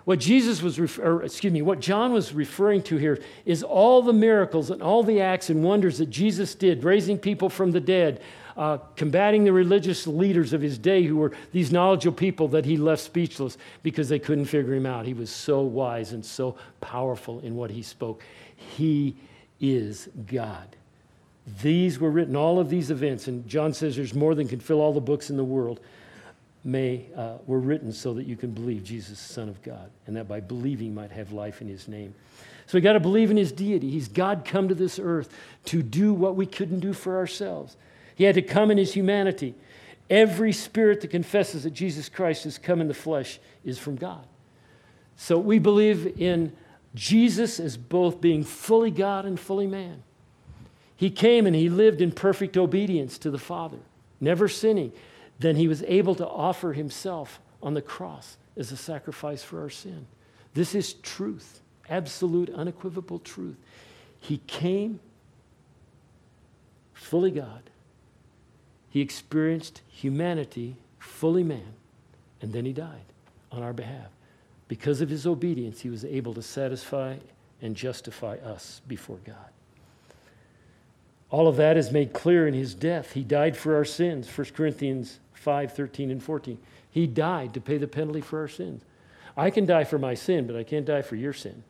What 0.06 0.20
Jesus 0.20 0.62
was, 0.62 0.78
or 0.78 1.24
excuse 1.24 1.52
me, 1.52 1.62
what 1.62 1.80
John 1.80 2.12
was 2.12 2.32
referring 2.32 2.82
to 2.84 2.96
here 2.96 3.20
is 3.44 3.64
all 3.64 4.02
the 4.02 4.12
miracles 4.12 4.70
and 4.70 4.80
all 4.80 5.02
the 5.02 5.20
acts 5.20 5.50
and 5.50 5.64
wonders 5.64 5.98
that 5.98 6.10
Jesus 6.10 6.54
did, 6.54 6.84
raising 6.84 7.18
people 7.18 7.50
from 7.50 7.72
the 7.72 7.80
dead, 7.80 8.22
uh, 8.56 8.76
combating 8.94 9.42
the 9.42 9.52
religious 9.52 10.06
leaders 10.06 10.52
of 10.52 10.60
his 10.60 10.78
day 10.78 11.02
who 11.02 11.16
were 11.16 11.32
these 11.50 11.72
knowledgeable 11.72 12.16
people 12.16 12.46
that 12.46 12.64
he 12.64 12.76
left 12.76 13.02
speechless 13.02 13.58
because 13.82 14.08
they 14.08 14.20
couldn't 14.20 14.44
figure 14.44 14.74
him 14.74 14.86
out. 14.86 15.06
He 15.06 15.12
was 15.12 15.28
so 15.28 15.62
wise 15.62 16.12
and 16.12 16.24
so 16.24 16.56
powerful 16.80 17.40
in 17.40 17.56
what 17.56 17.72
he 17.72 17.82
spoke. 17.82 18.22
He 18.54 19.16
is 19.60 20.08
God. 20.28 20.76
These 21.62 21.98
were 21.98 22.12
written, 22.12 22.36
all 22.36 22.60
of 22.60 22.70
these 22.70 22.92
events, 22.92 23.26
and 23.26 23.44
John 23.48 23.74
says 23.74 23.96
there's 23.96 24.14
more 24.14 24.36
than 24.36 24.46
can 24.46 24.60
fill 24.60 24.80
all 24.80 24.92
the 24.92 25.00
books 25.00 25.30
in 25.30 25.36
the 25.36 25.42
world, 25.42 25.80
may, 26.66 27.06
uh, 27.16 27.38
were 27.46 27.60
written 27.60 27.92
so 27.92 28.12
that 28.14 28.26
you 28.26 28.36
can 28.36 28.50
believe 28.50 28.82
Jesus, 28.82 29.18
Son 29.18 29.48
of 29.48 29.62
God, 29.62 29.90
and 30.06 30.16
that 30.16 30.28
by 30.28 30.40
believing 30.40 30.94
might 30.94 31.12
have 31.12 31.32
life 31.32 31.62
in 31.62 31.68
his 31.68 31.86
name. 31.86 32.14
So 32.66 32.76
we 32.76 32.82
got 32.82 32.94
to 32.94 33.00
believe 33.00 33.30
in 33.30 33.36
his 33.36 33.52
deity. 33.52 33.90
He's 33.90 34.08
God 34.08 34.44
come 34.44 34.68
to 34.68 34.74
this 34.74 34.98
earth 34.98 35.32
to 35.66 35.82
do 35.82 36.12
what 36.12 36.34
we 36.34 36.44
couldn't 36.44 36.80
do 36.80 36.92
for 36.92 37.16
ourselves. 37.16 37.76
He 38.16 38.24
had 38.24 38.34
to 38.34 38.42
come 38.42 38.72
in 38.72 38.78
his 38.78 38.92
humanity. 38.92 39.54
Every 40.10 40.52
spirit 40.52 41.00
that 41.02 41.08
confesses 41.08 41.62
that 41.62 41.70
Jesus 41.70 42.08
Christ 42.08 42.44
has 42.44 42.58
come 42.58 42.80
in 42.80 42.88
the 42.88 42.94
flesh 42.94 43.38
is 43.64 43.78
from 43.78 43.94
God. 43.94 44.26
So 45.16 45.38
we 45.38 45.60
believe 45.60 46.20
in 46.20 46.52
Jesus 46.94 47.60
as 47.60 47.76
both 47.76 48.20
being 48.20 48.42
fully 48.42 48.90
God 48.90 49.24
and 49.24 49.38
fully 49.38 49.66
man. 49.66 50.02
He 50.96 51.10
came 51.10 51.46
and 51.46 51.54
he 51.54 51.68
lived 51.68 52.00
in 52.00 52.10
perfect 52.10 52.56
obedience 52.56 53.18
to 53.18 53.30
the 53.30 53.38
Father, 53.38 53.78
never 54.20 54.48
sinning. 54.48 54.92
Then 55.38 55.56
he 55.56 55.68
was 55.68 55.82
able 55.84 56.14
to 56.14 56.26
offer 56.26 56.72
himself 56.72 57.40
on 57.62 57.74
the 57.74 57.82
cross 57.82 58.36
as 58.56 58.72
a 58.72 58.76
sacrifice 58.76 59.42
for 59.42 59.60
our 59.60 59.70
sin. 59.70 60.06
This 60.54 60.74
is 60.74 60.94
truth, 60.94 61.60
absolute, 61.88 62.48
unequivocal 62.50 63.18
truth. 63.18 63.56
He 64.18 64.38
came 64.46 65.00
fully 66.94 67.30
God, 67.30 67.62
he 68.88 69.00
experienced 69.00 69.82
humanity, 69.88 70.76
fully 70.98 71.44
man, 71.44 71.74
and 72.40 72.52
then 72.52 72.64
he 72.64 72.72
died 72.72 73.04
on 73.52 73.62
our 73.62 73.74
behalf. 73.74 74.08
Because 74.68 75.00
of 75.00 75.10
his 75.10 75.26
obedience, 75.26 75.80
he 75.80 75.90
was 75.90 76.04
able 76.04 76.34
to 76.34 76.42
satisfy 76.42 77.16
and 77.60 77.76
justify 77.76 78.36
us 78.36 78.80
before 78.88 79.18
God. 79.24 79.50
All 81.30 81.48
of 81.48 81.56
that 81.56 81.76
is 81.76 81.90
made 81.90 82.12
clear 82.12 82.46
in 82.46 82.54
his 82.54 82.74
death. 82.74 83.12
He 83.12 83.24
died 83.24 83.56
for 83.56 83.74
our 83.74 83.84
sins, 83.84 84.28
1 84.28 84.48
Corinthians 84.54 85.18
5 85.34 85.72
13 85.72 86.10
and 86.10 86.22
14. 86.22 86.58
He 86.90 87.06
died 87.06 87.54
to 87.54 87.60
pay 87.60 87.78
the 87.78 87.88
penalty 87.88 88.20
for 88.20 88.40
our 88.40 88.48
sins. 88.48 88.82
I 89.36 89.50
can 89.50 89.66
die 89.66 89.84
for 89.84 89.98
my 89.98 90.14
sin, 90.14 90.46
but 90.46 90.56
I 90.56 90.62
can't 90.62 90.86
die 90.86 91.02
for 91.02 91.16
your 91.16 91.32
sin. 91.32 91.62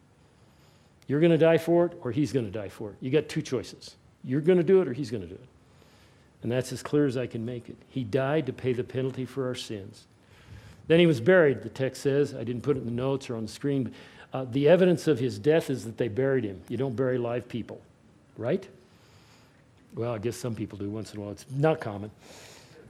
You're 1.08 1.20
going 1.20 1.32
to 1.32 1.38
die 1.38 1.58
for 1.58 1.86
it, 1.86 1.98
or 2.02 2.12
he's 2.12 2.32
going 2.32 2.46
to 2.46 2.52
die 2.52 2.68
for 2.68 2.90
it. 2.90 2.96
You 3.00 3.10
got 3.10 3.28
two 3.28 3.42
choices. 3.42 3.96
You're 4.24 4.40
going 4.40 4.58
to 4.58 4.64
do 4.64 4.80
it, 4.82 4.88
or 4.88 4.92
he's 4.92 5.10
going 5.10 5.22
to 5.22 5.28
do 5.28 5.34
it. 5.34 5.48
And 6.42 6.52
that's 6.52 6.72
as 6.72 6.82
clear 6.82 7.06
as 7.06 7.16
I 7.16 7.26
can 7.26 7.44
make 7.44 7.68
it. 7.68 7.76
He 7.88 8.04
died 8.04 8.46
to 8.46 8.52
pay 8.52 8.72
the 8.72 8.84
penalty 8.84 9.24
for 9.24 9.46
our 9.46 9.54
sins. 9.54 10.06
Then 10.86 11.00
he 11.00 11.06
was 11.06 11.20
buried, 11.20 11.62
the 11.62 11.68
text 11.68 12.02
says. 12.02 12.34
I 12.34 12.44
didn't 12.44 12.62
put 12.62 12.76
it 12.76 12.80
in 12.80 12.86
the 12.86 12.92
notes 12.92 13.28
or 13.30 13.36
on 13.36 13.42
the 13.42 13.50
screen. 13.50 13.84
But, 13.84 13.92
uh, 14.32 14.44
the 14.44 14.68
evidence 14.68 15.08
of 15.08 15.18
his 15.18 15.38
death 15.38 15.70
is 15.70 15.84
that 15.84 15.96
they 15.96 16.08
buried 16.08 16.44
him. 16.44 16.60
You 16.68 16.76
don't 16.76 16.94
bury 16.94 17.18
live 17.18 17.48
people, 17.48 17.80
right? 18.36 18.68
Well, 19.96 20.12
I 20.12 20.18
guess 20.18 20.36
some 20.36 20.54
people 20.54 20.78
do 20.78 20.88
once 20.90 21.12
in 21.12 21.18
a 21.18 21.22
while. 21.22 21.32
It's 21.32 21.46
not 21.50 21.80
common. 21.80 22.10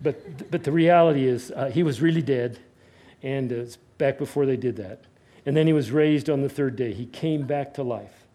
But, 0.02 0.50
but 0.50 0.64
the 0.64 0.72
reality 0.72 1.24
is, 1.24 1.50
uh, 1.52 1.70
he 1.70 1.82
was 1.82 2.02
really 2.02 2.20
dead, 2.20 2.58
and 3.22 3.50
uh, 3.50 3.56
it's 3.56 3.76
back 3.96 4.18
before 4.18 4.44
they 4.44 4.56
did 4.56 4.76
that. 4.76 5.04
And 5.46 5.56
then 5.56 5.66
he 5.66 5.72
was 5.72 5.92
raised 5.92 6.28
on 6.28 6.42
the 6.42 6.48
third 6.48 6.76
day. 6.76 6.92
He 6.92 7.06
came 7.06 7.46
back 7.46 7.74
to 7.74 7.84
life. 7.84 8.26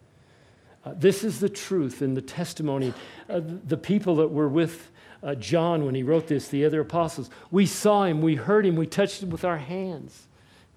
Uh, 0.86 0.94
this 0.98 1.24
is 1.24 1.40
the 1.40 1.50
truth 1.50 2.02
and 2.02 2.18
the 2.18 2.22
testimony. 2.22 2.94
The 3.28 3.78
people 3.78 4.16
that 4.16 4.30
were 4.30 4.48
with 4.48 4.90
uh, 5.22 5.36
John 5.36 5.86
when 5.86 5.94
he 5.94 6.04
wrote 6.04 6.28
this, 6.28 6.48
the 6.48 6.66
other 6.66 6.82
apostles. 6.82 7.30
We 7.52 7.66
saw 7.66 8.06
him, 8.06 8.22
we 8.22 8.36
heard 8.36 8.66
him, 8.66 8.76
we 8.76 8.88
touched 8.88 9.22
him 9.22 9.30
with 9.30 9.46
our 9.46 9.58
hands. 9.58 10.28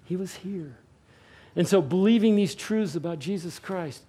He 0.03 0.15
was 0.15 0.35
here. 0.35 0.77
And 1.55 1.67
so, 1.67 1.81
believing 1.81 2.35
these 2.35 2.53
truths 2.53 2.95
about 2.95 3.19
Jesus 3.19 3.57
Christ, 3.57 4.03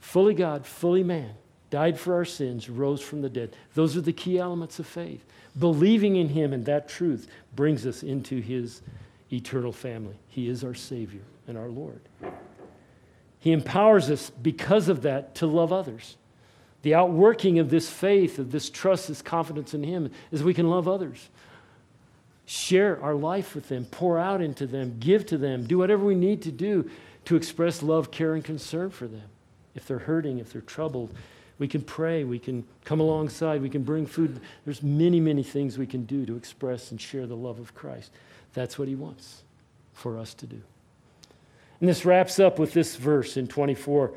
fully 0.00 0.34
God, 0.34 0.66
fully 0.66 1.04
man, 1.04 1.34
died 1.72 1.98
for 1.98 2.14
our 2.14 2.24
sins, 2.26 2.68
rose 2.68 3.00
from 3.00 3.22
the 3.22 3.30
dead. 3.30 3.56
Those 3.72 3.96
are 3.96 4.02
the 4.02 4.12
key 4.12 4.38
elements 4.38 4.78
of 4.78 4.86
faith. 4.86 5.24
Believing 5.58 6.16
in 6.16 6.28
him 6.28 6.52
and 6.52 6.66
that 6.66 6.86
truth 6.86 7.26
brings 7.56 7.86
us 7.86 8.02
into 8.02 8.42
his 8.42 8.82
eternal 9.32 9.72
family. 9.72 10.16
He 10.28 10.50
is 10.50 10.62
our 10.62 10.74
Savior 10.74 11.22
and 11.48 11.56
our 11.56 11.68
Lord. 11.68 12.02
He 13.40 13.52
empowers 13.52 14.10
us 14.10 14.28
because 14.30 14.90
of 14.90 15.00
that 15.02 15.34
to 15.36 15.46
love 15.46 15.72
others. 15.72 16.18
The 16.82 16.94
outworking 16.94 17.58
of 17.58 17.70
this 17.70 17.88
faith, 17.88 18.38
of 18.38 18.52
this 18.52 18.68
trust, 18.68 19.08
this 19.08 19.22
confidence 19.22 19.72
in 19.72 19.82
Him, 19.82 20.10
is 20.30 20.44
we 20.44 20.52
can 20.52 20.68
love 20.68 20.86
others. 20.86 21.30
Share 22.44 23.02
our 23.02 23.14
life 23.14 23.54
with 23.54 23.68
them, 23.68 23.86
pour 23.86 24.18
out 24.18 24.42
into 24.42 24.66
them, 24.66 24.96
give 25.00 25.24
to 25.26 25.38
them, 25.38 25.64
do 25.64 25.78
whatever 25.78 26.04
we 26.04 26.16
need 26.16 26.42
to 26.42 26.52
do 26.52 26.90
to 27.24 27.36
express 27.36 27.82
love, 27.82 28.10
care, 28.10 28.34
and 28.34 28.44
concern 28.44 28.90
for 28.90 29.06
them. 29.06 29.22
If 29.74 29.86
they're 29.86 30.00
hurting, 30.00 30.38
if 30.38 30.52
they're 30.52 30.60
troubled, 30.60 31.14
we 31.62 31.68
can 31.68 31.80
pray, 31.80 32.24
we 32.24 32.40
can 32.40 32.64
come 32.84 32.98
alongside, 32.98 33.62
we 33.62 33.70
can 33.70 33.84
bring 33.84 34.04
food. 34.04 34.40
There's 34.64 34.82
many, 34.82 35.20
many 35.20 35.44
things 35.44 35.78
we 35.78 35.86
can 35.86 36.04
do 36.06 36.26
to 36.26 36.34
express 36.34 36.90
and 36.90 37.00
share 37.00 37.24
the 37.24 37.36
love 37.36 37.60
of 37.60 37.72
Christ. 37.72 38.10
That's 38.52 38.80
what 38.80 38.88
He 38.88 38.96
wants 38.96 39.44
for 39.94 40.18
us 40.18 40.34
to 40.34 40.46
do. 40.46 40.60
And 41.78 41.88
this 41.88 42.04
wraps 42.04 42.40
up 42.40 42.58
with 42.58 42.72
this 42.72 42.96
verse 42.96 43.36
in 43.36 43.46
24 43.46 44.12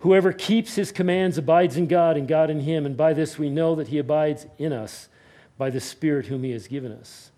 Whoever 0.00 0.34
keeps 0.34 0.74
his 0.74 0.92
commands 0.92 1.38
abides 1.38 1.78
in 1.78 1.86
God, 1.86 2.18
and 2.18 2.28
God 2.28 2.50
in 2.50 2.60
him. 2.60 2.84
And 2.84 2.94
by 2.94 3.14
this 3.14 3.38
we 3.38 3.48
know 3.48 3.74
that 3.76 3.88
he 3.88 3.96
abides 3.96 4.44
in 4.58 4.74
us 4.74 5.08
by 5.56 5.70
the 5.70 5.80
Spirit 5.80 6.26
whom 6.26 6.42
he 6.42 6.50
has 6.50 6.68
given 6.68 6.92
us. 6.92 7.30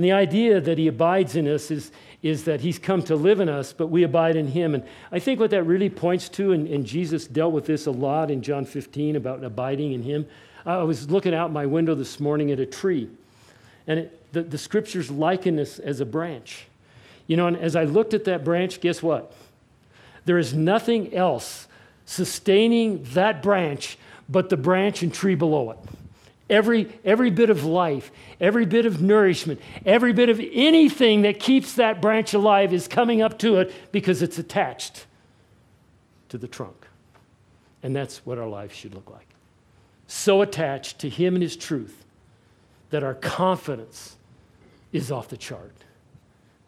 And 0.00 0.04
the 0.06 0.12
idea 0.12 0.62
that 0.62 0.78
he 0.78 0.86
abides 0.86 1.36
in 1.36 1.46
us 1.46 1.70
is, 1.70 1.92
is 2.22 2.44
that 2.44 2.62
he's 2.62 2.78
come 2.78 3.02
to 3.02 3.14
live 3.14 3.38
in 3.38 3.50
us, 3.50 3.74
but 3.74 3.88
we 3.88 4.02
abide 4.02 4.34
in 4.34 4.46
him. 4.46 4.74
And 4.74 4.82
I 5.12 5.18
think 5.18 5.38
what 5.38 5.50
that 5.50 5.64
really 5.64 5.90
points 5.90 6.30
to, 6.30 6.52
and, 6.52 6.66
and 6.68 6.86
Jesus 6.86 7.26
dealt 7.26 7.52
with 7.52 7.66
this 7.66 7.84
a 7.84 7.90
lot 7.90 8.30
in 8.30 8.40
John 8.40 8.64
15 8.64 9.16
about 9.16 9.44
abiding 9.44 9.92
in 9.92 10.02
him. 10.02 10.26
I 10.64 10.78
was 10.84 11.10
looking 11.10 11.34
out 11.34 11.52
my 11.52 11.66
window 11.66 11.94
this 11.94 12.18
morning 12.18 12.50
at 12.50 12.58
a 12.58 12.64
tree, 12.64 13.10
and 13.86 13.98
it, 13.98 14.32
the, 14.32 14.42
the 14.42 14.56
scriptures 14.56 15.10
liken 15.10 15.56
this 15.56 15.78
as 15.78 16.00
a 16.00 16.06
branch. 16.06 16.64
You 17.26 17.36
know, 17.36 17.46
and 17.46 17.58
as 17.58 17.76
I 17.76 17.84
looked 17.84 18.14
at 18.14 18.24
that 18.24 18.42
branch, 18.42 18.80
guess 18.80 19.02
what? 19.02 19.34
There 20.24 20.38
is 20.38 20.54
nothing 20.54 21.14
else 21.14 21.68
sustaining 22.06 23.04
that 23.12 23.42
branch 23.42 23.98
but 24.30 24.48
the 24.48 24.56
branch 24.56 25.02
and 25.02 25.12
tree 25.12 25.34
below 25.34 25.72
it. 25.72 25.78
Every, 26.50 26.92
every 27.04 27.30
bit 27.30 27.48
of 27.48 27.64
life, 27.64 28.10
every 28.40 28.66
bit 28.66 28.84
of 28.84 29.00
nourishment, 29.00 29.60
every 29.86 30.12
bit 30.12 30.28
of 30.28 30.38
anything 30.52 31.22
that 31.22 31.40
keeps 31.40 31.74
that 31.74 32.02
branch 32.02 32.34
alive 32.34 32.74
is 32.74 32.86
coming 32.86 33.22
up 33.22 33.38
to 33.38 33.56
it 33.56 33.72
because 33.92 34.20
it's 34.20 34.38
attached 34.38 35.06
to 36.28 36.36
the 36.36 36.48
trunk. 36.48 36.86
And 37.82 37.96
that's 37.96 38.26
what 38.26 38.36
our 38.36 38.48
life 38.48 38.74
should 38.74 38.94
look 38.94 39.08
like. 39.10 39.26
So 40.06 40.42
attached 40.42 40.98
to 40.98 41.08
Him 41.08 41.34
and 41.34 41.42
His 41.42 41.56
truth 41.56 42.04
that 42.90 43.02
our 43.02 43.14
confidence 43.14 44.16
is 44.92 45.10
off 45.10 45.28
the 45.28 45.36
chart. 45.36 45.72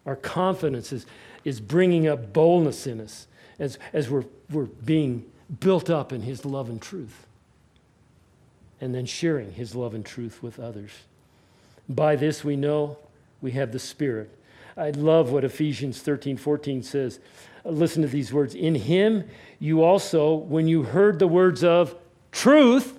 Our 0.07 0.17
confidence 0.17 0.93
is, 0.93 1.07
is 1.45 1.61
bringing 1.61 2.07
up 2.07 2.33
boldness 2.33 2.87
in 2.87 3.01
us 3.01 3.27
as, 3.59 3.79
as 3.93 4.09
we're, 4.09 4.25
we're 4.51 4.65
being 4.65 5.25
built 5.61 5.91
up 5.91 6.13
in 6.13 6.23
his 6.23 6.45
love 6.45 6.69
and 6.69 6.81
truth. 6.81 7.27
And 8.83 8.93
then 8.93 9.07
sharing 9.07 9.53
his 9.53 9.77
love 9.77 9.95
and 9.95 10.05
truth 10.05 10.43
with 10.43 10.59
others. 10.59 10.91
By 11.89 12.17
this 12.17 12.43
we 12.43 12.57
know 12.57 12.99
we 13.41 13.53
have 13.53 13.71
the 13.71 13.79
Spirit. 13.79 14.37
I 14.77 14.91
love 14.91 15.31
what 15.31 15.45
Ephesians 15.45 16.03
13 16.03 16.37
14 16.37 16.83
says. 16.83 17.21
Uh, 17.65 17.71
listen 17.71 18.03
to 18.03 18.09
these 18.09 18.33
words. 18.33 18.57
In 18.57 18.75
him 18.75 19.25
you 19.61 19.85
also, 19.85 20.35
when 20.35 20.67
you 20.67 20.83
heard 20.83 21.21
the 21.21 21.29
words 21.29 21.63
of 21.63 21.95
truth, 22.33 22.99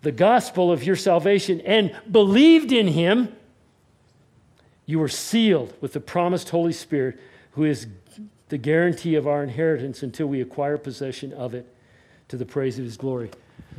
the 0.00 0.12
gospel 0.12 0.72
of 0.72 0.82
your 0.82 0.96
salvation, 0.96 1.60
and 1.60 1.94
believed 2.10 2.72
in 2.72 2.88
him, 2.88 3.36
you 4.86 4.98
were 4.98 5.08
sealed 5.08 5.74
with 5.82 5.92
the 5.92 6.00
promised 6.00 6.48
Holy 6.48 6.72
Spirit, 6.72 7.20
who 7.52 7.64
is 7.64 7.86
the 8.48 8.58
guarantee 8.58 9.14
of 9.14 9.26
our 9.26 9.42
inheritance 9.42 10.02
until 10.02 10.26
we 10.26 10.40
acquire 10.40 10.78
possession 10.78 11.32
of 11.34 11.54
it 11.54 11.66
to 12.28 12.36
the 12.38 12.46
praise 12.46 12.78
of 12.78 12.84
his 12.84 12.96
glory. 12.96 13.30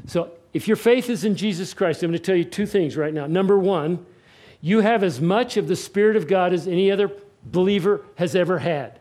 So, 0.07 0.31
if 0.53 0.67
your 0.67 0.77
faith 0.77 1.09
is 1.09 1.23
in 1.23 1.35
Jesus 1.35 1.73
Christ, 1.73 2.03
I'm 2.03 2.11
going 2.11 2.19
to 2.19 2.23
tell 2.23 2.35
you 2.35 2.43
two 2.43 2.67
things 2.67 2.95
right 2.95 3.13
now. 3.13 3.25
Number 3.25 3.57
one, 3.57 4.05
you 4.61 4.81
have 4.81 5.03
as 5.03 5.19
much 5.19 5.57
of 5.57 5.67
the 5.67 5.75
Spirit 5.75 6.15
of 6.15 6.27
God 6.27 6.53
as 6.53 6.67
any 6.67 6.91
other 6.91 7.11
believer 7.43 8.05
has 8.15 8.35
ever 8.35 8.59
had. 8.59 8.99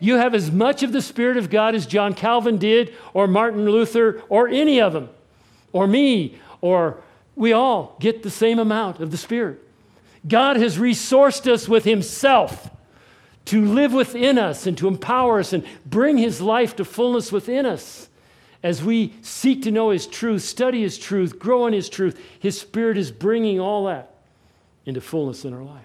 You 0.00 0.16
have 0.16 0.34
as 0.34 0.50
much 0.50 0.82
of 0.82 0.92
the 0.92 1.02
Spirit 1.02 1.36
of 1.36 1.50
God 1.50 1.74
as 1.74 1.86
John 1.86 2.14
Calvin 2.14 2.58
did, 2.58 2.94
or 3.12 3.26
Martin 3.26 3.64
Luther, 3.64 4.22
or 4.28 4.48
any 4.48 4.80
of 4.80 4.92
them, 4.92 5.08
or 5.72 5.86
me, 5.86 6.38
or 6.60 7.00
we 7.36 7.52
all 7.52 7.96
get 8.00 8.22
the 8.22 8.30
same 8.30 8.58
amount 8.58 9.00
of 9.00 9.10
the 9.10 9.16
Spirit. 9.16 9.60
God 10.26 10.56
has 10.56 10.78
resourced 10.78 11.50
us 11.50 11.68
with 11.68 11.84
Himself 11.84 12.70
to 13.46 13.64
live 13.64 13.92
within 13.92 14.38
us 14.38 14.66
and 14.66 14.76
to 14.78 14.88
empower 14.88 15.38
us 15.38 15.52
and 15.52 15.64
bring 15.84 16.16
His 16.16 16.40
life 16.40 16.76
to 16.76 16.84
fullness 16.84 17.30
within 17.30 17.66
us. 17.66 18.08
As 18.64 18.82
we 18.82 19.12
seek 19.20 19.62
to 19.64 19.70
know 19.70 19.90
His 19.90 20.06
truth, 20.06 20.42
study 20.42 20.80
His 20.80 20.96
truth, 20.96 21.38
grow 21.38 21.66
in 21.66 21.74
His 21.74 21.90
truth, 21.90 22.18
His 22.40 22.58
Spirit 22.58 22.96
is 22.96 23.12
bringing 23.12 23.60
all 23.60 23.84
that 23.84 24.14
into 24.86 25.02
fullness 25.02 25.44
in 25.44 25.52
our 25.52 25.62
life. 25.62 25.84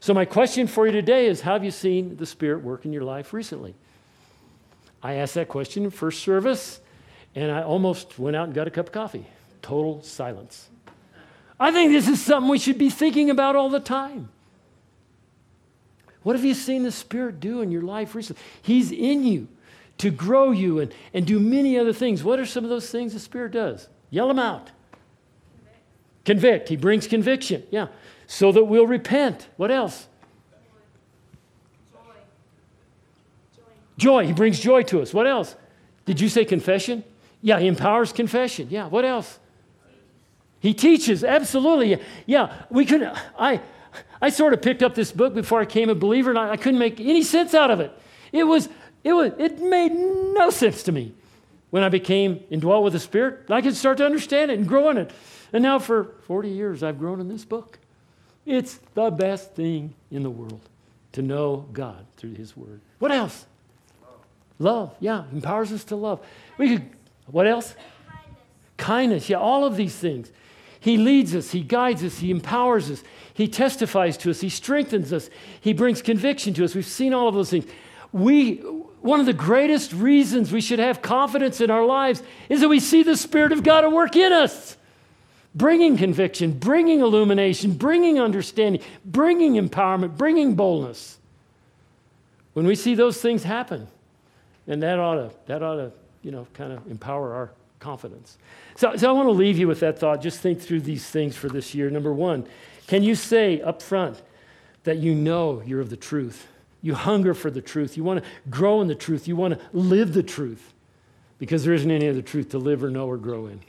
So, 0.00 0.14
my 0.14 0.24
question 0.24 0.66
for 0.66 0.86
you 0.86 0.92
today 0.92 1.26
is 1.26 1.42
How 1.42 1.52
have 1.52 1.64
you 1.64 1.70
seen 1.70 2.16
the 2.16 2.24
Spirit 2.24 2.64
work 2.64 2.86
in 2.86 2.92
your 2.94 3.04
life 3.04 3.34
recently? 3.34 3.74
I 5.02 5.14
asked 5.14 5.34
that 5.34 5.48
question 5.48 5.84
in 5.84 5.90
first 5.90 6.22
service, 6.22 6.80
and 7.34 7.52
I 7.52 7.62
almost 7.62 8.18
went 8.18 8.34
out 8.34 8.46
and 8.46 8.54
got 8.54 8.66
a 8.66 8.70
cup 8.70 8.86
of 8.86 8.92
coffee. 8.92 9.26
Total 9.60 10.02
silence. 10.02 10.70
I 11.60 11.70
think 11.70 11.92
this 11.92 12.08
is 12.08 12.22
something 12.22 12.48
we 12.48 12.58
should 12.58 12.78
be 12.78 12.88
thinking 12.88 13.28
about 13.28 13.56
all 13.56 13.68
the 13.68 13.78
time. 13.78 14.30
What 16.22 16.34
have 16.34 16.44
you 16.46 16.54
seen 16.54 16.82
the 16.82 16.92
Spirit 16.92 17.40
do 17.40 17.60
in 17.60 17.70
your 17.70 17.82
life 17.82 18.14
recently? 18.14 18.42
He's 18.62 18.90
in 18.90 19.24
you 19.24 19.48
to 19.98 20.10
grow 20.10 20.50
you 20.50 20.80
and, 20.80 20.94
and 21.12 21.26
do 21.26 21.38
many 21.38 21.78
other 21.78 21.92
things. 21.92 22.24
What 22.24 22.38
are 22.38 22.46
some 22.46 22.64
of 22.64 22.70
those 22.70 22.90
things 22.90 23.12
the 23.12 23.20
Spirit 23.20 23.52
does? 23.52 23.88
Yell 24.10 24.28
them 24.28 24.38
out. 24.38 24.70
Convict. 26.24 26.24
Convict. 26.24 26.68
He 26.68 26.76
brings 26.76 27.06
conviction. 27.06 27.64
Yeah. 27.70 27.88
So 28.26 28.52
that 28.52 28.64
we'll 28.64 28.86
repent. 28.86 29.48
What 29.56 29.70
else? 29.70 30.08
Joy. 31.94 33.62
Joy. 33.96 34.26
He 34.26 34.32
brings 34.32 34.60
joy 34.60 34.82
to 34.84 35.02
us. 35.02 35.12
What 35.12 35.26
else? 35.26 35.56
Did 36.06 36.20
you 36.20 36.28
say 36.28 36.44
confession? 36.44 37.04
Yeah, 37.42 37.58
he 37.58 37.66
empowers 37.66 38.12
confession. 38.12 38.68
Yeah. 38.70 38.86
What 38.86 39.04
else? 39.04 39.38
He 40.60 40.74
teaches. 40.74 41.22
Absolutely. 41.22 42.00
Yeah. 42.26 42.52
We 42.70 42.84
could. 42.84 43.02
I. 43.38 43.60
I 44.20 44.28
sort 44.30 44.52
of 44.52 44.62
picked 44.62 44.82
up 44.82 44.94
this 44.94 45.12
book 45.12 45.34
before 45.34 45.60
I 45.60 45.64
became 45.64 45.88
a 45.88 45.94
believer, 45.94 46.30
and 46.30 46.38
I, 46.38 46.50
I 46.50 46.56
couldn't 46.56 46.78
make 46.78 47.00
any 47.00 47.22
sense 47.22 47.54
out 47.54 47.70
of 47.70 47.80
it. 47.80 47.92
It 48.32 48.44
was, 48.44 48.68
it 49.04 49.12
was, 49.12 49.32
it 49.38 49.60
made 49.60 49.92
no 49.92 50.50
sense 50.50 50.82
to 50.84 50.92
me 50.92 51.14
when 51.70 51.82
I 51.82 51.88
became 51.88 52.42
indwelt 52.50 52.84
with 52.84 52.92
the 52.92 53.00
Spirit. 53.00 53.50
I 53.50 53.60
could 53.60 53.76
start 53.76 53.98
to 53.98 54.06
understand 54.06 54.50
it 54.50 54.58
and 54.58 54.66
grow 54.66 54.90
in 54.90 54.98
it. 54.98 55.10
And 55.52 55.62
now 55.62 55.78
for 55.78 56.14
40 56.26 56.48
years, 56.48 56.82
I've 56.82 56.98
grown 56.98 57.20
in 57.20 57.28
this 57.28 57.44
book. 57.44 57.78
It's 58.44 58.78
the 58.94 59.10
best 59.10 59.54
thing 59.54 59.94
in 60.10 60.22
the 60.22 60.30
world 60.30 60.60
to 61.12 61.22
know 61.22 61.66
God 61.72 62.06
through 62.16 62.34
His 62.34 62.56
Word. 62.56 62.80
What 62.98 63.12
else? 63.12 63.46
Love. 64.02 64.16
love. 64.58 64.96
Yeah, 65.00 65.24
empowers 65.32 65.72
us 65.72 65.84
to 65.84 65.96
love. 65.96 66.20
We 66.56 66.76
could. 66.76 66.90
What 67.26 67.46
else? 67.46 67.74
Kindness. 68.08 68.36
Kindness. 68.76 69.28
Yeah, 69.30 69.38
all 69.38 69.64
of 69.64 69.76
these 69.76 69.94
things. 69.94 70.32
He 70.80 70.96
leads 70.96 71.34
us. 71.34 71.50
He 71.50 71.60
guides 71.60 72.02
us. 72.04 72.18
He 72.18 72.30
empowers 72.30 72.90
us. 72.90 73.02
He 73.38 73.46
testifies 73.46 74.16
to 74.18 74.30
us, 74.30 74.40
He 74.40 74.48
strengthens 74.48 75.12
us, 75.12 75.30
He 75.60 75.72
brings 75.72 76.02
conviction 76.02 76.54
to 76.54 76.64
us. 76.64 76.74
We've 76.74 76.84
seen 76.84 77.14
all 77.14 77.28
of 77.28 77.36
those 77.36 77.50
things. 77.50 77.66
We, 78.10 78.64
one 79.08 79.20
of 79.20 79.26
the 79.26 79.32
greatest 79.32 79.92
reasons 79.94 80.52
we 80.52 80.60
should 80.60 80.78
have 80.78 81.00
confidence 81.00 81.62
in 81.62 81.70
our 81.70 81.84
lives 81.84 82.22
is 82.50 82.60
that 82.60 82.68
we 82.68 82.78
see 82.78 83.02
the 83.02 83.16
Spirit 83.16 83.52
of 83.52 83.62
God 83.62 83.82
at 83.82 83.90
work 83.90 84.14
in 84.14 84.32
us, 84.32 84.76
bringing 85.54 85.96
conviction, 85.96 86.52
bringing 86.52 87.00
illumination, 87.00 87.72
bringing 87.72 88.20
understanding, 88.20 88.82
bringing 89.06 89.54
empowerment, 89.54 90.18
bringing 90.18 90.54
boldness. 90.54 91.16
When 92.52 92.66
we 92.66 92.74
see 92.74 92.94
those 92.94 93.20
things 93.20 93.44
happen, 93.44 93.88
and 94.66 94.82
that 94.82 94.98
ought 94.98 95.14
to, 95.14 95.30
that 95.46 95.62
ought 95.62 95.76
to, 95.76 95.92
you 96.22 96.30
know, 96.30 96.46
kind 96.52 96.72
of 96.72 96.86
empower 96.90 97.32
our 97.34 97.50
confidence. 97.80 98.36
So, 98.76 98.94
so 98.96 99.08
I 99.08 99.12
want 99.12 99.26
to 99.26 99.32
leave 99.32 99.56
you 99.56 99.68
with 99.68 99.80
that 99.80 99.98
thought. 99.98 100.20
Just 100.20 100.40
think 100.40 100.60
through 100.60 100.82
these 100.82 101.06
things 101.06 101.34
for 101.34 101.48
this 101.48 101.74
year. 101.74 101.88
Number 101.88 102.12
one, 102.12 102.46
can 102.86 103.02
you 103.02 103.14
say 103.14 103.62
up 103.62 103.80
front 103.80 104.20
that 104.84 104.98
you 104.98 105.14
know 105.14 105.62
you're 105.64 105.80
of 105.80 105.88
the 105.88 105.96
truth? 105.96 106.46
You 106.82 106.94
hunger 106.94 107.34
for 107.34 107.50
the 107.50 107.60
truth. 107.60 107.96
You 107.96 108.04
want 108.04 108.22
to 108.22 108.30
grow 108.50 108.80
in 108.80 108.88
the 108.88 108.94
truth. 108.94 109.26
You 109.26 109.36
want 109.36 109.54
to 109.54 109.60
live 109.72 110.14
the 110.14 110.22
truth 110.22 110.72
because 111.38 111.64
there 111.64 111.74
isn't 111.74 111.90
any 111.90 112.08
other 112.08 112.22
truth 112.22 112.50
to 112.50 112.58
live 112.58 112.84
or 112.84 112.90
know 112.90 113.06
or 113.06 113.16
grow 113.16 113.46
in. 113.46 113.60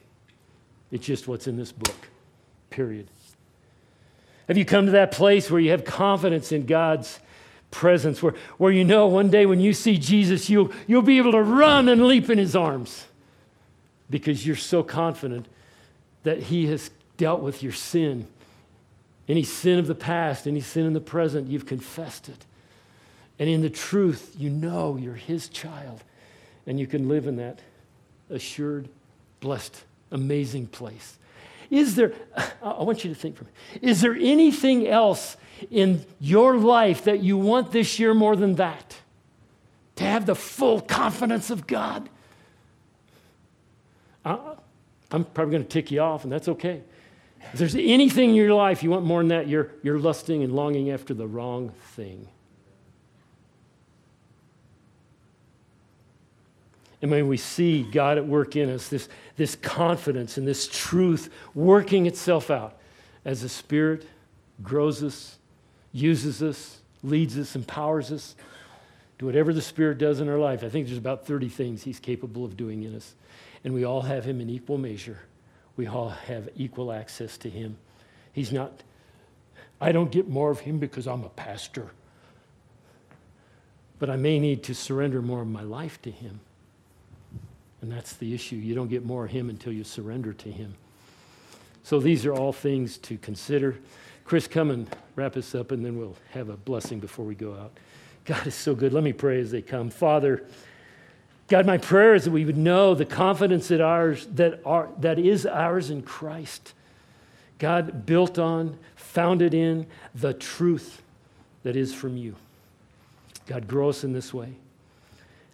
It's 0.91 1.05
just 1.05 1.28
what's 1.28 1.47
in 1.47 1.57
this 1.57 1.72
book, 1.72 2.07
period. 2.70 3.07
Have 4.47 4.57
you 4.57 4.66
come 4.66 4.88
to 4.88 4.91
that 4.93 5.12
place 5.12 5.51
where 5.51 5.62
you 5.62 5.72
have 5.72 5.86
confidence 5.86 6.51
in 6.51 6.66
God's 6.66 7.20
presence, 7.70 8.24
where, 8.24 8.34
where 8.57 8.72
you 8.72 8.84
know 8.84 9.05
one 9.05 9.30
day 9.30 9.45
when 9.45 9.60
you 9.60 9.74
see 9.74 9.97
Jesus, 9.97 10.49
you'll, 10.49 10.72
you'll 10.88 11.03
be 11.03 11.18
able 11.18 11.34
to 11.34 11.43
run 11.43 11.88
and 11.88 12.07
leap 12.07 12.30
in 12.30 12.39
his 12.39 12.55
arms? 12.55 13.05
because 14.10 14.45
you're 14.45 14.55
so 14.55 14.84
confident 14.84 15.45
that 16.24 16.43
He 16.43 16.68
has 16.68 16.91
dealt 17.18 17.41
with 17.41 17.62
your 17.62 17.72
sin. 17.72 18.28
Any 19.28 19.43
sin 19.43 19.78
of 19.78 19.88
the 19.88 19.95
past, 19.95 20.47
any 20.47 20.62
sin 20.62 20.86
in 20.86 20.93
the 20.93 20.99
present, 20.99 21.47
you've 21.47 21.68
confessed 21.68 22.30
it. 22.30 22.45
And 23.39 23.49
in 23.49 23.61
the 23.61 23.69
truth, 23.69 24.35
you 24.37 24.49
know 24.49 24.97
you're 24.97 25.15
His 25.15 25.49
child. 25.49 26.03
And 26.67 26.79
you 26.79 26.85
can 26.85 27.07
live 27.07 27.25
in 27.25 27.37
that 27.37 27.59
assured, 28.29 28.89
blessed, 29.39 29.83
amazing 30.11 30.67
place. 30.67 31.17
Is 31.71 31.95
there, 31.95 32.13
I 32.63 32.83
want 32.83 33.03
you 33.03 33.13
to 33.13 33.19
think 33.19 33.37
for 33.37 33.45
me, 33.45 33.51
is 33.81 34.01
there 34.01 34.13
anything 34.15 34.87
else 34.87 35.37
in 35.71 36.05
your 36.19 36.57
life 36.57 37.03
that 37.05 37.21
you 37.21 37.37
want 37.37 37.71
this 37.71 37.99
year 37.99 38.13
more 38.13 38.35
than 38.35 38.55
that? 38.55 38.97
To 39.97 40.03
have 40.03 40.25
the 40.25 40.35
full 40.35 40.81
confidence 40.81 41.49
of 41.49 41.67
God? 41.67 42.09
I, 44.25 44.37
I'm 45.11 45.25
probably 45.25 45.51
going 45.51 45.63
to 45.63 45.69
tick 45.69 45.91
you 45.91 46.01
off, 46.01 46.23
and 46.23 46.31
that's 46.31 46.47
okay. 46.47 46.81
If 47.53 47.59
there's 47.59 47.75
anything 47.75 48.31
in 48.31 48.35
your 48.35 48.53
life 48.53 48.83
you 48.83 48.89
want 48.89 49.05
more 49.05 49.21
than 49.21 49.29
that, 49.29 49.47
you're, 49.47 49.71
you're 49.81 49.99
lusting 49.99 50.43
and 50.43 50.53
longing 50.53 50.91
after 50.91 51.13
the 51.13 51.27
wrong 51.27 51.71
thing. 51.95 52.27
And 57.01 57.11
when 57.11 57.27
we 57.27 57.37
see 57.37 57.83
God 57.83 58.17
at 58.17 58.25
work 58.25 58.55
in 58.55 58.69
us, 58.69 58.89
this, 58.89 59.07
this 59.37 59.55
confidence 59.55 60.37
and 60.37 60.47
this 60.47 60.67
truth 60.67 61.29
working 61.55 62.05
itself 62.07 62.51
out 62.51 62.77
as 63.23 63.41
the 63.41 63.49
Spirit 63.49 64.05
grows 64.61 65.01
us, 65.01 65.37
uses 65.93 66.43
us, 66.43 66.79
leads 67.01 67.37
us, 67.37 67.55
empowers 67.55 68.11
us, 68.11 68.35
do 69.17 69.25
whatever 69.25 69.53
the 69.53 69.61
Spirit 69.61 69.97
does 69.97 70.19
in 70.19 70.27
our 70.27 70.37
life. 70.37 70.63
I 70.63 70.69
think 70.69 70.87
there's 70.87 70.97
about 70.97 71.25
30 71.25 71.49
things 71.49 71.83
He's 71.83 71.99
capable 71.99 72.43
of 72.43 72.57
doing 72.57 72.83
in 72.83 72.95
us. 72.95 73.15
And 73.63 73.73
we 73.73 73.85
all 73.85 74.01
have 74.01 74.25
Him 74.25 74.41
in 74.41 74.49
equal 74.49 74.77
measure. 74.77 75.19
We 75.77 75.87
all 75.87 76.09
have 76.09 76.49
equal 76.57 76.91
access 76.91 77.37
to 77.39 77.49
Him. 77.49 77.77
He's 78.33 78.51
not, 78.51 78.83
I 79.79 79.91
don't 79.91 80.11
get 80.11 80.27
more 80.27 80.51
of 80.51 80.61
Him 80.61 80.79
because 80.79 81.07
I'm 81.07 81.23
a 81.23 81.29
pastor. 81.29 81.91
But 83.99 84.09
I 84.09 84.15
may 84.17 84.39
need 84.39 84.63
to 84.63 84.75
surrender 84.75 85.21
more 85.21 85.41
of 85.41 85.47
my 85.47 85.63
life 85.63 86.01
to 86.01 86.11
Him. 86.11 86.41
And 87.82 87.91
that's 87.91 88.13
the 88.13 88.34
issue. 88.34 88.55
You 88.55 88.75
don't 88.75 88.89
get 88.89 89.05
more 89.05 89.25
of 89.25 89.32
Him 89.32 89.49
until 89.49 89.71
you 89.71 89.84
surrender 89.84 90.34
to 90.34 90.51
Him. 90.51 90.75
So 91.84 91.99
these 91.99 92.25
are 92.25 92.34
all 92.34 92.51
things 92.51 92.97
to 92.99 93.17
consider. 93.17 93.77
Chris, 94.25 94.47
come 94.47 94.69
and 94.69 94.88
wrap 95.15 95.38
us 95.38 95.55
up, 95.55 95.71
and 95.71 95.84
then 95.84 95.97
we'll 95.97 96.15
have 96.32 96.49
a 96.49 96.57
blessing 96.57 96.99
before 96.99 97.25
we 97.25 97.36
go 97.36 97.53
out. 97.53 97.71
God 98.25 98.45
is 98.45 98.55
so 98.55 98.75
good. 98.75 98.93
Let 98.93 99.03
me 99.03 99.13
pray 99.13 99.41
as 99.41 99.49
they 99.49 99.61
come. 99.61 99.89
Father, 99.89 100.45
God, 101.47 101.65
my 101.65 101.80
prayer 101.80 102.13
is 102.13 102.25
that 102.25 102.32
we 102.32 102.45
would 102.45 102.57
know 102.57 102.93
the 102.93 103.05
confidence 103.05 103.69
that, 103.69 103.82
ours, 103.82 104.27
that, 104.36 104.61
are, 104.65 104.89
that 104.99 105.17
is 105.17 105.47
ours 105.47 105.89
in 105.89 106.03
Christ. 106.03 106.73
God, 107.57 108.05
built 108.05 108.38
on, 108.38 108.77
founded 108.95 109.53
in 109.55 109.88
the 110.13 110.34
truth 110.34 111.01
that 111.63 111.75
is 111.75 111.93
from 111.93 112.17
you. 112.17 112.36
God, 113.47 113.67
grow 113.67 113.89
us 113.89 114.03
in 114.03 114.13
this 114.13 114.32
way. 114.32 114.53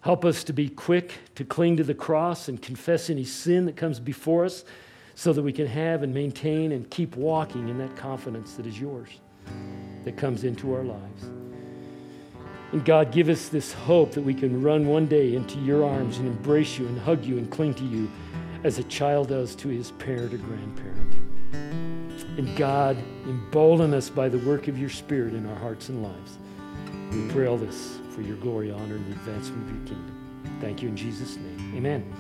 Help 0.05 0.23
us 0.23 0.43
to 0.43 0.53
be 0.53 0.69
quick 0.69 1.13
to 1.33 1.43
cling 1.43 1.77
to 1.77 1.83
the 1.83 1.95
cross 1.95 2.47
and 2.47 2.61
confess 2.61 3.09
any 3.09 3.23
sin 3.23 3.65
that 3.65 3.75
comes 3.75 3.99
before 3.99 4.45
us 4.45 4.63
so 5.15 5.33
that 5.33 5.41
we 5.41 5.51
can 5.51 5.65
have 5.65 6.03
and 6.03 6.13
maintain 6.13 6.73
and 6.73 6.87
keep 6.91 7.15
walking 7.15 7.69
in 7.69 7.79
that 7.79 7.95
confidence 7.95 8.53
that 8.53 8.67
is 8.67 8.79
yours, 8.79 9.09
that 10.03 10.15
comes 10.15 10.43
into 10.43 10.75
our 10.75 10.83
lives. 10.83 11.23
And 12.71 12.85
God, 12.85 13.11
give 13.11 13.29
us 13.29 13.49
this 13.49 13.73
hope 13.73 14.11
that 14.11 14.21
we 14.21 14.35
can 14.35 14.61
run 14.61 14.85
one 14.85 15.07
day 15.07 15.33
into 15.33 15.57
your 15.61 15.83
arms 15.83 16.19
and 16.19 16.27
embrace 16.27 16.77
you 16.77 16.85
and 16.85 16.99
hug 16.99 17.25
you 17.25 17.39
and 17.39 17.49
cling 17.49 17.73
to 17.73 17.83
you 17.83 18.07
as 18.63 18.77
a 18.77 18.83
child 18.83 19.29
does 19.29 19.55
to 19.55 19.69
his 19.69 19.89
parent 19.93 20.31
or 20.35 20.37
grandparent. 20.37 21.15
And 22.37 22.55
God, 22.55 22.95
embolden 23.23 23.91
us 23.95 24.11
by 24.11 24.29
the 24.29 24.37
work 24.37 24.67
of 24.67 24.77
your 24.77 24.91
Spirit 24.91 25.33
in 25.33 25.47
our 25.47 25.57
hearts 25.57 25.89
and 25.89 26.03
lives. 26.03 26.37
We 27.11 27.27
pray 27.31 27.47
all 27.47 27.57
this 27.57 27.97
for 28.15 28.21
your 28.21 28.37
glory, 28.37 28.71
honor, 28.71 28.95
and 28.95 29.05
the 29.07 29.11
advancement 29.11 29.69
of 29.69 29.75
your 29.75 29.85
kingdom. 29.87 30.57
Thank 30.61 30.81
you 30.81 30.87
in 30.87 30.95
Jesus' 30.95 31.35
name. 31.35 31.73
Amen. 31.75 32.13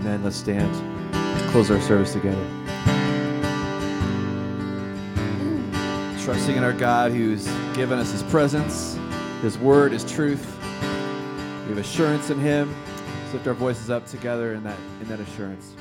Amen. 0.00 0.24
Let's 0.24 0.36
stand. 0.36 0.74
Close 1.50 1.70
our 1.70 1.80
service 1.82 2.14
together. 2.14 2.42
Trusting 6.24 6.56
in 6.56 6.64
our 6.64 6.72
God 6.72 7.12
who's 7.12 7.46
given 7.74 7.98
us 7.98 8.10
his 8.10 8.22
presence, 8.24 8.98
his 9.42 9.58
word, 9.58 9.92
his 9.92 10.10
truth. 10.10 10.56
We 11.64 11.74
have 11.74 11.78
assurance 11.78 12.30
in 12.30 12.38
him. 12.38 12.74
Let's 13.22 13.34
lift 13.34 13.46
our 13.46 13.54
voices 13.54 13.90
up 13.90 14.06
together 14.06 14.54
in 14.54 14.64
that, 14.64 14.78
in 15.02 15.08
that 15.08 15.20
assurance. 15.20 15.74